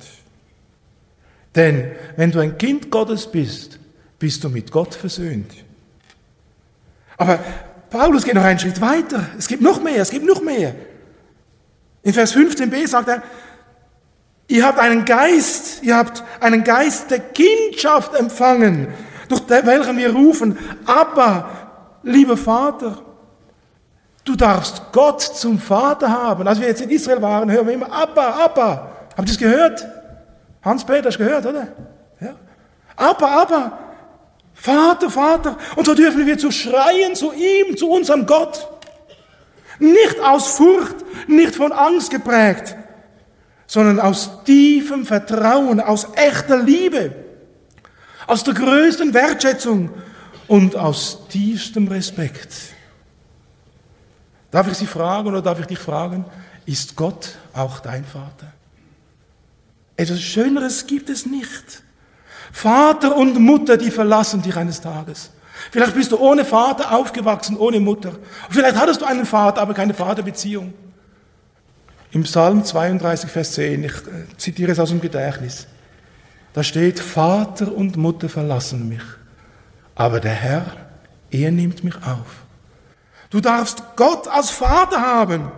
Denn 1.55 1.93
wenn 2.17 2.31
du 2.31 2.41
ein 2.41 2.59
Kind 2.59 2.91
Gottes 2.91 3.31
bist, 3.31 3.79
bist 4.19 4.43
du 4.43 4.49
mit 4.49 4.71
Gott 4.71 4.95
versöhnt. 4.95 5.53
Aber 7.17 7.39
Paulus 7.91 8.25
geht 8.25 8.35
noch 8.35 8.45
einen 8.45 8.59
Schritt 8.59 8.81
weiter. 8.81 9.29
Es 9.39 9.49
gibt 9.49 9.63
noch 9.63 9.83
mehr, 9.83 10.03
es 10.03 10.11
gibt 10.11 10.27
noch 10.27 10.43
mehr. 10.43 10.75
In 12.03 12.13
Vers 12.13 12.35
15b 12.35 12.87
sagt 12.87 13.09
er, 13.09 13.23
ihr 14.49 14.67
habt 14.67 14.79
einen 14.79 15.05
Geist, 15.05 15.83
ihr 15.83 15.97
habt 15.97 16.25
einen 16.41 16.65
Geist 16.65 17.11
der 17.11 17.21
Kindschaft 17.21 18.15
empfangen, 18.15 18.89
durch 19.29 19.43
welchen 19.49 19.97
wir 19.97 20.13
rufen, 20.13 20.59
aber, 20.85 21.49
lieber 22.03 22.37
Vater, 22.37 23.03
du 24.25 24.35
darfst 24.35 24.83
Gott 24.93 25.23
zum 25.23 25.59
Vater 25.59 26.11
haben. 26.11 26.47
Als 26.49 26.61
wir 26.61 26.67
jetzt 26.67 26.81
in 26.81 26.91
Israel 26.91 27.23
waren, 27.23 27.51
hören 27.51 27.67
wir 27.67 27.75
immer, 27.75 27.93
Abba, 27.93 28.45
Abba. 28.45 28.91
Habt 29.17 29.21
ihr 29.21 29.25
das 29.27 29.39
gehört? 29.39 29.87
Hans-Peter, 30.63 31.09
hast 31.09 31.19
du 31.19 31.25
gehört, 31.25 31.47
oder? 31.47 31.69
Ja. 32.21 32.35
Abba, 32.97 33.43
Abba. 33.43 33.79
Vater, 34.55 35.09
Vater. 35.09 35.57
Und 35.77 35.87
so 35.87 35.95
dürfen 35.95 36.27
wir 36.27 36.37
zu 36.37 36.51
schreien 36.51 37.15
zu 37.15 37.33
ihm, 37.33 37.77
zu 37.77 37.89
unserem 37.89 38.27
Gott. 38.27 38.69
Nicht 39.79 40.21
aus 40.21 40.57
Furcht, 40.57 40.97
nicht 41.29 41.55
von 41.55 41.71
Angst 41.71 42.11
geprägt, 42.11 42.75
sondern 43.69 44.01
aus 44.01 44.43
tiefem 44.45 45.07
Vertrauen, 45.07 45.79
aus 45.81 46.09
echter 46.17 46.61
Liebe, 46.61 47.15
aus 48.27 48.43
der 48.43 48.55
größten 48.55 49.15
Wertschätzung 49.15 49.91
und 50.49 50.75
aus 50.75 51.29
tiefstem 51.29 51.87
Respekt. 51.87 52.53
Darf 54.51 54.67
ich 54.69 54.79
Sie 54.79 54.87
fragen 54.87 55.29
oder 55.29 55.43
darf 55.43 55.61
ich 55.61 55.67
dich 55.67 55.79
fragen, 55.79 56.25
ist 56.65 56.97
Gott 56.97 57.37
auch 57.53 57.81
dein 57.81 58.05
Vater? 58.05 58.53
Etwas 59.97 60.23
Schöneres 60.23 60.87
gibt 60.87 61.11
es 61.11 61.27
nicht. 61.27 61.83
Vater 62.51 63.15
und 63.17 63.39
Mutter, 63.39 63.77
die 63.77 63.91
verlassen 63.91 64.41
dich 64.41 64.57
eines 64.57 64.81
Tages. 64.81 65.31
Vielleicht 65.71 65.95
bist 65.95 66.13
du 66.13 66.17
ohne 66.17 66.47
Vater 66.47 66.93
aufgewachsen, 66.93 67.59
ohne 67.59 67.81
Mutter. 67.81 68.13
Vielleicht 68.49 68.77
hattest 68.77 69.03
du 69.03 69.05
einen 69.05 69.27
Vater, 69.27 69.61
aber 69.61 69.75
keine 69.75 69.93
Vaterbeziehung. 69.93 70.73
Im 72.11 72.23
Psalm 72.23 72.65
32, 72.65 73.31
Vers 73.31 73.53
10, 73.53 73.85
ich 73.85 73.93
äh, 73.93 74.37
zitiere 74.39 74.73
es 74.73 74.79
aus 74.79 74.89
dem 74.89 75.01
Gedächtnis, 75.01 75.67
da 76.55 76.63
steht, 76.63 76.99
Vater 76.99 77.73
und 77.73 77.97
Mutter 77.97 78.29
verlassen 78.29 78.89
mich, 78.89 79.03
aber 79.95 80.19
der 80.19 80.33
Herr, 80.33 80.77
er 81.31 81.51
nimmt 81.51 81.85
mich 81.85 81.97
auf. 81.97 82.45
Du 83.31 83.41
darfst 83.41 83.83
Gott 83.97 84.27
als 84.27 84.51
Vater 84.51 85.01
haben. 85.01 85.53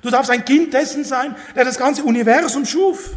Du 0.00 0.10
darfst 0.10 0.30
ein 0.30 0.44
Kind 0.44 0.72
dessen 0.72 1.04
sein, 1.04 1.36
der 1.54 1.64
das 1.64 1.78
ganze 1.78 2.02
Universum 2.02 2.64
schuf. 2.64 3.10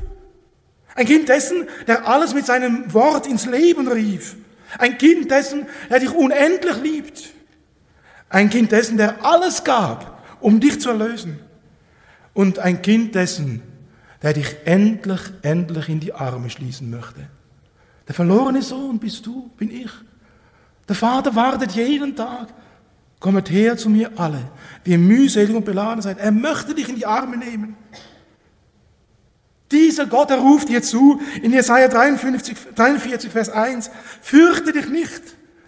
Ein 0.93 1.05
Kind 1.05 1.29
dessen, 1.29 1.67
der 1.87 2.07
alles 2.07 2.33
mit 2.33 2.45
seinem 2.45 2.93
Wort 2.93 3.27
ins 3.27 3.45
Leben 3.45 3.87
rief. 3.87 4.35
Ein 4.77 4.97
Kind 4.97 5.31
dessen, 5.31 5.67
der 5.89 5.99
dich 5.99 6.11
unendlich 6.11 6.81
liebt. 6.81 7.23
Ein 8.29 8.49
Kind 8.49 8.71
dessen, 8.71 8.97
der 8.97 9.23
alles 9.25 9.63
gab, 9.63 10.21
um 10.41 10.59
dich 10.59 10.81
zu 10.81 10.89
erlösen. 10.89 11.39
Und 12.35 12.59
ein 12.59 12.83
Kind 12.83 13.15
dessen, 13.15 13.63
der 14.21 14.33
dich 14.33 14.55
endlich, 14.65 15.21
endlich 15.41 15.89
in 15.89 15.99
die 15.99 16.13
Arme 16.13 16.51
schließen 16.51 16.87
möchte. 16.91 17.27
Der 18.07 18.13
verlorene 18.13 18.61
Sohn 18.61 18.99
bist 18.99 19.25
du, 19.25 19.49
bin 19.57 19.71
ich. 19.71 19.89
Der 20.87 20.95
Vater 20.95 21.35
wartet 21.35 21.71
jeden 21.71 22.15
Tag. 22.15 22.49
Kommt 23.19 23.49
her 23.49 23.75
zu 23.75 23.89
mir 23.89 24.11
alle, 24.17 24.41
die 24.85 24.91
ihr 24.91 24.99
mühselig 24.99 25.55
und 25.55 25.65
beladen 25.65 26.01
seid. 26.01 26.19
Er 26.19 26.31
möchte 26.31 26.75
dich 26.75 26.87
in 26.89 26.95
die 26.95 27.05
Arme 27.05 27.37
nehmen. 27.37 27.75
Dieser 29.71 30.05
Gott, 30.05 30.29
er 30.29 30.37
ruft 30.37 30.69
dir 30.69 30.83
zu 30.83 31.19
in 31.41 31.51
Jesaja 31.51 31.87
53, 31.87 32.55
43, 32.75 33.31
Vers 33.31 33.49
1, 33.49 33.89
fürchte 34.21 34.71
dich 34.71 34.89
nicht, 34.89 35.21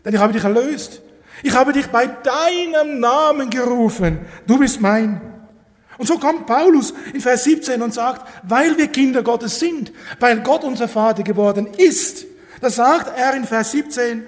denn 0.06 0.14
ich 0.14 0.20
habe 0.20 0.34
dich 0.34 0.44
erlöst. 0.44 1.02
Ich 1.42 1.56
habe 1.56 1.74
dich 1.74 1.88
bei 1.88 2.08
deinem 2.08 3.00
Namen 3.00 3.50
gerufen. 3.50 4.20
Du 4.46 4.60
bist 4.60 4.82
mein. 4.82 5.22
Und 5.98 6.08
so 6.08 6.18
kommt 6.20 6.46
Paulus 6.46 6.94
in 7.14 7.22
Vers 7.22 7.44
17 7.46 7.82
und 7.82 7.94
sagt, 7.94 8.28
weil 8.44 8.78
wir 8.78 8.88
Kinder 8.88 9.24
Gottes 9.24 9.60
sind, 9.60 9.92
weil 10.20 10.42
Gott 10.42 10.64
unser 10.64 10.88
Vater 10.88 11.24
geworden 11.24 11.68
ist, 11.78 12.26
da 12.62 12.70
sagt 12.70 13.18
er 13.18 13.34
in 13.36 13.46
Vers 13.46 13.72
17, 13.72 14.24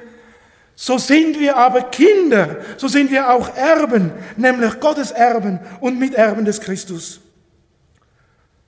so 0.75 0.97
sind 0.97 1.39
wir 1.39 1.57
aber 1.57 1.81
Kinder, 1.83 2.57
so 2.77 2.87
sind 2.87 3.11
wir 3.11 3.29
auch 3.29 3.55
Erben, 3.55 4.11
nämlich 4.37 4.79
Gottes 4.79 5.11
Erben 5.11 5.59
und 5.81 5.99
Miterben 5.99 6.45
des 6.45 6.61
Christus. 6.61 7.19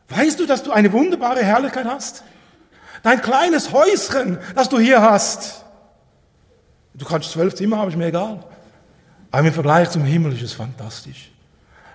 Weißt 0.09 0.39
du, 0.39 0.45
dass 0.45 0.61
du 0.61 0.71
eine 0.71 0.91
wunderbare 0.91 1.41
Herrlichkeit 1.41 1.85
hast? 1.85 2.23
Dein 3.01 3.21
kleines 3.21 3.71
Häuschen, 3.71 4.37
das 4.55 4.69
du 4.69 4.77
hier 4.77 5.01
hast. 5.01 5.63
Du 6.93 7.05
kannst 7.05 7.31
zwölf 7.31 7.55
Zimmer 7.55 7.77
haben, 7.77 7.89
ist 7.89 7.97
mir 7.97 8.07
egal. 8.07 8.43
Aber 9.31 9.47
im 9.47 9.53
Vergleich 9.53 9.89
zum 9.89 10.03
Himmel 10.03 10.33
ist 10.33 10.43
es 10.43 10.53
fantastisch. 10.53 11.30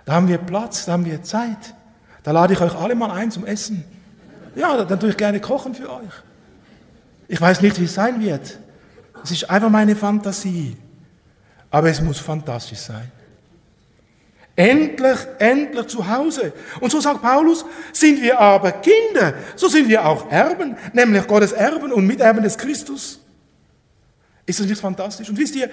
Da 0.06 0.14
haben 0.14 0.28
wir 0.28 0.38
Platz, 0.38 0.86
da 0.86 0.92
haben 0.92 1.04
wir 1.04 1.22
Zeit. 1.22 1.74
Da 2.22 2.30
lade 2.30 2.54
ich 2.54 2.60
euch 2.60 2.74
alle 2.74 2.94
mal 2.94 3.10
ein 3.10 3.30
zum 3.30 3.44
Essen. 3.44 3.84
Ja, 4.54 4.82
dann 4.84 4.98
tue 4.98 5.10
ich 5.10 5.16
gerne 5.16 5.40
kochen 5.40 5.74
für 5.74 5.92
euch. 5.92 6.12
Ich 7.28 7.40
weiß 7.40 7.60
nicht, 7.60 7.78
wie 7.80 7.84
es 7.84 7.94
sein 7.94 8.20
wird. 8.20 8.58
Es 9.22 9.32
ist 9.32 9.50
einfach 9.50 9.68
meine 9.68 9.96
Fantasie. 9.96 10.76
Aber 11.70 11.90
es 11.90 12.00
muss 12.00 12.18
fantastisch 12.18 12.78
sein. 12.78 13.10
Endlich, 14.54 15.18
endlich 15.38 15.88
zu 15.88 16.08
Hause. 16.08 16.52
Und 16.80 16.90
so 16.90 17.00
sagt 17.00 17.20
Paulus, 17.20 17.64
sind 17.92 18.22
wir 18.22 18.40
aber 18.40 18.72
Kinder, 18.72 19.34
so 19.56 19.68
sind 19.68 19.88
wir 19.88 20.06
auch 20.06 20.30
Erben, 20.30 20.76
nämlich 20.92 21.26
Gottes 21.26 21.52
Erben 21.52 21.92
und 21.92 22.06
Miterben 22.06 22.42
des 22.42 22.56
Christus. 22.56 23.20
Ist 24.46 24.60
das 24.60 24.66
nicht 24.66 24.80
fantastisch? 24.80 25.28
Und 25.28 25.38
wisst 25.38 25.56
ihr, 25.56 25.68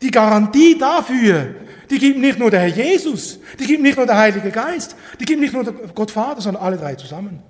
die 0.00 0.10
Garantie 0.10 0.76
dafür, 0.78 1.54
die 1.90 1.98
gibt 1.98 2.18
nicht 2.18 2.38
nur 2.38 2.50
der 2.50 2.60
Herr 2.60 2.68
Jesus, 2.68 3.38
die 3.58 3.66
gibt 3.66 3.82
nicht 3.82 3.96
nur 3.96 4.06
der 4.06 4.16
Heilige 4.16 4.50
Geist, 4.50 4.96
die 5.20 5.24
gibt 5.24 5.40
nicht 5.40 5.52
nur 5.52 5.64
der 5.64 5.74
Gott 5.94 6.10
Vater, 6.10 6.40
sondern 6.40 6.62
alle 6.62 6.76
drei 6.76 6.94
zusammen. 6.94 7.42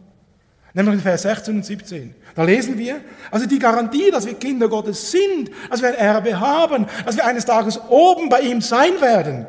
Nämlich 0.72 0.96
in 0.96 1.00
Vers 1.00 1.22
16 1.22 1.56
und 1.56 1.64
17. 1.64 2.14
Da 2.34 2.42
lesen 2.42 2.76
wir, 2.76 3.00
also 3.30 3.46
die 3.46 3.60
Garantie, 3.60 4.10
dass 4.10 4.26
wir 4.26 4.34
Kinder 4.34 4.68
Gottes 4.68 5.12
sind, 5.12 5.50
dass 5.70 5.80
wir 5.80 5.90
ein 5.90 5.94
Erbe 5.94 6.40
haben, 6.40 6.86
dass 7.06 7.16
wir 7.16 7.24
eines 7.24 7.44
Tages 7.44 7.80
oben 7.88 8.28
bei 8.28 8.40
ihm 8.40 8.60
sein 8.60 9.00
werden 9.00 9.46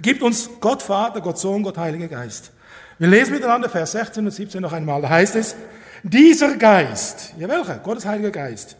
gibt 0.00 0.22
uns 0.22 0.48
Gott 0.60 0.82
Vater, 0.82 1.20
Gott 1.20 1.38
Sohn, 1.38 1.62
Gott 1.62 1.76
Heiliger 1.76 2.08
Geist. 2.08 2.52
Wir 2.98 3.08
lesen 3.08 3.34
miteinander 3.34 3.68
Vers 3.68 3.92
16 3.92 4.24
und 4.24 4.30
17 4.30 4.62
noch 4.62 4.72
einmal. 4.72 5.02
Da 5.02 5.08
heißt 5.08 5.36
es, 5.36 5.56
dieser 6.02 6.56
Geist, 6.56 7.34
ja 7.38 7.48
welcher? 7.48 7.78
Gottes 7.78 8.06
Heiliger 8.06 8.30
Geist, 8.30 8.76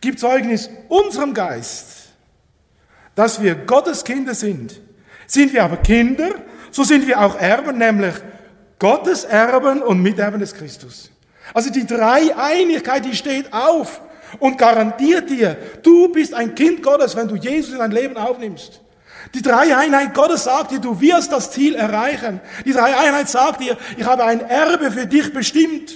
gibt 0.00 0.18
Zeugnis 0.18 0.70
unserem 0.88 1.34
Geist, 1.34 2.08
dass 3.14 3.42
wir 3.42 3.54
Gottes 3.54 4.04
Kinder 4.04 4.34
sind. 4.34 4.80
Sind 5.26 5.52
wir 5.52 5.64
aber 5.64 5.76
Kinder, 5.76 6.30
so 6.70 6.84
sind 6.84 7.06
wir 7.06 7.20
auch 7.20 7.38
Erben, 7.38 7.78
nämlich 7.78 8.14
Gottes 8.78 9.24
Erben 9.24 9.82
und 9.82 10.00
Miterben 10.00 10.40
des 10.40 10.54
Christus. 10.54 11.10
Also 11.52 11.70
die 11.70 11.86
Dreieinigkeit, 11.86 13.04
die 13.04 13.14
steht 13.14 13.52
auf 13.52 14.00
und 14.38 14.56
garantiert 14.56 15.28
dir, 15.28 15.56
du 15.82 16.08
bist 16.08 16.34
ein 16.34 16.54
Kind 16.54 16.82
Gottes, 16.82 17.16
wenn 17.16 17.28
du 17.28 17.36
Jesus 17.36 17.72
in 17.72 17.78
dein 17.78 17.90
Leben 17.90 18.16
aufnimmst. 18.16 18.80
Die 19.34 19.42
Dreieinheit 19.42 20.14
Gottes 20.14 20.44
sagt 20.44 20.72
dir, 20.72 20.78
du 20.78 21.00
wirst 21.00 21.30
das 21.30 21.50
Ziel 21.50 21.74
erreichen. 21.74 22.40
Die 22.64 22.72
Dreieinheit 22.72 23.28
sagt 23.28 23.60
dir, 23.60 23.76
ich 23.96 24.04
habe 24.04 24.24
ein 24.24 24.40
Erbe 24.40 24.90
für 24.90 25.06
dich 25.06 25.32
bestimmt. 25.32 25.92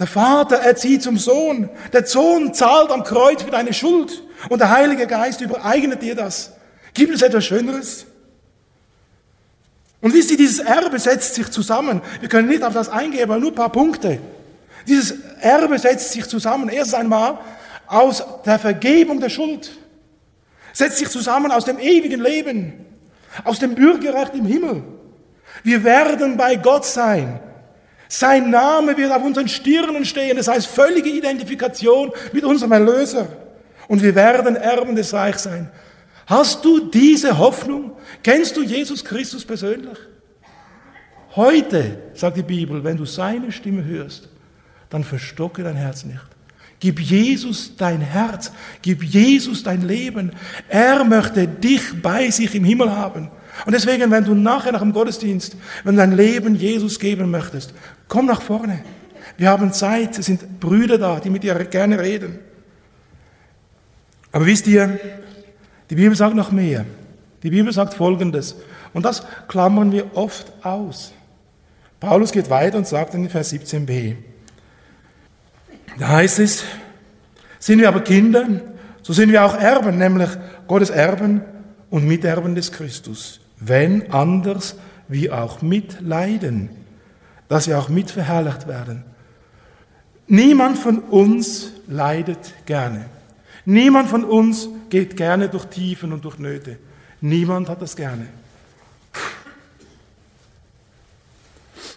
Der 0.00 0.06
Vater 0.06 0.56
erzieht 0.56 1.02
zum 1.02 1.18
Sohn. 1.18 1.68
Der 1.92 2.06
Sohn 2.06 2.54
zahlt 2.54 2.90
am 2.90 3.04
Kreuz 3.04 3.42
für 3.42 3.50
deine 3.50 3.74
Schuld. 3.74 4.22
Und 4.48 4.58
der 4.58 4.70
Heilige 4.70 5.06
Geist 5.06 5.42
übereignet 5.42 6.00
dir 6.00 6.14
das. 6.14 6.52
Gibt 6.94 7.14
es 7.14 7.20
etwas 7.20 7.44
Schöneres? 7.44 8.06
Und 10.00 10.14
wisst 10.14 10.30
ihr, 10.30 10.38
dieses 10.38 10.60
Erbe 10.60 10.98
setzt 10.98 11.34
sich 11.34 11.50
zusammen. 11.50 12.00
Wir 12.20 12.30
können 12.30 12.48
nicht 12.48 12.62
auf 12.62 12.72
das 12.72 12.88
eingehen, 12.88 13.24
aber 13.24 13.38
nur 13.38 13.52
ein 13.52 13.54
paar 13.54 13.70
Punkte. 13.70 14.18
Dieses 14.88 15.14
Erbe 15.40 15.78
setzt 15.78 16.12
sich 16.12 16.26
zusammen. 16.26 16.70
Erst 16.70 16.94
einmal 16.94 17.38
aus 17.86 18.24
der 18.46 18.58
Vergebung 18.58 19.20
der 19.20 19.28
Schuld 19.28 19.70
setzt 20.72 20.96
sich 20.96 21.10
zusammen 21.10 21.52
aus 21.52 21.66
dem 21.66 21.78
ewigen 21.78 22.22
Leben, 22.22 22.86
aus 23.44 23.58
dem 23.58 23.74
Bürgerrecht 23.74 24.34
im 24.34 24.46
Himmel. 24.46 24.82
Wir 25.62 25.84
werden 25.84 26.38
bei 26.38 26.56
Gott 26.56 26.86
sein. 26.86 27.40
Sein 28.12 28.50
Name 28.50 28.96
wird 28.96 29.12
auf 29.12 29.22
unseren 29.22 29.46
Stirnen 29.46 30.04
stehen, 30.04 30.36
das 30.36 30.48
heißt 30.48 30.66
völlige 30.66 31.08
Identifikation 31.08 32.10
mit 32.32 32.42
unserem 32.42 32.72
Erlöser. 32.72 33.28
Und 33.86 34.02
wir 34.02 34.16
werden 34.16 34.56
Erben 34.56 34.96
des 34.96 35.14
Reichs 35.14 35.44
sein. 35.44 35.70
Hast 36.26 36.64
du 36.64 36.90
diese 36.90 37.38
Hoffnung? 37.38 37.92
Kennst 38.24 38.56
du 38.56 38.64
Jesus 38.64 39.04
Christus 39.04 39.44
persönlich? 39.44 39.96
Heute, 41.36 41.98
sagt 42.14 42.36
die 42.36 42.42
Bibel, 42.42 42.82
wenn 42.82 42.96
du 42.96 43.04
seine 43.04 43.52
Stimme 43.52 43.84
hörst, 43.84 44.28
dann 44.88 45.04
verstocke 45.04 45.62
dein 45.62 45.76
Herz 45.76 46.04
nicht. 46.04 46.26
Gib 46.80 46.98
Jesus 46.98 47.76
dein 47.76 48.00
Herz, 48.00 48.50
gib 48.82 49.04
Jesus 49.04 49.62
dein 49.62 49.86
Leben. 49.86 50.32
Er 50.68 51.04
möchte 51.04 51.46
dich 51.46 52.02
bei 52.02 52.28
sich 52.30 52.56
im 52.56 52.64
Himmel 52.64 52.90
haben. 52.90 53.30
Und 53.66 53.72
deswegen, 53.72 54.10
wenn 54.10 54.24
du 54.24 54.34
nachher 54.34 54.72
nach 54.72 54.80
dem 54.80 54.92
Gottesdienst, 54.92 55.56
wenn 55.84 55.94
du 55.94 56.00
dein 56.00 56.16
Leben 56.16 56.56
Jesus 56.56 56.98
geben 56.98 57.30
möchtest, 57.30 57.72
komm 58.10 58.26
nach 58.26 58.42
vorne. 58.42 58.84
Wir 59.38 59.48
haben 59.48 59.72
Zeit, 59.72 60.18
es 60.18 60.26
sind 60.26 60.60
Brüder 60.60 60.98
da, 60.98 61.20
die 61.20 61.30
mit 61.30 61.42
dir 61.42 61.54
gerne 61.64 61.98
reden. 61.98 62.38
Aber 64.32 64.44
wisst 64.44 64.66
ihr, 64.66 65.00
die 65.88 65.94
Bibel 65.94 66.14
sagt 66.14 66.34
noch 66.34 66.52
mehr. 66.52 66.84
Die 67.42 67.50
Bibel 67.50 67.72
sagt 67.72 67.94
Folgendes, 67.94 68.56
und 68.92 69.04
das 69.04 69.24
klammern 69.48 69.92
wir 69.92 70.16
oft 70.16 70.52
aus. 70.62 71.12
Paulus 72.00 72.32
geht 72.32 72.50
weiter 72.50 72.76
und 72.76 72.86
sagt 72.86 73.14
in 73.14 73.30
Vers 73.30 73.52
17b, 73.52 74.16
da 75.98 76.08
heißt 76.08 76.38
es, 76.40 76.64
sind 77.58 77.78
wir 77.78 77.88
aber 77.88 78.00
Kinder, 78.00 78.46
so 79.02 79.12
sind 79.12 79.30
wir 79.30 79.44
auch 79.44 79.54
Erben, 79.54 79.98
nämlich 79.98 80.30
Gottes 80.66 80.90
Erben 80.90 81.42
und 81.90 82.06
Miterben 82.06 82.54
des 82.54 82.72
Christus, 82.72 83.40
wenn 83.58 84.10
anders 84.10 84.76
wie 85.08 85.30
auch 85.30 85.62
mitleiden, 85.62 86.79
dass 87.50 87.66
wir 87.66 87.80
auch 87.80 87.88
mitverherrlicht 87.88 88.68
werden. 88.68 89.02
Niemand 90.28 90.78
von 90.78 91.00
uns 91.00 91.72
leidet 91.88 92.54
gerne. 92.64 93.06
Niemand 93.64 94.08
von 94.08 94.22
uns 94.22 94.68
geht 94.88 95.16
gerne 95.16 95.48
durch 95.48 95.64
Tiefen 95.64 96.12
und 96.12 96.24
durch 96.24 96.38
Nöte. 96.38 96.78
Niemand 97.20 97.68
hat 97.68 97.82
das 97.82 97.96
gerne. 97.96 98.28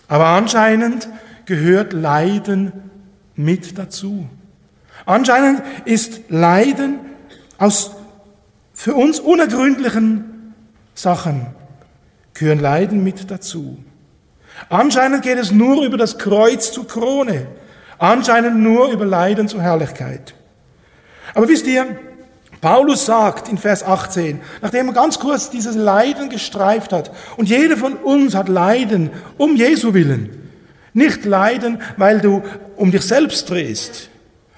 Aber 0.08 0.26
anscheinend 0.26 1.08
gehört 1.46 1.94
Leiden 1.94 2.72
mit 3.36 3.78
dazu. 3.78 4.28
Anscheinend 5.06 5.62
ist 5.86 6.30
Leiden 6.30 6.96
aus 7.60 7.92
für 8.74 8.96
uns 8.96 9.20
unergründlichen 9.20 10.56
Sachen 10.96 11.46
gehören 12.34 12.60
Leiden 12.60 13.04
mit 13.04 13.30
dazu. 13.30 13.78
Anscheinend 14.70 15.24
geht 15.24 15.38
es 15.38 15.52
nur 15.52 15.84
über 15.84 15.98
das 15.98 16.18
Kreuz 16.18 16.72
zur 16.72 16.88
Krone. 16.88 17.48
Anscheinend 17.98 18.58
nur 18.58 18.90
über 18.90 19.06
Leiden 19.06 19.48
zur 19.48 19.62
Herrlichkeit. 19.62 20.34
Aber 21.34 21.48
wisst 21.48 21.68
ihr, 21.68 21.98
Paulus 22.62 23.06
sagt 23.06 23.50
in 23.50 23.58
Vers 23.58 23.84
18, 23.84 24.40
nachdem 24.62 24.88
er 24.88 24.94
ganz 24.94 25.20
kurz 25.20 25.50
dieses 25.50 25.76
Leiden 25.76 26.30
gestreift 26.30 26.94
hat, 26.94 27.12
und 27.38 27.50
jeder 27.50 27.76
von 27.78 27.94
uns 27.96 28.36
hat 28.36 28.48
Leiden 28.48 29.10
um 29.38 29.56
Jesu 29.56 29.94
willen. 29.94 30.50
Nicht 30.94 31.26
Leiden, 31.26 31.82
weil 31.98 32.22
du 32.22 32.44
um 32.78 32.92
dich 32.92 33.02
selbst 33.02 33.50
drehst. 33.50 34.10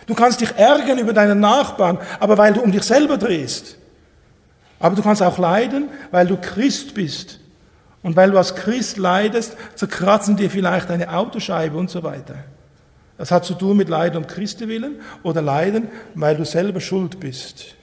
Du 0.05 0.13
kannst 0.13 0.41
dich 0.41 0.51
ärgern 0.55 0.99
über 0.99 1.13
deinen 1.13 1.39
Nachbarn, 1.39 1.97
aber 2.19 2.37
weil 2.37 2.53
du 2.53 2.61
um 2.61 2.71
dich 2.71 2.83
selber 2.83 3.17
drehst. 3.17 3.77
Aber 4.79 4.95
du 4.95 5.01
kannst 5.01 5.23
auch 5.23 5.37
leiden, 5.37 5.89
weil 6.11 6.27
du 6.27 6.37
Christ 6.37 6.93
bist. 6.93 7.39
Und 8.05 8.15
weil 8.15 8.29
du 8.29 8.37
als 8.37 8.53
Christ 8.53 8.97
leidest, 8.97 9.57
zerkratzen 9.73 10.37
dir 10.37 10.51
vielleicht 10.51 10.91
eine 10.91 11.11
Autoscheibe 11.11 11.75
und 11.75 11.89
so 11.89 12.03
weiter. 12.03 12.35
Das 13.17 13.31
hat 13.31 13.45
zu 13.45 13.55
tun 13.55 13.77
mit 13.77 13.89
Leiden 13.89 14.17
um 14.17 14.27
Christi 14.27 14.67
willen 14.67 15.01
oder 15.23 15.41
Leiden, 15.41 15.87
weil 16.13 16.37
du 16.37 16.45
selber 16.45 16.81
schuld 16.81 17.19
bist. 17.19 17.73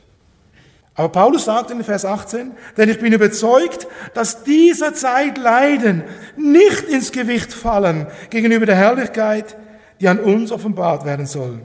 Aber 0.94 1.08
Paulus 1.08 1.46
sagt 1.46 1.72
in 1.72 1.82
Vers 1.82 2.04
18, 2.04 2.52
denn 2.76 2.88
ich 2.88 3.00
bin 3.00 3.12
überzeugt, 3.12 3.88
dass 4.14 4.44
dieser 4.44 4.94
Zeit 4.94 5.38
Leiden 5.38 6.04
nicht 6.36 6.84
ins 6.84 7.10
Gewicht 7.10 7.52
fallen 7.52 8.06
gegenüber 8.30 8.64
der 8.66 8.76
Herrlichkeit, 8.76 9.56
die 10.00 10.06
an 10.06 10.20
uns 10.20 10.52
offenbart 10.52 11.04
werden 11.04 11.26
soll. 11.26 11.62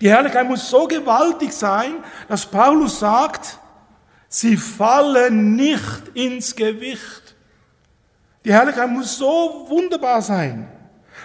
Die 0.00 0.10
Herrlichkeit 0.10 0.46
muss 0.46 0.70
so 0.70 0.86
gewaltig 0.86 1.52
sein, 1.52 2.04
dass 2.28 2.46
Paulus 2.46 3.00
sagt, 3.00 3.58
sie 4.28 4.56
fallen 4.56 5.56
nicht 5.56 6.12
ins 6.14 6.54
Gewicht. 6.54 7.27
Die 8.44 8.52
Herrlichkeit 8.52 8.90
muss 8.90 9.18
so 9.18 9.66
wunderbar 9.68 10.22
sein. 10.22 10.68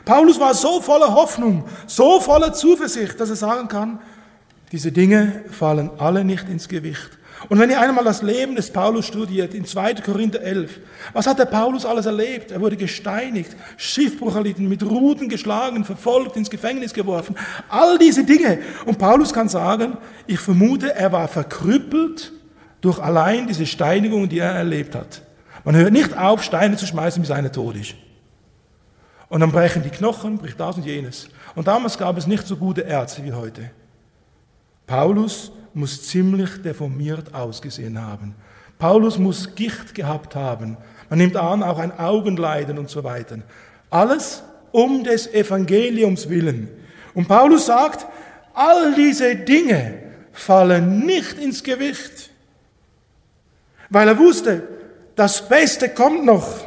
Paulus 0.05 0.39
war 0.39 0.53
so 0.53 0.81
voller 0.81 1.13
Hoffnung, 1.13 1.65
so 1.87 2.19
voller 2.19 2.53
Zuversicht, 2.53 3.19
dass 3.19 3.29
er 3.29 3.35
sagen 3.35 3.67
kann, 3.67 3.99
diese 4.71 4.91
Dinge 4.91 5.45
fallen 5.51 5.91
alle 5.99 6.25
nicht 6.25 6.49
ins 6.49 6.67
Gewicht. 6.67 7.19
Und 7.49 7.59
wenn 7.59 7.69
ihr 7.69 7.79
einmal 7.79 8.03
das 8.03 8.21
Leben 8.21 8.55
des 8.55 8.71
Paulus 8.71 9.05
studiert, 9.05 9.53
in 9.53 9.65
2. 9.65 9.95
Korinther 9.95 10.41
11, 10.41 10.79
was 11.13 11.27
hat 11.27 11.39
der 11.39 11.45
Paulus 11.45 11.85
alles 11.85 12.05
erlebt? 12.05 12.51
Er 12.51 12.61
wurde 12.61 12.77
gesteinigt, 12.77 13.55
Schiffbruch 13.77 14.35
erlitten, 14.35 14.67
mit 14.67 14.81
Ruten 14.83 15.29
geschlagen, 15.29 15.83
verfolgt, 15.83 16.37
ins 16.37 16.49
Gefängnis 16.49 16.93
geworfen. 16.93 17.35
All 17.69 17.97
diese 17.97 18.23
Dinge. 18.23 18.59
Und 18.85 18.97
Paulus 18.97 19.33
kann 19.33 19.49
sagen, 19.49 19.97
ich 20.25 20.39
vermute, 20.39 20.95
er 20.95 21.11
war 21.11 21.27
verkrüppelt 21.27 22.31
durch 22.81 22.99
allein 22.99 23.47
diese 23.47 23.65
Steinigungen, 23.65 24.29
die 24.29 24.39
er 24.39 24.51
erlebt 24.51 24.95
hat. 24.95 25.21
Man 25.63 25.75
hört 25.75 25.93
nicht 25.93 26.17
auf, 26.17 26.43
Steine 26.43 26.75
zu 26.75 26.85
schmeißen, 26.85 27.21
bis 27.21 27.31
einer 27.31 27.51
tot 27.51 27.75
ist. 27.75 27.95
Und 29.29 29.39
dann 29.39 29.51
brechen 29.51 29.81
die 29.81 29.89
Knochen, 29.89 30.37
bricht 30.37 30.59
das 30.59 30.75
und 30.75 30.85
jenes. 30.85 31.29
Und 31.55 31.67
damals 31.67 31.97
gab 31.97 32.17
es 32.17 32.27
nicht 32.27 32.45
so 32.45 32.57
gute 32.57 32.81
Ärzte 32.81 33.23
wie 33.23 33.33
heute. 33.33 33.71
Paulus 34.85 35.51
muss 35.73 36.03
ziemlich 36.07 36.61
deformiert 36.61 37.33
ausgesehen 37.33 37.99
haben. 37.99 38.35
Paulus 38.77 39.17
muss 39.17 39.55
Gicht 39.55 39.95
gehabt 39.95 40.35
haben. 40.35 40.77
Man 41.09 41.19
nimmt 41.19 41.37
an, 41.37 41.63
auch 41.63 41.79
ein 41.79 41.97
Augenleiden 41.97 42.77
und 42.77 42.89
so 42.89 43.03
weiter. 43.03 43.39
Alles 43.89 44.43
um 44.71 45.03
des 45.03 45.33
Evangeliums 45.33 46.29
willen. 46.29 46.69
Und 47.13 47.27
Paulus 47.27 47.67
sagt, 47.67 48.05
all 48.53 48.93
diese 48.95 49.35
Dinge 49.35 49.99
fallen 50.31 51.05
nicht 51.05 51.37
ins 51.37 51.63
Gewicht, 51.63 52.31
weil 53.89 54.07
er 54.07 54.17
wusste, 54.17 54.67
das 55.15 55.47
Beste 55.47 55.89
kommt 55.89 56.25
noch. 56.25 56.65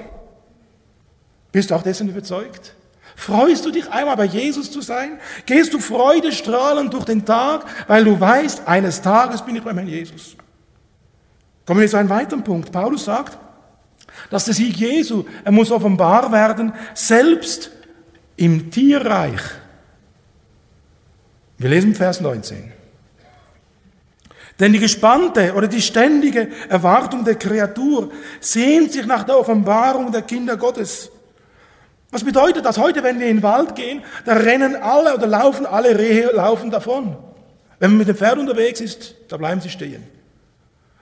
Bist 1.52 1.70
du 1.70 1.74
auch 1.74 1.82
dessen 1.82 2.08
überzeugt? 2.08 2.74
Freust 3.16 3.64
du 3.64 3.70
dich 3.70 3.90
einmal 3.90 4.16
bei 4.16 4.26
Jesus 4.26 4.70
zu 4.70 4.82
sein? 4.82 5.18
Gehst 5.46 5.72
du 5.72 5.78
freudestrahlend 5.78 6.92
durch 6.92 7.06
den 7.06 7.24
Tag, 7.24 7.64
weil 7.88 8.04
du 8.04 8.20
weißt, 8.20 8.68
eines 8.68 9.00
Tages 9.00 9.42
bin 9.42 9.56
ich 9.56 9.62
bei 9.62 9.72
meinem 9.72 9.88
Jesus? 9.88 10.36
Kommen 11.64 11.80
wir 11.80 11.88
zu 11.88 11.96
einem 11.96 12.10
weiteren 12.10 12.44
Punkt. 12.44 12.70
Paulus 12.70 13.06
sagt, 13.06 13.38
dass 14.30 14.44
der 14.44 14.54
Sieg 14.54 14.76
Jesu, 14.76 15.24
er 15.44 15.52
muss 15.52 15.70
offenbar 15.70 16.30
werden, 16.30 16.72
selbst 16.94 17.70
im 18.36 18.70
Tierreich. 18.70 19.40
Wir 21.58 21.70
lesen 21.70 21.94
Vers 21.94 22.20
19. 22.20 22.75
Denn 24.58 24.72
die 24.72 24.78
gespannte 24.78 25.52
oder 25.54 25.68
die 25.68 25.82
ständige 25.82 26.48
Erwartung 26.68 27.24
der 27.24 27.34
Kreatur 27.34 28.10
sehnt 28.40 28.92
sich 28.92 29.04
nach 29.06 29.24
der 29.24 29.38
Offenbarung 29.38 30.10
der 30.10 30.22
Kinder 30.22 30.56
Gottes. 30.56 31.10
Was 32.10 32.24
bedeutet 32.24 32.64
das? 32.64 32.78
Heute, 32.78 33.02
wenn 33.02 33.20
wir 33.20 33.26
in 33.26 33.36
den 33.36 33.42
Wald 33.42 33.74
gehen, 33.74 34.02
da 34.24 34.34
rennen 34.34 34.76
alle 34.76 35.14
oder 35.14 35.26
laufen 35.26 35.66
alle 35.66 35.98
Rehe 35.98 36.30
laufen 36.32 36.70
davon. 36.70 37.16
Wenn 37.78 37.90
man 37.90 37.98
mit 37.98 38.08
dem 38.08 38.16
Pferd 38.16 38.38
unterwegs 38.38 38.80
ist, 38.80 39.14
da 39.28 39.36
bleiben 39.36 39.60
sie 39.60 39.68
stehen. 39.68 40.02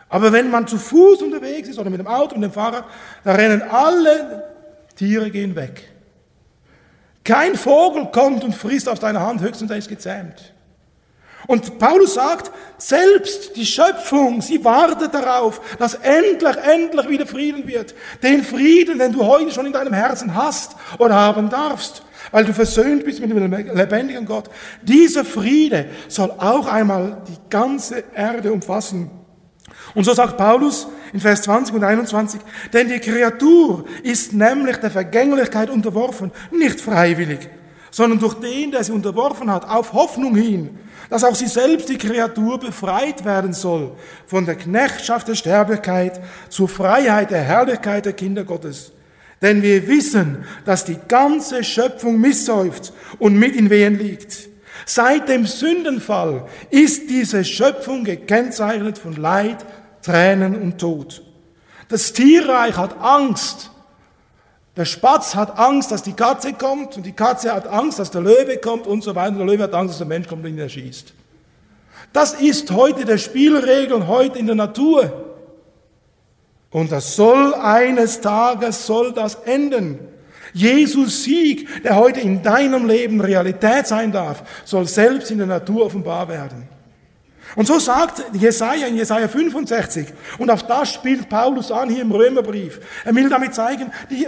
Aber 0.08 0.32
wenn 0.32 0.50
man 0.50 0.66
zu 0.66 0.78
Fuß 0.78 1.22
unterwegs 1.22 1.68
ist 1.68 1.78
oder 1.78 1.90
mit 1.90 2.00
dem 2.00 2.06
Auto, 2.06 2.34
mit 2.34 2.44
dem 2.44 2.52
Fahrrad, 2.52 2.84
da 3.22 3.32
rennen 3.32 3.62
alle 3.62 4.44
Tiere 4.96 5.30
gehen 5.30 5.54
weg. 5.54 5.88
Kein 7.22 7.54
Vogel 7.54 8.06
kommt 8.12 8.44
und 8.44 8.54
frisst 8.54 8.88
auf 8.88 8.98
deine 8.98 9.20
Hand, 9.20 9.40
höchstens 9.40 9.70
er 9.70 9.76
ist 9.76 9.88
gezähmt. 9.88 10.53
Und 11.46 11.78
Paulus 11.78 12.14
sagt, 12.14 12.50
selbst 12.78 13.56
die 13.56 13.66
Schöpfung, 13.66 14.40
sie 14.40 14.64
wartet 14.64 15.12
darauf, 15.12 15.60
dass 15.78 15.94
endlich, 15.94 16.56
endlich 16.56 17.08
wieder 17.08 17.26
Frieden 17.26 17.66
wird. 17.66 17.94
Den 18.22 18.42
Frieden, 18.42 18.98
den 18.98 19.12
du 19.12 19.24
heute 19.24 19.50
schon 19.52 19.66
in 19.66 19.72
deinem 19.72 19.92
Herzen 19.92 20.34
hast 20.34 20.76
oder 20.98 21.14
haben 21.14 21.50
darfst, 21.50 22.02
weil 22.30 22.44
du 22.44 22.54
versöhnt 22.54 23.04
bist 23.04 23.20
mit 23.20 23.30
dem 23.30 23.52
lebendigen 23.74 24.24
Gott. 24.24 24.48
Dieser 24.82 25.24
Friede 25.24 25.86
soll 26.08 26.30
auch 26.38 26.66
einmal 26.66 27.22
die 27.28 27.38
ganze 27.50 28.04
Erde 28.14 28.52
umfassen. 28.52 29.10
Und 29.94 30.04
so 30.04 30.14
sagt 30.14 30.36
Paulus 30.36 30.88
in 31.12 31.20
Vers 31.20 31.42
20 31.42 31.74
und 31.74 31.84
21, 31.84 32.40
denn 32.72 32.88
die 32.88 32.98
Kreatur 32.98 33.84
ist 34.02 34.32
nämlich 34.32 34.78
der 34.78 34.90
Vergänglichkeit 34.90 35.70
unterworfen, 35.70 36.32
nicht 36.50 36.80
freiwillig, 36.80 37.48
sondern 37.90 38.18
durch 38.18 38.34
den, 38.34 38.72
der 38.72 38.82
sie 38.82 38.92
unterworfen 38.92 39.50
hat, 39.50 39.68
auf 39.68 39.92
Hoffnung 39.92 40.34
hin 40.34 40.78
dass 41.10 41.24
auch 41.24 41.34
sie 41.34 41.46
selbst, 41.46 41.88
die 41.88 41.98
Kreatur, 41.98 42.58
befreit 42.58 43.24
werden 43.24 43.52
soll 43.52 43.92
von 44.26 44.46
der 44.46 44.54
Knechtschaft 44.54 45.28
der 45.28 45.34
Sterblichkeit 45.34 46.20
zur 46.48 46.68
Freiheit 46.68 47.30
der 47.30 47.42
Herrlichkeit 47.42 48.06
der 48.06 48.12
Kinder 48.12 48.44
Gottes. 48.44 48.92
Denn 49.42 49.62
wir 49.62 49.86
wissen, 49.88 50.44
dass 50.64 50.84
die 50.84 50.98
ganze 51.08 51.64
Schöpfung 51.64 52.20
misssäuft 52.20 52.92
und 53.18 53.36
mit 53.38 53.54
in 53.54 53.68
Wehen 53.70 53.98
liegt. 53.98 54.48
Seit 54.86 55.28
dem 55.28 55.46
Sündenfall 55.46 56.46
ist 56.70 57.10
diese 57.10 57.44
Schöpfung 57.44 58.04
gekennzeichnet 58.04 58.98
von 58.98 59.16
Leid, 59.16 59.64
Tränen 60.02 60.54
und 60.56 60.78
Tod. 60.78 61.22
Das 61.88 62.12
Tierreich 62.12 62.76
hat 62.76 63.00
Angst. 63.00 63.70
Der 64.76 64.84
Spatz 64.84 65.34
hat 65.34 65.58
Angst, 65.58 65.92
dass 65.92 66.02
die 66.02 66.14
Katze 66.14 66.52
kommt 66.52 66.96
und 66.96 67.06
die 67.06 67.12
Katze 67.12 67.54
hat 67.54 67.66
Angst, 67.66 67.98
dass 68.00 68.10
der 68.10 68.22
Löwe 68.22 68.58
kommt 68.58 68.86
und 68.86 69.04
so 69.04 69.14
weiter. 69.14 69.36
Der 69.36 69.46
Löwe 69.46 69.62
hat 69.62 69.74
Angst, 69.74 69.92
dass 69.92 69.98
der 69.98 70.06
Mensch 70.06 70.26
kommt 70.26 70.44
und 70.44 70.50
ihn 70.50 70.58
erschießt. 70.58 71.12
Das 72.12 72.34
ist 72.34 72.70
heute 72.72 73.04
der 73.04 73.18
Spielregel 73.18 74.08
heute 74.08 74.38
in 74.38 74.46
der 74.46 74.56
Natur. 74.56 75.24
Und 76.70 76.90
das 76.90 77.14
soll 77.14 77.54
eines 77.54 78.20
Tages 78.20 78.84
soll 78.84 79.12
das 79.12 79.36
enden. 79.44 80.00
Jesus 80.52 81.24
Sieg, 81.24 81.82
der 81.82 81.96
heute 81.96 82.20
in 82.20 82.42
deinem 82.42 82.86
Leben 82.86 83.20
Realität 83.20 83.86
sein 83.86 84.10
darf, 84.10 84.42
soll 84.64 84.86
selbst 84.86 85.30
in 85.30 85.38
der 85.38 85.46
Natur 85.46 85.86
offenbar 85.86 86.28
werden. 86.28 86.68
Und 87.56 87.66
so 87.66 87.78
sagt 87.78 88.24
Jesaja 88.32 88.86
in 88.88 88.96
Jesaja 88.96 89.28
65, 89.28 90.08
und 90.38 90.50
auf 90.50 90.64
das 90.64 90.92
spielt 90.92 91.28
Paulus 91.28 91.70
an 91.70 91.90
hier 91.90 92.02
im 92.02 92.10
Römerbrief. 92.10 92.80
Er 93.04 93.14
will 93.14 93.28
damit 93.28 93.54
zeigen, 93.54 93.92
die, 94.10 94.26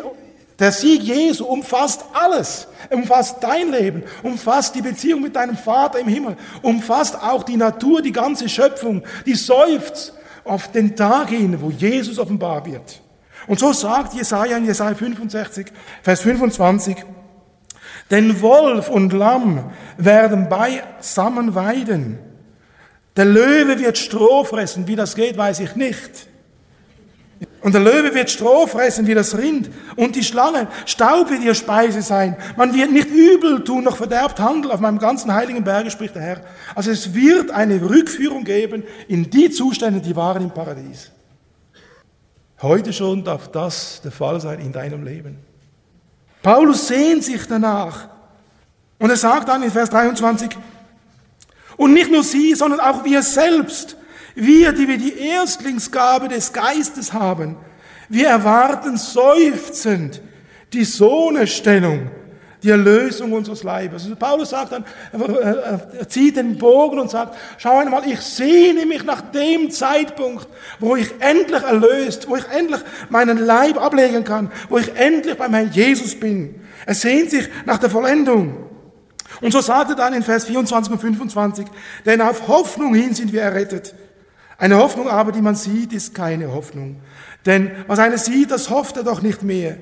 der 0.59 0.73
Sieg 0.73 1.03
Jesu 1.03 1.45
umfasst 1.45 2.05
alles, 2.15 2.67
umfasst 2.91 3.37
dein 3.41 3.71
Leben, 3.71 4.05
umfasst 4.23 4.75
die 4.75 4.83
Beziehung 4.83 5.23
mit 5.23 5.37
deinem 5.37 5.57
Vater 5.57 5.99
im 5.99 6.09
Himmel, 6.09 6.37
umfasst 6.63 7.21
auch 7.23 7.43
die 7.43 7.57
Natur, 7.57 8.01
die 8.01 8.13
ganze 8.13 8.49
Schöpfung, 8.49 9.03
die 9.27 9.35
seufzt 9.35 10.15
auf 10.45 10.71
den 10.73 10.97
Tag 10.97 11.29
hin, 11.29 11.61
wo 11.61 11.71
Jesus 11.71 12.19
offenbar 12.19 12.65
wird. 12.65 13.03
Und 13.47 13.59
so 13.59 13.73
sagt 13.73 14.15
Jesaja 14.15 14.57
in 14.57 14.65
Jesaja 14.65 14.95
65, 14.95 15.67
Vers 16.03 16.21
25, 16.23 16.97
denn 18.11 18.41
Wolf 18.41 18.89
und 18.89 19.13
Lamm 19.13 19.73
werden 19.99 20.49
beisammen 20.49 21.55
weiden. 21.55 22.19
Der 23.17 23.25
Löwe 23.25 23.79
wird 23.79 23.99
Stroh 23.99 24.45
fressen. 24.45 24.87
Wie 24.87 24.97
das 24.97 25.17
geht, 25.17 25.37
weiß 25.37 25.61
ich 25.61 25.75
nicht. 25.75 26.29
Und 27.63 27.73
der 27.75 27.81
Löwe 27.81 28.15
wird 28.15 28.31
Stroh 28.31 28.67
fressen 28.67 29.07
wie 29.07 29.15
das 29.15 29.37
Rind. 29.37 29.71
Und 29.97 30.15
die 30.15 30.23
Schlange, 30.23 30.69
Staub 30.85 31.31
wird 31.31 31.43
ihr 31.43 31.55
Speise 31.55 32.03
sein. 32.03 32.37
Man 32.57 32.75
wird 32.75 32.93
nicht 32.93 33.09
übel 33.09 33.65
tun, 33.65 33.85
noch 33.85 33.97
verderbt 33.97 34.39
handeln. 34.39 34.73
Auf 34.73 34.81
meinem 34.81 34.99
ganzen 34.99 35.33
heiligen 35.33 35.65
Berge 35.65 35.91
spricht 35.91 36.15
der 36.15 36.23
Herr. 36.23 36.41
Also 36.75 36.91
es 36.91 37.15
wird 37.15 37.51
eine 37.51 37.81
Rückführung 37.83 38.45
geben 38.45 38.85
in 39.09 39.31
die 39.31 39.51
Zustände, 39.51 40.01
die 40.01 40.15
waren 40.15 40.43
im 40.43 40.51
Paradies. 40.51 41.11
Heute 42.63 42.93
schon 42.93 43.25
darf 43.25 43.49
das 43.49 44.01
der 44.03 44.13
Fall 44.13 44.41
sein 44.41 44.61
in 44.61 44.73
deinem 44.73 45.05
Leben. 45.05 45.39
Paulus 46.43 46.87
sehnt 46.89 47.25
sich 47.25 47.47
danach. 47.47 48.09
Und 48.99 49.11
er 49.11 49.17
sagt 49.17 49.49
dann 49.49 49.63
in 49.63 49.71
Vers 49.71 49.91
23, 49.91 50.51
und 51.77 51.93
nicht 51.93 52.11
nur 52.11 52.23
sie, 52.23 52.55
sondern 52.55 52.81
auch 52.81 53.05
wir 53.05 53.23
selbst, 53.23 53.97
wir, 54.37 54.73
die 54.73 54.87
wir 54.87 54.99
die 54.99 55.19
Erstlingsgabe 55.19 56.29
des 56.29 56.53
Geistes 56.53 57.13
haben, 57.13 57.57
wir 58.09 58.29
erwarten 58.29 58.97
seufzend 58.97 60.21
die 60.73 60.85
Sohnestellung, 60.85 62.11
die 62.63 62.71
Erlösung 62.71 63.33
unseres 63.33 63.63
Leibes. 63.63 64.05
Also 64.05 64.17
Paulus 64.17 64.51
sagt 64.51 64.73
dann, 64.73 64.85
er 65.13 66.09
zieht 66.09 66.37
den 66.37 66.59
Bogen 66.59 66.99
und 66.99 67.11
sagt, 67.11 67.37
schau 67.59 67.79
einmal, 67.79 68.07
ich 68.07 68.21
sehne 68.21 68.87
mich 68.87 69.05
nach 69.05 69.23
dem 69.23 69.71
Zeitpunkt, 69.71 70.47
wo 70.79 70.97
ich 70.97 71.13
endlich 71.19 71.63
erlöst, 71.63 72.29
wo 72.29 72.37
ich 72.37 72.45
endlich 72.49 72.81
meinen 73.09 73.39
Leib 73.39 73.81
ablegen 73.81 74.25
kann, 74.25 74.53
wo 74.69 74.79
ich 74.79 74.95
endlich 74.95 75.37
beim 75.37 75.55
Herrn 75.55 75.73
Jesus 75.73 76.19
bin. 76.19 76.61
Er 76.85 76.95
sehnt 76.95 77.31
sich 77.31 77.49
nach 77.65 77.79
der 77.79 77.91
Vollendung. 77.91 78.57
Und 79.41 79.53
so 79.53 79.61
sagt 79.61 79.91
er 79.91 79.97
dann 79.97 80.15
in 80.15 80.23
Vers 80.23 80.45
24 80.45 80.93
und 80.93 81.01
25, 81.01 81.67
denn 82.05 82.21
auf 82.21 82.49
Hoffnung 82.49 82.95
hin 82.95 83.15
sind 83.15 83.33
wir 83.33 83.43
errettet. 83.43 83.95
Eine 84.59 84.79
Hoffnung 84.79 85.09
aber, 85.09 85.33
die 85.33 85.43
man 85.43 85.55
sieht, 85.55 85.93
ist 85.93 86.15
keine 86.15 86.53
Hoffnung. 86.53 86.97
Denn 87.45 87.71
was 87.87 87.99
einer 87.99 88.19
sieht, 88.19 88.51
das 88.51 88.71
hofft 88.71 88.97
er 88.97 89.03
doch 89.03 89.21
nicht 89.21 89.43
mehr. 89.43 89.77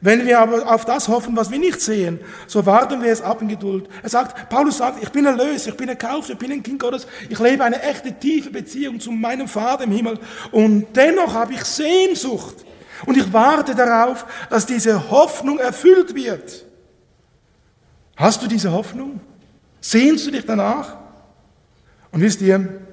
Wenn 0.00 0.26
wir 0.26 0.38
aber 0.38 0.70
auf 0.70 0.84
das 0.84 1.08
hoffen, 1.08 1.34
was 1.34 1.50
wir 1.50 1.58
nicht 1.58 1.80
sehen, 1.80 2.20
so 2.46 2.66
warten 2.66 3.02
wir 3.02 3.10
es 3.10 3.22
ab 3.22 3.40
in 3.40 3.48
Geduld. 3.48 3.88
Er 4.02 4.10
sagt, 4.10 4.50
Paulus 4.50 4.76
sagt, 4.76 5.02
ich 5.02 5.08
bin 5.10 5.24
erlöst, 5.24 5.66
ich 5.66 5.76
bin 5.76 5.88
erkauft, 5.88 6.28
ich 6.28 6.36
bin 6.36 6.52
ein 6.52 6.62
Kind 6.62 6.78
Gottes, 6.78 7.06
ich 7.30 7.38
lebe 7.38 7.64
eine 7.64 7.80
echte 7.80 8.12
tiefe 8.12 8.50
Beziehung 8.50 9.00
zu 9.00 9.12
meinem 9.12 9.48
Vater 9.48 9.84
im 9.84 9.92
Himmel 9.92 10.18
und 10.52 10.88
dennoch 10.94 11.32
habe 11.32 11.54
ich 11.54 11.64
Sehnsucht 11.64 12.66
und 13.06 13.16
ich 13.16 13.32
warte 13.32 13.74
darauf, 13.74 14.26
dass 14.50 14.66
diese 14.66 15.10
Hoffnung 15.10 15.58
erfüllt 15.58 16.14
wird. 16.14 16.66
Hast 18.16 18.42
du 18.42 18.46
diese 18.46 18.72
Hoffnung? 18.72 19.20
Sehnst 19.80 20.26
du 20.26 20.30
dich 20.30 20.44
danach? 20.44 20.98
Und 22.12 22.20
wisst 22.20 22.42
ihr, 22.42 22.83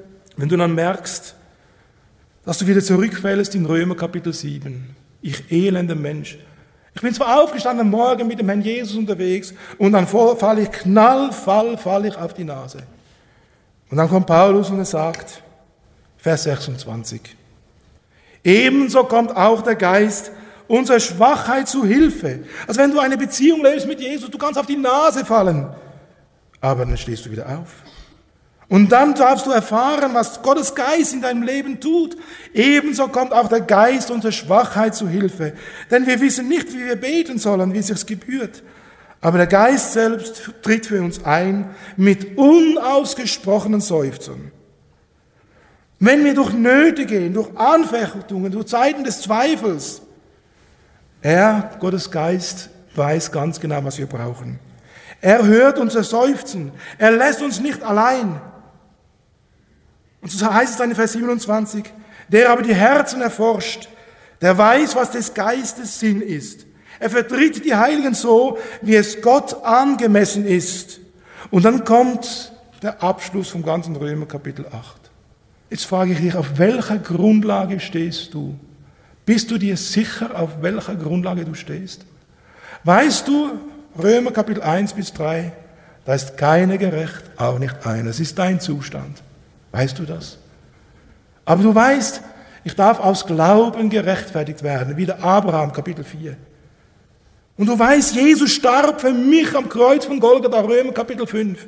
wenn 0.42 0.50
du 0.50 0.58
dann 0.58 0.74
merkst, 0.74 1.36
dass 2.46 2.58
du 2.58 2.66
wieder 2.66 2.82
zurückfällst 2.82 3.54
in 3.54 3.64
Römer 3.68 3.96
Kapitel 3.96 4.34
7, 4.34 4.96
ich 5.22 5.52
elender 5.52 5.94
Mensch. 5.94 6.39
Ich 6.96 7.02
bin 7.04 7.14
zwar 7.14 7.44
aufgestanden 7.44 7.86
am 7.86 7.92
Morgen 7.92 8.28
mit 8.28 8.39
dem 8.39 8.48
Herrn 8.50 8.64
Jesus 8.64 8.98
unterwegs 8.98 9.54
und 9.78 9.92
dann 9.92 10.08
falle 10.08 10.62
ich 10.62 10.72
knallfall, 10.72 11.78
falle 11.78 12.08
ich 12.08 12.18
auf 12.18 12.34
die 12.34 12.44
Nase. 12.44 12.80
Und 13.92 13.98
dann 13.98 14.10
kommt 14.10 14.26
Paulus 14.26 14.72
und 14.72 14.80
er 14.80 14.86
sagt, 14.86 15.44
Vers 16.18 16.42
26, 16.46 17.22
ebenso 18.44 19.04
kommt 19.04 19.36
auch 19.36 19.62
der 19.62 19.76
Geist 19.76 20.32
unserer 20.68 21.00
Schwachheit 21.00 21.68
zu 21.68 21.86
Hilfe. 21.86 22.46
Also 22.66 22.82
wenn 22.82 22.89
du 22.89 23.00
eine 23.00 23.16
Beziehung 23.16 23.62
lebst 23.62 23.86
mit 23.86 24.02
Jesus, 24.02 24.32
du 24.32 24.39
kannst 24.39 24.60
auf 24.60 24.66
die 24.66 24.76
Nase 24.76 25.24
fallen, 25.24 25.70
aber 26.60 26.84
dann 26.88 26.98
stehst 26.98 27.28
du 27.28 27.32
wieder 27.32 27.48
auf. 27.48 27.84
Und 28.72 28.93
dann 28.93 29.15
darfst 29.15 29.45
du 29.47 29.51
erfahren, 29.51 30.13
was 30.13 30.41
Gottes 30.41 30.74
Geist 30.74 31.11
in 31.11 31.22
deinem 31.22 31.43
Leben 31.43 31.82
tut. 31.82 32.15
Ebenso 32.53 33.09
kommt 33.09 33.34
auch 33.34 33.49
der 33.49 33.59
Geist 33.59 34.09
unserer 34.09 34.32
Schwachheit 34.32 34.95
zu 34.95 35.09
Hilfe. 35.09 35.51
Denn 35.89 36.07
wir 36.07 36.22
wissen 36.22 36.47
nicht, 36.47 36.72
wie 36.72 36.86
wir 36.86 36.95
beten 36.95 37.38
sollen, 37.38 37.74
wie 37.74 37.80
es 37.80 37.88
sich 37.88 38.05
gebührt. 38.05 38.63
Aber 39.19 39.39
der 39.39 39.47
Geist 39.47 39.91
selbst 39.91 40.53
tritt 40.61 40.86
für 40.86 41.01
uns 41.01 41.26
ein 41.26 41.76
mit 41.97 42.38
unausgesprochenen 42.38 43.82
Seufzern. 43.82 44.53
Wenn 45.99 46.24
wir 46.24 46.34
durch 46.34 46.53
Nöte 46.53 47.05
gehen, 47.05 47.34
durch 47.34 47.49
Anfechtungen, 47.57 48.53
durch 48.53 48.67
Zeiten 48.67 49.03
des 49.03 49.22
Zweifels, 49.22 50.01
er, 51.22 51.72
Gottes 51.82 52.09
Geist, 52.09 52.69
weiß 52.95 53.34
ganz 53.34 53.59
genau, 53.59 53.84
was 53.84 53.97
wir 53.97 54.07
brauchen. 54.07 54.59
Er 55.19 55.45
hört 55.45 55.78
unser 55.78 56.03
Seufzen. 56.03 56.72
Er 56.97 57.11
lässt 57.11 57.41
uns 57.41 57.59
nicht 57.59 57.84
allein. 57.84 58.39
Und 60.22 60.32
so 60.32 60.51
heißt 60.51 60.74
es 60.74 60.78
dann 60.78 60.89
in 60.89 60.95
Vers 60.95 61.13
27, 61.13 61.86
der 62.30 62.51
aber 62.51 62.61
die 62.61 62.76
Herzen 62.76 63.22
erforscht, 63.22 63.89
der 64.41 64.57
weiß, 64.57 64.95
was 64.95 65.11
des 65.11 65.34
Geistes 65.34 65.99
Sinn 65.99 66.22
ist. 66.22 66.65
Er 66.99 67.09
vertritt 67.09 67.65
die 67.65 67.76
Heiligen 67.76 68.13
so, 68.13 68.57
wie 68.82 68.95
es 68.95 69.22
Gott 69.22 69.63
angemessen 69.63 70.45
ist. 70.45 70.99
Und 71.49 71.65
dann 71.65 71.84
kommt 71.84 72.53
der 72.82 73.01
Abschluss 73.03 73.49
vom 73.49 73.63
ganzen 73.63 73.95
Römer 73.95 74.26
Kapitel 74.26 74.65
8. 74.67 75.01
Jetzt 75.69 75.86
frage 75.86 76.13
ich 76.13 76.19
dich, 76.19 76.36
auf 76.36 76.57
welcher 76.57 76.97
Grundlage 76.97 77.80
stehst 77.80 78.34
du? 78.34 78.55
Bist 79.26 79.49
du 79.51 79.57
dir 79.57 79.78
sicher, 79.78 80.39
auf 80.39 80.61
welcher 80.61 80.95
Grundlage 80.95 81.45
du 81.45 81.53
stehst? 81.53 82.05
Weißt 82.84 83.28
du, 83.28 83.51
Römer 83.97 84.32
Kapitel 84.32 84.61
1 84.61 84.93
bis 84.93 85.13
3, 85.13 85.51
da 86.05 86.13
ist 86.13 86.38
keine 86.38 86.78
gerecht, 86.78 87.24
auch 87.38 87.59
nicht 87.59 87.86
einer. 87.86 88.09
Es 88.09 88.19
ist 88.19 88.38
dein 88.39 88.59
Zustand. 88.59 89.22
Weißt 89.72 89.97
du 89.99 90.03
das? 90.03 90.38
Aber 91.45 91.63
du 91.63 91.74
weißt, 91.74 92.22
ich 92.63 92.76
darf 92.76 92.99
aus 92.99 93.26
Glauben 93.26 93.89
gerechtfertigt 93.89 94.63
werden, 94.63 94.97
wie 94.97 95.05
der 95.05 95.24
Abraham, 95.24 95.72
Kapitel 95.72 96.03
4. 96.03 96.38
Und 97.57 97.67
du 97.67 97.78
weißt, 97.78 98.15
Jesus 98.15 98.51
starb 98.51 99.01
für 99.01 99.11
mich 99.11 99.55
am 99.55 99.69
Kreuz 99.69 100.05
von 100.05 100.19
Golgatha, 100.19 100.61
Römer 100.61 100.93
Kapitel 100.93 101.28
5. 101.28 101.67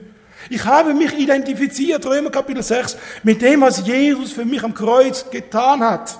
Ich 0.49 0.65
habe 0.65 0.93
mich 0.93 1.17
identifiziert, 1.17 2.05
Römer 2.05 2.29
Kapitel 2.29 2.63
6, 2.63 2.97
mit 3.23 3.41
dem, 3.41 3.61
was 3.61 3.85
Jesus 3.85 4.31
für 4.31 4.45
mich 4.45 4.63
am 4.63 4.73
Kreuz 4.73 5.29
getan 5.29 5.81
hat. 5.81 6.19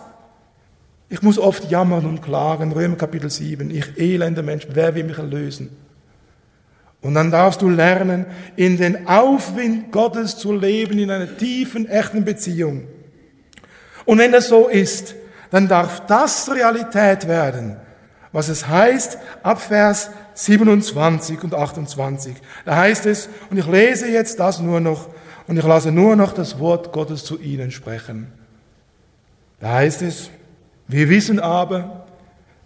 Ich 1.09 1.21
muss 1.21 1.37
oft 1.37 1.69
jammern 1.69 2.05
und 2.05 2.21
klagen, 2.21 2.71
Römer 2.71 2.95
Kapitel 2.95 3.29
7, 3.29 3.69
ich 3.69 3.97
elender 3.97 4.43
Mensch, 4.43 4.67
wer 4.69 4.95
will 4.95 5.03
mich 5.03 5.17
erlösen? 5.17 5.69
Und 7.03 7.15
dann 7.15 7.31
darfst 7.31 7.61
du 7.61 7.69
lernen, 7.69 8.25
in 8.55 8.77
den 8.77 9.07
Aufwind 9.07 9.91
Gottes 9.91 10.37
zu 10.37 10.53
leben, 10.53 10.97
in 10.97 11.11
einer 11.11 11.37
tiefen, 11.37 11.87
echten 11.87 12.23
Beziehung. 12.23 12.87
Und 14.05 14.17
wenn 14.17 14.31
das 14.31 14.47
so 14.47 14.69
ist, 14.69 15.13
dann 15.51 15.67
darf 15.67 16.05
das 16.07 16.49
Realität 16.49 17.27
werden, 17.27 17.75
was 18.31 18.47
es 18.47 18.67
heißt 18.67 19.17
ab 19.43 19.61
Vers 19.61 20.09
27 20.33 21.43
und 21.43 21.53
28. 21.53 22.35
Da 22.65 22.77
heißt 22.77 23.05
es, 23.05 23.29
und 23.49 23.57
ich 23.57 23.67
lese 23.67 24.07
jetzt 24.07 24.39
das 24.39 24.59
nur 24.59 24.79
noch, 24.79 25.09
und 25.45 25.57
ich 25.57 25.63
lasse 25.63 25.91
nur 25.91 26.15
noch 26.15 26.31
das 26.31 26.57
Wort 26.57 26.93
Gottes 26.93 27.25
zu 27.25 27.37
ihnen 27.39 27.71
sprechen. 27.71 28.31
Da 29.59 29.73
heißt 29.73 30.01
es, 30.01 30.29
wir 30.87 31.09
wissen 31.09 31.39
aber, 31.39 32.05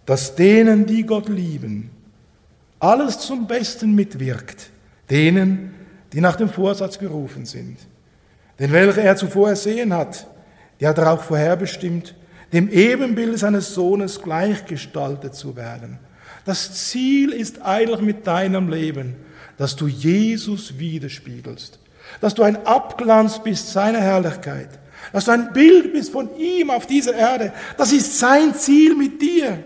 dass 0.06 0.36
denen, 0.36 0.86
die 0.86 1.04
Gott 1.04 1.28
lieben, 1.28 1.90
alles 2.80 3.18
zum 3.20 3.46
Besten 3.46 3.94
mitwirkt, 3.94 4.70
denen, 5.10 5.74
die 6.12 6.20
nach 6.20 6.36
dem 6.36 6.48
Vorsatz 6.48 6.98
berufen 6.98 7.44
sind. 7.44 7.78
Denn 8.58 8.72
welche 8.72 9.02
er 9.02 9.16
zuvor 9.16 9.50
ersehen 9.50 9.94
hat, 9.94 10.26
die 10.80 10.86
hat 10.86 10.98
er 10.98 11.12
auch 11.12 11.22
vorherbestimmt, 11.22 12.14
dem 12.52 12.68
Ebenbild 12.70 13.38
seines 13.38 13.74
Sohnes 13.74 14.22
gleichgestaltet 14.22 15.34
zu 15.34 15.56
werden. 15.56 15.98
Das 16.44 16.88
Ziel 16.88 17.30
ist 17.32 17.62
eigentlich 17.62 18.00
mit 18.00 18.26
deinem 18.26 18.68
Leben, 18.70 19.16
dass 19.58 19.76
du 19.76 19.86
Jesus 19.86 20.78
widerspiegelst, 20.78 21.78
dass 22.20 22.34
du 22.34 22.42
ein 22.42 22.64
Abglanz 22.64 23.42
bist 23.42 23.70
seiner 23.70 24.00
Herrlichkeit, 24.00 24.70
dass 25.12 25.26
du 25.26 25.32
ein 25.32 25.52
Bild 25.52 25.92
bist 25.92 26.10
von 26.10 26.34
ihm 26.36 26.70
auf 26.70 26.86
dieser 26.86 27.14
Erde. 27.14 27.52
Das 27.76 27.92
ist 27.92 28.18
sein 28.18 28.54
Ziel 28.54 28.94
mit 28.94 29.20
dir. 29.20 29.62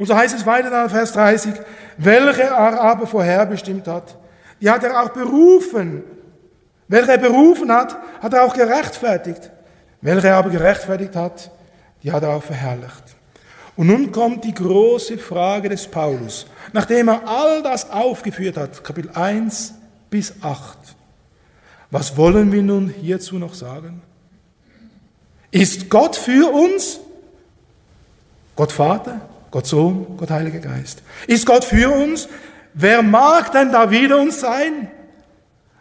Und 0.00 0.06
so 0.06 0.16
heißt 0.16 0.34
es 0.34 0.46
weiter 0.46 0.70
dann, 0.70 0.88
Vers 0.88 1.12
30, 1.12 1.52
welche 1.98 2.44
er 2.44 2.80
aber 2.80 3.06
vorherbestimmt 3.06 3.86
hat, 3.86 4.16
die 4.58 4.70
hat 4.70 4.82
er 4.82 5.02
auch 5.02 5.10
berufen. 5.10 6.02
Welche 6.88 7.12
er 7.12 7.18
berufen 7.18 7.70
hat, 7.70 7.98
hat 8.22 8.32
er 8.32 8.44
auch 8.44 8.54
gerechtfertigt. 8.54 9.50
Welche 10.00 10.28
er 10.28 10.36
aber 10.36 10.48
gerechtfertigt 10.48 11.14
hat, 11.14 11.50
die 12.02 12.10
hat 12.10 12.22
er 12.22 12.30
auch 12.30 12.42
verherrlicht. 12.42 13.14
Und 13.76 13.88
nun 13.88 14.10
kommt 14.10 14.44
die 14.44 14.54
große 14.54 15.18
Frage 15.18 15.68
des 15.68 15.86
Paulus, 15.86 16.46
nachdem 16.72 17.08
er 17.08 17.28
all 17.28 17.62
das 17.62 17.90
aufgeführt 17.90 18.56
hat, 18.56 18.82
Kapitel 18.82 19.10
1 19.12 19.74
bis 20.08 20.32
8. 20.40 20.78
Was 21.90 22.16
wollen 22.16 22.52
wir 22.52 22.62
nun 22.62 22.88
hierzu 22.88 23.36
noch 23.36 23.52
sagen? 23.52 24.00
Ist 25.50 25.90
Gott 25.90 26.16
für 26.16 26.50
uns? 26.50 27.00
Gott 28.56 28.72
Vater, 28.72 29.20
Gott 29.50 29.66
Sohn, 29.66 30.16
Gott 30.16 30.30
Heiliger 30.30 30.60
Geist. 30.60 31.02
Ist 31.26 31.46
Gott 31.46 31.64
für 31.64 31.90
uns? 31.90 32.28
Wer 32.74 33.02
mag 33.02 33.50
denn 33.52 33.72
da 33.72 33.90
wieder 33.90 34.18
uns 34.18 34.40
sein? 34.40 34.88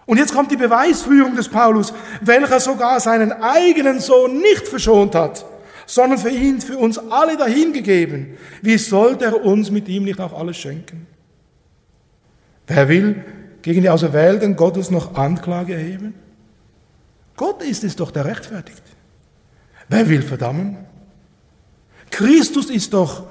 Und 0.05 0.17
jetzt 0.17 0.33
kommt 0.33 0.51
die 0.51 0.57
Beweisführung 0.57 1.35
des 1.35 1.49
Paulus, 1.49 1.93
welcher 2.21 2.59
sogar 2.59 2.99
seinen 2.99 3.31
eigenen 3.31 3.99
Sohn 3.99 4.41
nicht 4.41 4.67
verschont 4.67 5.13
hat, 5.13 5.45
sondern 5.85 6.17
für 6.17 6.31
ihn, 6.31 6.61
für 6.61 6.79
uns 6.79 6.97
alle 6.97 7.37
dahingegeben. 7.37 8.37
Wie 8.63 8.77
sollte 8.79 9.25
er 9.25 9.45
uns 9.45 9.69
mit 9.69 9.87
ihm 9.87 10.05
nicht 10.05 10.19
auch 10.19 10.33
alles 10.33 10.57
schenken? 10.57 11.05
Wer 12.65 12.89
will 12.89 13.23
gegen 13.61 13.81
die 13.81 13.89
Auserwählten 13.89 14.55
Gottes 14.55 14.89
noch 14.89 15.15
Anklage 15.15 15.75
erheben? 15.75 16.15
Gott 17.35 17.61
ist 17.61 17.83
es 17.83 17.95
doch, 17.95 18.09
der 18.09 18.25
rechtfertigt. 18.25 18.83
Wer 19.89 20.09
will 20.09 20.23
verdammen? 20.23 20.77
Christus 22.09 22.69
ist 22.69 22.93
doch, 22.93 23.27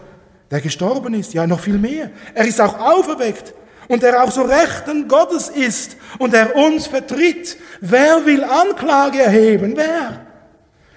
der 0.50 0.60
gestorben 0.60 1.14
ist, 1.14 1.34
ja 1.34 1.46
noch 1.46 1.60
viel 1.60 1.78
mehr. 1.78 2.10
Er 2.34 2.46
ist 2.46 2.60
auch 2.60 2.78
auferweckt 2.78 3.54
und 3.88 4.02
der 4.02 4.22
auch 4.22 4.30
so 4.30 4.42
Rechten 4.42 5.08
Gottes 5.08 5.48
ist 5.48 5.96
und 6.18 6.32
der 6.32 6.56
uns 6.56 6.86
vertritt. 6.86 7.56
Wer 7.80 8.24
will 8.24 8.44
Anklage 8.44 9.20
erheben? 9.20 9.74
Wer? 9.76 10.26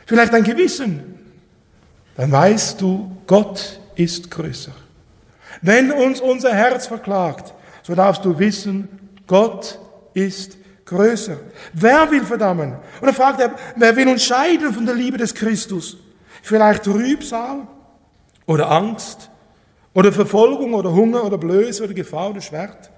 Vielleicht 0.06 0.34
ein 0.34 0.44
Gewissen. 0.44 1.16
Dann 2.16 2.32
weißt 2.32 2.80
du, 2.82 3.18
Gott 3.28 3.80
ist 3.96 4.30
größer. 4.30 4.74
Wenn 5.62 5.92
uns 5.92 6.22
unser 6.22 6.54
Herz 6.54 6.88
verklagt, 6.88 7.54
so 7.84 7.96
darfst 7.96 8.24
du 8.26 8.38
wissen, 8.38 8.88
Gott 9.28 9.80
ist 10.14 10.58
größer. 10.86 11.38
Wer 11.74 12.10
will 12.12 12.26
verdammen? 12.26 12.74
Und 13.00 13.06
dann 13.06 13.16
fragt 13.16 13.40
er, 13.40 13.56
wer 13.76 13.96
will 13.96 14.08
uns 14.08 14.24
scheiden 14.24 14.74
von 14.74 14.86
der 14.86 14.96
Liebe 14.96 15.18
des 15.18 15.34
Christus? 15.34 15.98
Vielleicht 16.42 16.84
Trübsal 16.84 17.68
oder 18.46 18.70
Angst 18.70 19.31
oder 19.94 20.12
Verfolgung 20.12 20.74
oder 20.74 20.92
Hunger 20.94 21.24
oder 21.24 21.38
Blöße 21.38 21.84
oder 21.84 21.94
Gefahr 21.94 22.30
oder 22.30 22.42
Schwert? 22.42 22.90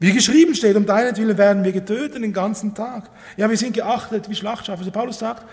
Wie 0.00 0.12
geschrieben 0.12 0.54
steht, 0.54 0.76
um 0.76 0.86
deinetwillen 0.86 1.36
werden 1.36 1.64
wir 1.64 1.72
getötet 1.72 2.22
den 2.22 2.32
ganzen 2.32 2.74
Tag. 2.74 3.10
Ja, 3.36 3.50
wir 3.50 3.56
sind 3.56 3.74
geachtet 3.74 4.28
wie 4.30 4.34
Schlachtschafe. 4.34 4.78
Also 4.78 4.92
Paulus 4.92 5.18
sagt, 5.18 5.44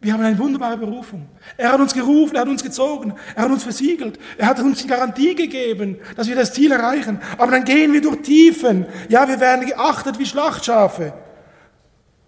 wir 0.00 0.12
haben 0.12 0.22
eine 0.22 0.38
wunderbare 0.38 0.76
Berufung. 0.76 1.28
Er 1.56 1.72
hat 1.72 1.80
uns 1.80 1.94
gerufen, 1.94 2.34
er 2.34 2.42
hat 2.42 2.48
uns 2.48 2.62
gezogen, 2.62 3.14
er 3.34 3.44
hat 3.44 3.50
uns 3.50 3.62
versiegelt, 3.62 4.18
er 4.36 4.48
hat 4.48 4.60
uns 4.60 4.82
die 4.82 4.88
Garantie 4.88 5.34
gegeben, 5.34 5.96
dass 6.16 6.28
wir 6.28 6.36
das 6.36 6.52
Ziel 6.52 6.70
erreichen. 6.72 7.18
Aber 7.38 7.52
dann 7.52 7.64
gehen 7.64 7.92
wir 7.92 8.02
durch 8.02 8.22
Tiefen. 8.22 8.86
Ja, 9.08 9.26
wir 9.26 9.40
werden 9.40 9.66
geachtet 9.66 10.18
wie 10.18 10.26
Schlachtschafe. 10.26 11.12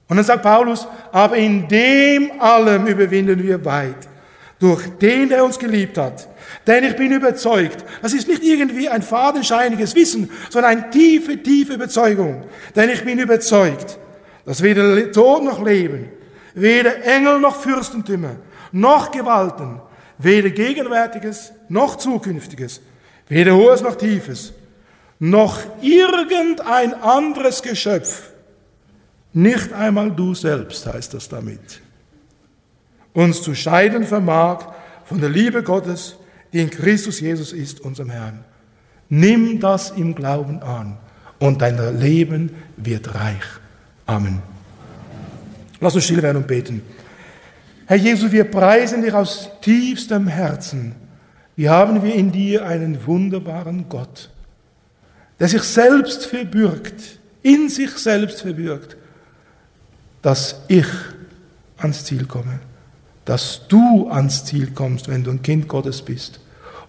Und 0.08 0.16
dann 0.16 0.24
sagt 0.24 0.42
Paulus, 0.42 0.86
aber 1.12 1.36
in 1.36 1.68
dem 1.68 2.40
allem 2.40 2.86
überwinden 2.86 3.42
wir 3.42 3.62
weit. 3.64 4.08
Durch 4.58 4.86
den, 4.98 5.28
der 5.28 5.44
uns 5.44 5.58
geliebt 5.58 5.98
hat. 5.98 6.28
Denn 6.66 6.82
ich 6.82 6.96
bin 6.96 7.12
überzeugt, 7.12 7.84
das 8.02 8.12
ist 8.12 8.26
nicht 8.26 8.42
irgendwie 8.42 8.88
ein 8.88 9.02
fadenscheiniges 9.02 9.94
Wissen, 9.94 10.30
sondern 10.50 10.72
eine 10.72 10.90
tiefe, 10.90 11.42
tiefe 11.42 11.74
Überzeugung. 11.74 12.44
Denn 12.74 12.90
ich 12.90 13.04
bin 13.04 13.18
überzeugt, 13.18 13.98
dass 14.44 14.62
weder 14.62 15.12
Tod 15.12 15.44
noch 15.44 15.64
Leben, 15.64 16.08
weder 16.54 17.04
Engel 17.04 17.38
noch 17.38 17.56
Fürstentümer, 17.60 18.36
noch 18.72 19.10
Gewalten, 19.10 19.80
weder 20.18 20.50
Gegenwärtiges 20.50 21.52
noch 21.68 21.96
Zukünftiges, 21.96 22.80
weder 23.28 23.54
Hohes 23.54 23.82
noch 23.82 23.96
Tiefes, 23.96 24.52
noch 25.18 25.58
irgendein 25.80 26.94
anderes 26.94 27.62
Geschöpf, 27.62 28.30
nicht 29.32 29.72
einmal 29.72 30.10
du 30.10 30.34
selbst 30.34 30.86
heißt 30.86 31.14
das 31.14 31.28
damit, 31.28 31.80
uns 33.18 33.42
zu 33.42 33.54
scheiden 33.54 34.04
vermag 34.04 34.66
von 35.04 35.20
der 35.20 35.28
Liebe 35.28 35.62
Gottes, 35.62 36.16
die 36.52 36.60
in 36.60 36.70
Christus 36.70 37.20
Jesus 37.20 37.52
ist, 37.52 37.80
unserem 37.80 38.10
Herrn. 38.10 38.44
Nimm 39.08 39.58
das 39.58 39.90
im 39.90 40.14
Glauben 40.14 40.62
an 40.62 40.98
und 41.38 41.60
dein 41.60 41.98
Leben 41.98 42.54
wird 42.76 43.14
reich. 43.14 43.44
Amen. 44.06 44.40
Lass 45.80 45.94
uns 45.94 46.04
still 46.04 46.22
werden 46.22 46.38
und 46.38 46.46
beten. 46.46 46.82
Herr 47.86 47.96
Jesus, 47.96 48.30
wir 48.30 48.44
preisen 48.44 49.02
dich 49.02 49.12
aus 49.12 49.50
tiefstem 49.62 50.28
Herzen. 50.28 50.94
Wie 51.56 51.68
haben 51.68 52.02
wir 52.02 52.14
in 52.14 52.30
dir 52.30 52.66
einen 52.66 53.04
wunderbaren 53.06 53.88
Gott, 53.88 54.30
der 55.40 55.48
sich 55.48 55.62
selbst 55.62 56.26
verbürgt, 56.26 57.18
in 57.42 57.68
sich 57.68 57.90
selbst 57.92 58.42
verbürgt, 58.42 58.96
dass 60.22 60.62
ich 60.68 60.86
ans 61.78 62.04
Ziel 62.04 62.26
komme, 62.26 62.60
dass 63.28 63.68
du 63.68 64.08
ans 64.08 64.46
Ziel 64.46 64.70
kommst, 64.70 65.08
wenn 65.08 65.22
du 65.22 65.30
ein 65.30 65.42
Kind 65.42 65.68
Gottes 65.68 66.00
bist. 66.00 66.40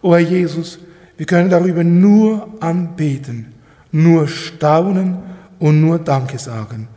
O 0.02 0.14
Herr 0.14 0.22
Jesus, 0.22 0.80
wir 1.18 1.26
können 1.26 1.50
darüber 1.50 1.84
nur 1.84 2.48
anbeten, 2.62 3.54
nur 3.92 4.30
staunen 4.30 5.18
und 5.60 5.82
nur 5.82 6.00
Danke 6.00 6.40
sagen. 6.40 6.88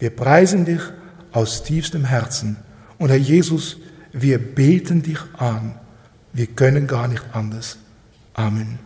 Wir 0.00 0.10
preisen 0.10 0.64
dich 0.64 0.80
aus 1.30 1.62
tiefstem 1.62 2.04
Herzen. 2.04 2.56
Und 2.98 3.10
Herr 3.10 3.16
Jesus, 3.16 3.76
wir 4.10 4.38
beten 4.38 5.04
dich 5.04 5.20
an. 5.38 5.78
Wir 6.32 6.48
können 6.48 6.88
gar 6.88 7.06
nicht 7.06 7.22
anders. 7.32 7.78
Amen. 8.34 8.80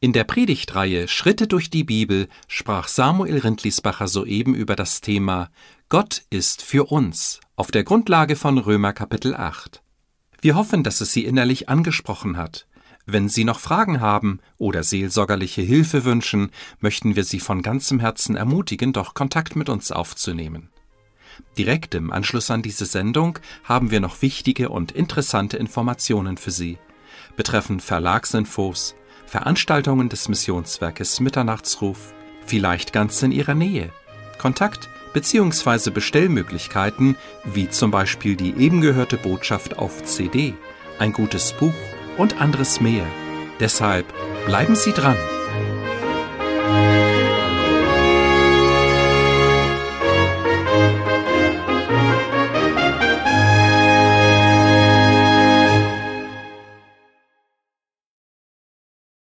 In 0.00 0.14
der 0.14 0.24
Predigtreihe 0.24 1.06
Schritte 1.06 1.48
durch 1.48 1.68
die 1.68 1.84
Bibel 1.84 2.28
sprach 2.48 2.88
Samuel 2.88 3.36
Rindlisbacher 3.40 4.08
soeben 4.08 4.54
über 4.54 4.74
das 4.74 5.02
Thema 5.02 5.50
Gott 5.90 6.22
ist 6.30 6.62
für 6.62 6.90
uns 6.90 7.40
auf 7.56 7.70
der 7.70 7.84
Grundlage 7.84 8.34
von 8.34 8.58
Römer 8.58 8.92
Kapitel 8.92 9.34
8. 9.34 9.82
Wir 10.40 10.56
hoffen, 10.56 10.82
dass 10.82 11.00
es 11.00 11.12
Sie 11.12 11.24
innerlich 11.24 11.68
angesprochen 11.68 12.36
hat. 12.36 12.66
Wenn 13.06 13.28
Sie 13.28 13.44
noch 13.44 13.60
Fragen 13.60 14.00
haben 14.00 14.40
oder 14.58 14.82
seelsorgerliche 14.82 15.62
Hilfe 15.62 16.04
wünschen, 16.04 16.50
möchten 16.80 17.14
wir 17.14 17.22
Sie 17.22 17.38
von 17.38 17.62
ganzem 17.62 18.00
Herzen 18.00 18.36
ermutigen, 18.36 18.92
doch 18.92 19.14
Kontakt 19.14 19.54
mit 19.54 19.68
uns 19.68 19.92
aufzunehmen. 19.92 20.70
Direkt 21.56 21.94
im 21.94 22.12
Anschluss 22.12 22.50
an 22.50 22.62
diese 22.62 22.86
Sendung 22.86 23.38
haben 23.62 23.90
wir 23.90 24.00
noch 24.00 24.22
wichtige 24.22 24.68
und 24.68 24.90
interessante 24.92 25.56
Informationen 25.56 26.36
für 26.36 26.50
Sie 26.50 26.78
betreffend 27.36 27.82
Verlagsinfos, 27.82 28.94
Veranstaltungen 29.26 30.08
des 30.08 30.28
Missionswerkes 30.28 31.20
Mitternachtsruf, 31.20 32.14
vielleicht 32.46 32.92
ganz 32.92 33.22
in 33.22 33.32
Ihrer 33.32 33.54
Nähe, 33.54 33.90
Kontakt 34.38 34.88
bzw. 35.14 35.90
Bestellmöglichkeiten 35.90 37.16
wie 37.44 37.70
zum 37.70 37.90
Beispiel 37.90 38.36
die 38.36 38.54
eben 38.58 38.82
gehörte 38.82 39.16
Botschaft 39.16 39.78
auf 39.78 40.04
CD, 40.04 40.52
ein 40.98 41.12
gutes 41.12 41.52
Buch 41.52 41.72
und 42.18 42.40
anderes 42.40 42.80
mehr. 42.80 43.06
Deshalb 43.60 44.06
bleiben 44.46 44.76
Sie 44.76 44.92
dran. 44.92 45.16